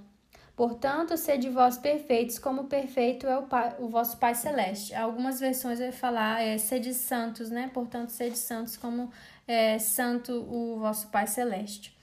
Portanto, 0.54 1.16
sede 1.16 1.48
vós 1.48 1.78
perfeitos, 1.78 2.38
como 2.38 2.64
perfeito 2.64 3.26
é 3.26 3.38
o, 3.38 3.42
pai, 3.44 3.74
o 3.78 3.88
vosso 3.88 4.18
Pai 4.18 4.34
Celeste. 4.34 4.94
Algumas 4.94 5.40
versões 5.40 5.78
vai 5.78 5.92
falar 5.92 6.42
é, 6.42 6.58
sede 6.58 6.92
santos, 6.92 7.50
né? 7.50 7.70
Portanto, 7.72 8.10
sede 8.10 8.38
santos, 8.38 8.76
como 8.76 9.10
é, 9.46 9.78
santo 9.78 10.32
o 10.32 10.78
vosso 10.78 11.08
Pai 11.08 11.26
Celeste. 11.26 11.96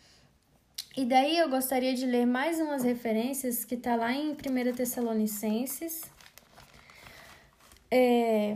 E 0.98 1.06
daí 1.06 1.38
eu 1.38 1.50
gostaria 1.50 1.94
de 1.94 2.06
ler 2.06 2.26
mais 2.26 2.60
umas 2.60 2.84
referências 2.84 3.64
que 3.64 3.76
está 3.76 3.96
lá 3.96 4.12
em 4.12 4.32
1 4.32 4.36
Tessalonicenses. 4.76 6.04
É, 7.92 8.56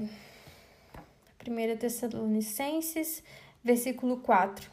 1 1.48 1.78
Tessalonicenses, 1.78 3.24
versículo 3.64 4.18
4 4.18 4.73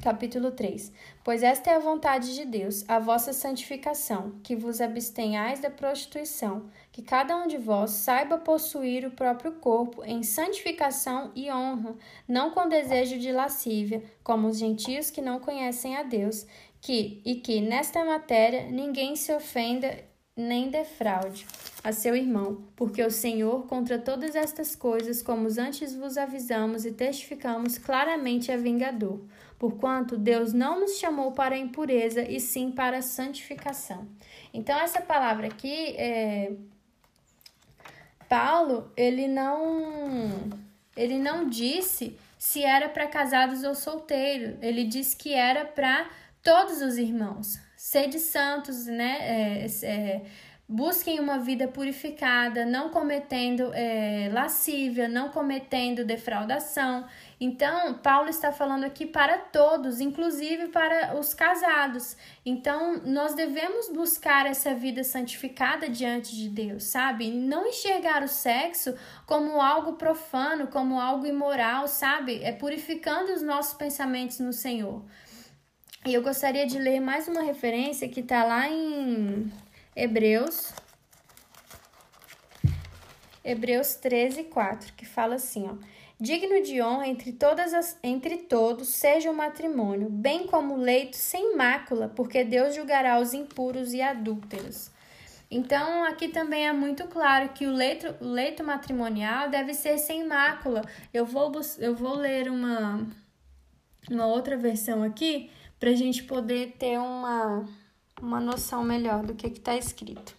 capítulo 0.00 0.50
3. 0.50 0.92
Pois 1.22 1.42
esta 1.42 1.70
é 1.70 1.76
a 1.76 1.80
vontade 1.80 2.34
de 2.34 2.44
Deus, 2.44 2.84
a 2.88 2.98
vossa 2.98 3.32
santificação, 3.32 4.40
que 4.42 4.56
vos 4.56 4.80
abstenhais 4.80 5.60
da 5.60 5.70
prostituição, 5.70 6.70
que 6.90 7.02
cada 7.02 7.36
um 7.36 7.46
de 7.46 7.58
vós 7.58 7.90
saiba 7.90 8.38
possuir 8.38 9.06
o 9.06 9.10
próprio 9.10 9.52
corpo 9.52 10.02
em 10.04 10.22
santificação 10.22 11.30
e 11.34 11.50
honra, 11.50 11.94
não 12.26 12.50
com 12.50 12.68
desejo 12.68 13.18
de 13.18 13.30
lascívia, 13.30 14.02
como 14.24 14.48
os 14.48 14.58
gentios 14.58 15.10
que 15.10 15.20
não 15.20 15.38
conhecem 15.38 15.96
a 15.96 16.02
Deus, 16.02 16.46
que 16.80 17.20
e 17.24 17.36
que 17.36 17.60
nesta 17.60 18.04
matéria 18.04 18.70
ninguém 18.70 19.14
se 19.14 19.32
ofenda 19.32 20.10
nem 20.36 20.70
defraude 20.70 21.46
a 21.84 21.92
seu 21.92 22.14
irmão, 22.16 22.64
porque 22.76 23.02
o 23.02 23.10
Senhor 23.10 23.66
contra 23.66 23.98
todas 23.98 24.34
estas 24.34 24.74
coisas, 24.74 25.22
como 25.22 25.48
antes 25.58 25.94
vos 25.94 26.16
avisamos 26.16 26.86
e 26.86 26.92
testificamos, 26.92 27.76
claramente 27.76 28.50
é 28.50 28.56
vingador 28.56 29.20
porquanto 29.60 30.16
Deus 30.16 30.54
não 30.54 30.80
nos 30.80 30.96
chamou 30.96 31.32
para 31.32 31.54
a 31.54 31.58
impureza, 31.58 32.22
e 32.22 32.40
sim 32.40 32.72
para 32.72 32.96
a 32.96 33.02
santificação. 33.02 34.08
Então, 34.54 34.76
essa 34.80 35.02
palavra 35.02 35.48
aqui, 35.48 35.94
é... 35.98 36.52
Paulo, 38.26 38.90
ele 38.96 39.28
não, 39.28 40.32
ele 40.96 41.18
não 41.18 41.46
disse 41.46 42.16
se 42.38 42.64
era 42.64 42.88
para 42.88 43.06
casados 43.06 43.62
ou 43.62 43.74
solteiros, 43.74 44.56
ele 44.62 44.84
disse 44.84 45.14
que 45.14 45.34
era 45.34 45.66
para 45.66 46.08
todos 46.42 46.80
os 46.80 46.96
irmãos. 46.96 47.60
Sede 47.76 48.18
santos, 48.18 48.86
né? 48.86 49.18
É, 49.20 49.66
é, 49.82 50.22
busquem 50.66 51.20
uma 51.20 51.38
vida 51.38 51.68
purificada, 51.68 52.64
não 52.64 52.88
cometendo 52.88 53.74
é, 53.74 54.30
lascívia, 54.32 55.06
não 55.06 55.28
cometendo 55.28 56.04
defraudação. 56.04 57.04
Então, 57.42 57.94
Paulo 57.94 58.28
está 58.28 58.52
falando 58.52 58.84
aqui 58.84 59.06
para 59.06 59.38
todos, 59.38 59.98
inclusive 59.98 60.68
para 60.68 61.18
os 61.18 61.32
casados. 61.32 62.14
Então, 62.44 63.00
nós 63.02 63.34
devemos 63.34 63.88
buscar 63.88 64.44
essa 64.44 64.74
vida 64.74 65.02
santificada 65.02 65.88
diante 65.88 66.36
de 66.36 66.50
Deus, 66.50 66.84
sabe? 66.84 67.30
Não 67.30 67.66
enxergar 67.66 68.22
o 68.22 68.28
sexo 68.28 68.94
como 69.24 69.58
algo 69.58 69.94
profano, 69.94 70.66
como 70.66 71.00
algo 71.00 71.26
imoral, 71.26 71.88
sabe? 71.88 72.42
É 72.44 72.52
purificando 72.52 73.32
os 73.32 73.40
nossos 73.40 73.72
pensamentos 73.72 74.38
no 74.38 74.52
Senhor. 74.52 75.02
E 76.04 76.12
eu 76.12 76.22
gostaria 76.22 76.66
de 76.66 76.78
ler 76.78 77.00
mais 77.00 77.26
uma 77.26 77.40
referência 77.40 78.06
que 78.06 78.20
está 78.20 78.44
lá 78.44 78.68
em 78.68 79.50
Hebreus, 79.96 80.74
Hebreus 83.42 83.94
13, 83.94 84.44
4, 84.44 84.92
que 84.92 85.06
fala 85.06 85.36
assim, 85.36 85.66
ó. 85.66 85.99
Digno 86.20 86.62
de 86.62 86.82
honra 86.82 87.08
entre, 87.08 87.32
todas 87.32 87.72
as, 87.72 87.98
entre 88.02 88.36
todos 88.36 88.88
seja 88.88 89.30
o 89.30 89.34
matrimônio, 89.34 90.10
bem 90.10 90.46
como 90.46 90.74
o 90.74 90.76
leito 90.76 91.16
sem 91.16 91.56
mácula, 91.56 92.12
porque 92.14 92.44
Deus 92.44 92.74
julgará 92.74 93.18
os 93.18 93.32
impuros 93.32 93.94
e 93.94 94.02
adúlteros. 94.02 94.90
Então, 95.50 96.04
aqui 96.04 96.28
também 96.28 96.68
é 96.68 96.72
muito 96.74 97.08
claro 97.08 97.48
que 97.54 97.66
o 97.66 97.72
leito, 97.72 98.14
o 98.20 98.28
leito 98.28 98.62
matrimonial 98.62 99.48
deve 99.48 99.72
ser 99.72 99.96
sem 99.96 100.26
mácula. 100.26 100.82
Eu 101.12 101.24
vou, 101.24 101.50
eu 101.78 101.96
vou 101.96 102.14
ler 102.14 102.50
uma, 102.50 103.06
uma 104.10 104.26
outra 104.26 104.58
versão 104.58 105.02
aqui 105.02 105.50
para 105.78 105.88
a 105.88 105.94
gente 105.94 106.22
poder 106.24 106.76
ter 106.78 106.98
uma, 106.98 107.64
uma 108.20 108.38
noção 108.38 108.84
melhor 108.84 109.24
do 109.24 109.34
que 109.34 109.46
está 109.46 109.74
escrito. 109.74 110.36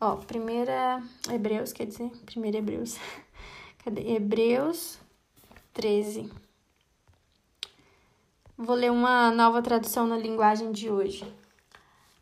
Ó, 0.00 0.16
primeira 0.16 1.02
Hebreus, 1.30 1.74
quer 1.74 1.86
dizer, 1.86 2.10
primeira 2.24 2.56
Hebreus. 2.56 2.96
Cadê? 3.84 4.14
Hebreus 4.14 4.98
13. 5.74 6.32
Vou 8.56 8.74
ler 8.74 8.90
uma 8.90 9.30
nova 9.30 9.60
tradução 9.60 10.06
na 10.06 10.16
linguagem 10.16 10.72
de 10.72 10.88
hoje. 10.88 11.22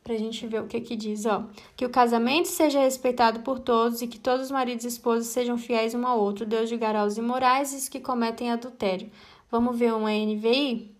Pra 0.02 0.16
gente 0.16 0.44
ver 0.48 0.60
o 0.60 0.66
que 0.66 0.80
que 0.80 0.96
diz, 0.96 1.24
ó. 1.24 1.46
Que 1.76 1.86
o 1.86 1.90
casamento 1.90 2.48
seja 2.48 2.80
respeitado 2.80 3.40
por 3.40 3.60
todos 3.60 4.02
e 4.02 4.08
que 4.08 4.18
todos 4.18 4.46
os 4.46 4.50
maridos 4.50 4.84
e 4.84 4.88
esposas 4.88 5.28
sejam 5.28 5.56
fiéis 5.56 5.94
um 5.94 6.04
ao 6.04 6.18
outro. 6.18 6.44
Deus 6.44 6.68
julgará 6.68 7.04
os 7.04 7.16
imorais 7.16 7.72
e 7.72 7.76
os 7.76 7.88
que 7.88 8.00
cometem 8.00 8.50
adultério. 8.50 9.08
Vamos 9.48 9.78
ver 9.78 9.94
uma 9.94 10.10
NVI? 10.10 10.92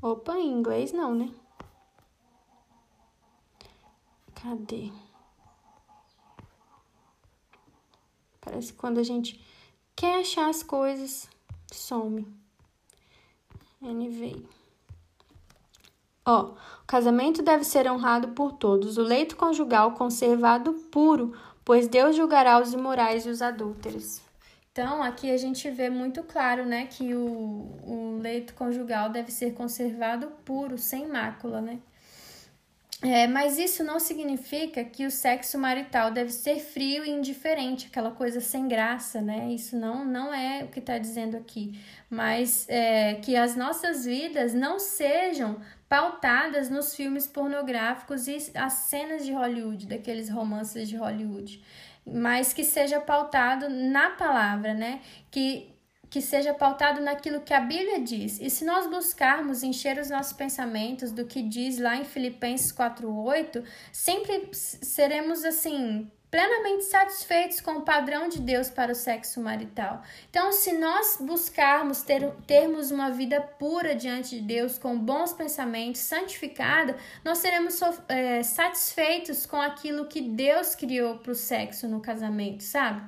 Opa, 0.00 0.38
em 0.38 0.50
inglês 0.50 0.92
não, 0.94 1.14
né? 1.14 1.30
Cadê? 4.34 4.90
Parece 8.46 8.72
que 8.72 8.78
quando 8.78 8.98
a 8.98 9.02
gente 9.02 9.44
quer 9.96 10.20
achar 10.20 10.48
as 10.48 10.62
coisas, 10.62 11.28
some. 11.72 12.24
NVI. 13.82 14.46
Ó, 16.24 16.52
o 16.82 16.86
casamento 16.86 17.42
deve 17.42 17.64
ser 17.64 17.90
honrado 17.90 18.28
por 18.28 18.52
todos, 18.52 18.96
o 18.98 19.02
leito 19.02 19.36
conjugal 19.36 19.92
conservado 19.92 20.72
puro, 20.90 21.36
pois 21.64 21.88
Deus 21.88 22.16
julgará 22.16 22.60
os 22.60 22.72
imorais 22.72 23.26
e 23.26 23.28
os 23.28 23.42
adúlteros. 23.42 24.20
Então, 24.70 25.02
aqui 25.02 25.30
a 25.30 25.36
gente 25.36 25.68
vê 25.70 25.90
muito 25.90 26.22
claro, 26.22 26.64
né, 26.64 26.86
que 26.86 27.14
o, 27.14 27.20
o 27.82 28.18
leito 28.20 28.54
conjugal 28.54 29.10
deve 29.10 29.32
ser 29.32 29.54
conservado 29.54 30.28
puro, 30.44 30.78
sem 30.78 31.08
mácula, 31.08 31.60
né? 31.60 31.80
É, 33.02 33.26
mas 33.26 33.58
isso 33.58 33.84
não 33.84 34.00
significa 34.00 34.82
que 34.82 35.04
o 35.04 35.10
sexo 35.10 35.58
marital 35.58 36.10
deve 36.10 36.32
ser 36.32 36.58
frio 36.58 37.04
e 37.04 37.10
indiferente, 37.10 37.88
aquela 37.88 38.10
coisa 38.10 38.40
sem 38.40 38.66
graça, 38.66 39.20
né? 39.20 39.50
Isso 39.52 39.76
não, 39.76 40.02
não 40.02 40.32
é 40.32 40.64
o 40.64 40.68
que 40.68 40.78
está 40.78 40.96
dizendo 40.96 41.36
aqui. 41.36 41.78
Mas 42.08 42.66
é, 42.70 43.14
que 43.16 43.36
as 43.36 43.54
nossas 43.54 44.06
vidas 44.06 44.54
não 44.54 44.78
sejam 44.78 45.60
pautadas 45.88 46.70
nos 46.70 46.94
filmes 46.96 47.26
pornográficos 47.26 48.26
e 48.28 48.38
as 48.54 48.72
cenas 48.72 49.26
de 49.26 49.32
Hollywood, 49.32 49.86
daqueles 49.86 50.30
romances 50.30 50.88
de 50.88 50.96
Hollywood. 50.96 51.62
mas 52.06 52.52
que 52.52 52.64
seja 52.64 53.00
pautado 53.00 53.68
na 53.68 54.10
palavra, 54.10 54.72
né? 54.74 55.00
Que 55.30 55.75
que 56.08 56.20
seja 56.20 56.54
pautado 56.54 57.00
naquilo 57.00 57.40
que 57.40 57.54
a 57.54 57.60
Bíblia 57.60 58.00
diz. 58.00 58.40
E 58.40 58.48
se 58.48 58.64
nós 58.64 58.86
buscarmos 58.86 59.62
encher 59.62 59.98
os 59.98 60.10
nossos 60.10 60.32
pensamentos 60.32 61.12
do 61.12 61.24
que 61.24 61.42
diz 61.42 61.78
lá 61.78 61.96
em 61.96 62.04
Filipenses 62.04 62.72
4:8, 62.72 63.64
sempre 63.92 64.48
seremos 64.52 65.44
assim 65.44 66.10
plenamente 66.30 66.84
satisfeitos 66.84 67.60
com 67.60 67.72
o 67.78 67.82
padrão 67.82 68.28
de 68.28 68.40
Deus 68.40 68.68
para 68.68 68.92
o 68.92 68.94
sexo 68.94 69.40
marital. 69.40 70.02
Então, 70.28 70.52
se 70.52 70.72
nós 70.72 71.18
buscarmos 71.20 72.02
ter, 72.02 72.30
termos 72.46 72.90
uma 72.90 73.10
vida 73.10 73.40
pura 73.40 73.94
diante 73.94 74.36
de 74.36 74.42
Deus, 74.42 74.78
com 74.78 74.98
bons 74.98 75.32
pensamentos, 75.32 76.00
santificada, 76.00 76.96
nós 77.24 77.38
seremos 77.38 77.80
é, 78.08 78.42
satisfeitos 78.42 79.46
com 79.46 79.60
aquilo 79.60 80.08
que 80.08 80.20
Deus 80.20 80.74
criou 80.74 81.18
para 81.18 81.32
o 81.32 81.34
sexo 81.34 81.88
no 81.88 82.00
casamento, 82.00 82.62
sabe? 82.62 83.02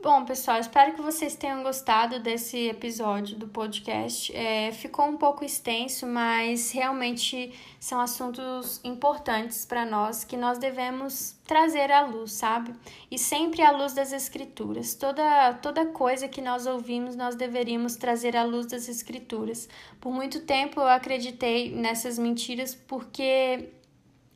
Bom, 0.00 0.24
pessoal, 0.24 0.60
espero 0.60 0.94
que 0.94 1.02
vocês 1.02 1.34
tenham 1.34 1.64
gostado 1.64 2.20
desse 2.20 2.68
episódio 2.68 3.36
do 3.36 3.48
podcast. 3.48 4.32
É, 4.34 4.70
ficou 4.70 5.06
um 5.06 5.16
pouco 5.16 5.44
extenso, 5.44 6.06
mas 6.06 6.70
realmente 6.70 7.52
são 7.80 7.98
assuntos 8.00 8.80
importantes 8.84 9.66
para 9.66 9.84
nós 9.84 10.22
que 10.22 10.36
nós 10.36 10.56
devemos 10.56 11.36
trazer 11.44 11.90
à 11.90 12.02
luz, 12.06 12.30
sabe? 12.30 12.72
E 13.10 13.18
sempre 13.18 13.60
à 13.60 13.72
luz 13.72 13.92
das 13.92 14.12
Escrituras. 14.12 14.94
Toda, 14.94 15.54
toda 15.54 15.86
coisa 15.86 16.28
que 16.28 16.40
nós 16.40 16.64
ouvimos, 16.64 17.16
nós 17.16 17.34
deveríamos 17.34 17.96
trazer 17.96 18.36
à 18.36 18.44
luz 18.44 18.66
das 18.66 18.88
Escrituras. 18.88 19.68
Por 20.00 20.12
muito 20.12 20.42
tempo 20.42 20.80
eu 20.80 20.86
acreditei 20.86 21.74
nessas 21.74 22.20
mentiras 22.20 22.72
porque 22.72 23.70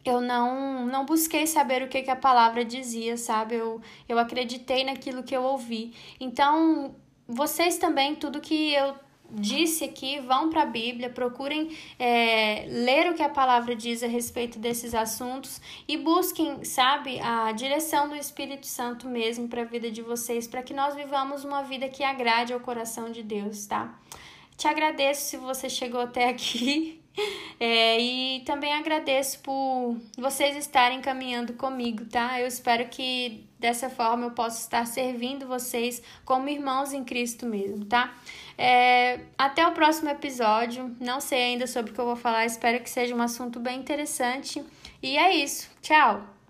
eu 0.04 0.20
não, 0.20 0.86
não 0.86 1.04
busquei 1.04 1.46
saber 1.46 1.82
o 1.82 1.88
que, 1.88 2.02
que 2.02 2.10
a 2.10 2.16
palavra 2.16 2.64
dizia, 2.64 3.16
sabe? 3.16 3.54
Eu, 3.56 3.80
eu 4.08 4.18
acreditei 4.18 4.84
naquilo 4.84 5.22
que 5.22 5.36
eu 5.36 5.42
ouvi. 5.42 5.94
Então, 6.18 6.94
vocês 7.26 7.78
também, 7.78 8.14
tudo 8.14 8.40
que 8.40 8.74
eu 8.74 8.94
disse 9.30 9.84
aqui, 9.84 10.20
vão 10.20 10.50
para 10.50 10.62
a 10.62 10.66
Bíblia, 10.66 11.08
procurem 11.08 11.70
é, 11.98 12.66
ler 12.68 13.10
o 13.10 13.14
que 13.14 13.22
a 13.22 13.28
palavra 13.28 13.74
diz 13.74 14.02
a 14.02 14.06
respeito 14.06 14.58
desses 14.58 14.94
assuntos 14.94 15.60
e 15.88 15.96
busquem, 15.96 16.64
sabe, 16.64 17.18
a 17.20 17.50
direção 17.52 18.08
do 18.08 18.14
Espírito 18.14 18.66
Santo 18.66 19.08
mesmo 19.08 19.48
para 19.48 19.62
a 19.62 19.64
vida 19.64 19.90
de 19.90 20.02
vocês, 20.02 20.46
para 20.46 20.62
que 20.62 20.74
nós 20.74 20.94
vivamos 20.94 21.44
uma 21.44 21.62
vida 21.62 21.88
que 21.88 22.04
agrade 22.04 22.52
ao 22.52 22.60
coração 22.60 23.10
de 23.10 23.22
Deus, 23.22 23.66
tá? 23.66 23.98
Te 24.56 24.68
agradeço 24.68 25.22
se 25.22 25.36
você 25.36 25.68
chegou 25.68 26.00
até 26.00 26.28
aqui. 26.28 26.98
É, 27.60 28.00
e 28.00 28.40
também 28.40 28.74
agradeço 28.74 29.38
por 29.40 29.96
vocês 30.18 30.56
estarem 30.56 31.00
caminhando 31.00 31.52
comigo, 31.52 32.04
tá? 32.06 32.40
Eu 32.40 32.46
espero 32.46 32.88
que 32.88 33.46
dessa 33.58 33.88
forma 33.88 34.26
eu 34.26 34.30
possa 34.32 34.60
estar 34.60 34.84
servindo 34.86 35.46
vocês 35.46 36.02
como 36.24 36.48
irmãos 36.48 36.92
em 36.92 37.04
Cristo 37.04 37.46
mesmo, 37.46 37.84
tá? 37.84 38.12
É, 38.58 39.20
até 39.38 39.66
o 39.66 39.72
próximo 39.72 40.10
episódio. 40.10 40.96
Não 41.00 41.20
sei 41.20 41.42
ainda 41.42 41.66
sobre 41.66 41.92
o 41.92 41.94
que 41.94 42.00
eu 42.00 42.06
vou 42.06 42.16
falar, 42.16 42.44
espero 42.46 42.82
que 42.82 42.90
seja 42.90 43.14
um 43.14 43.22
assunto 43.22 43.60
bem 43.60 43.78
interessante. 43.78 44.62
E 45.02 45.16
é 45.16 45.36
isso. 45.36 45.70
Tchau! 45.80 46.41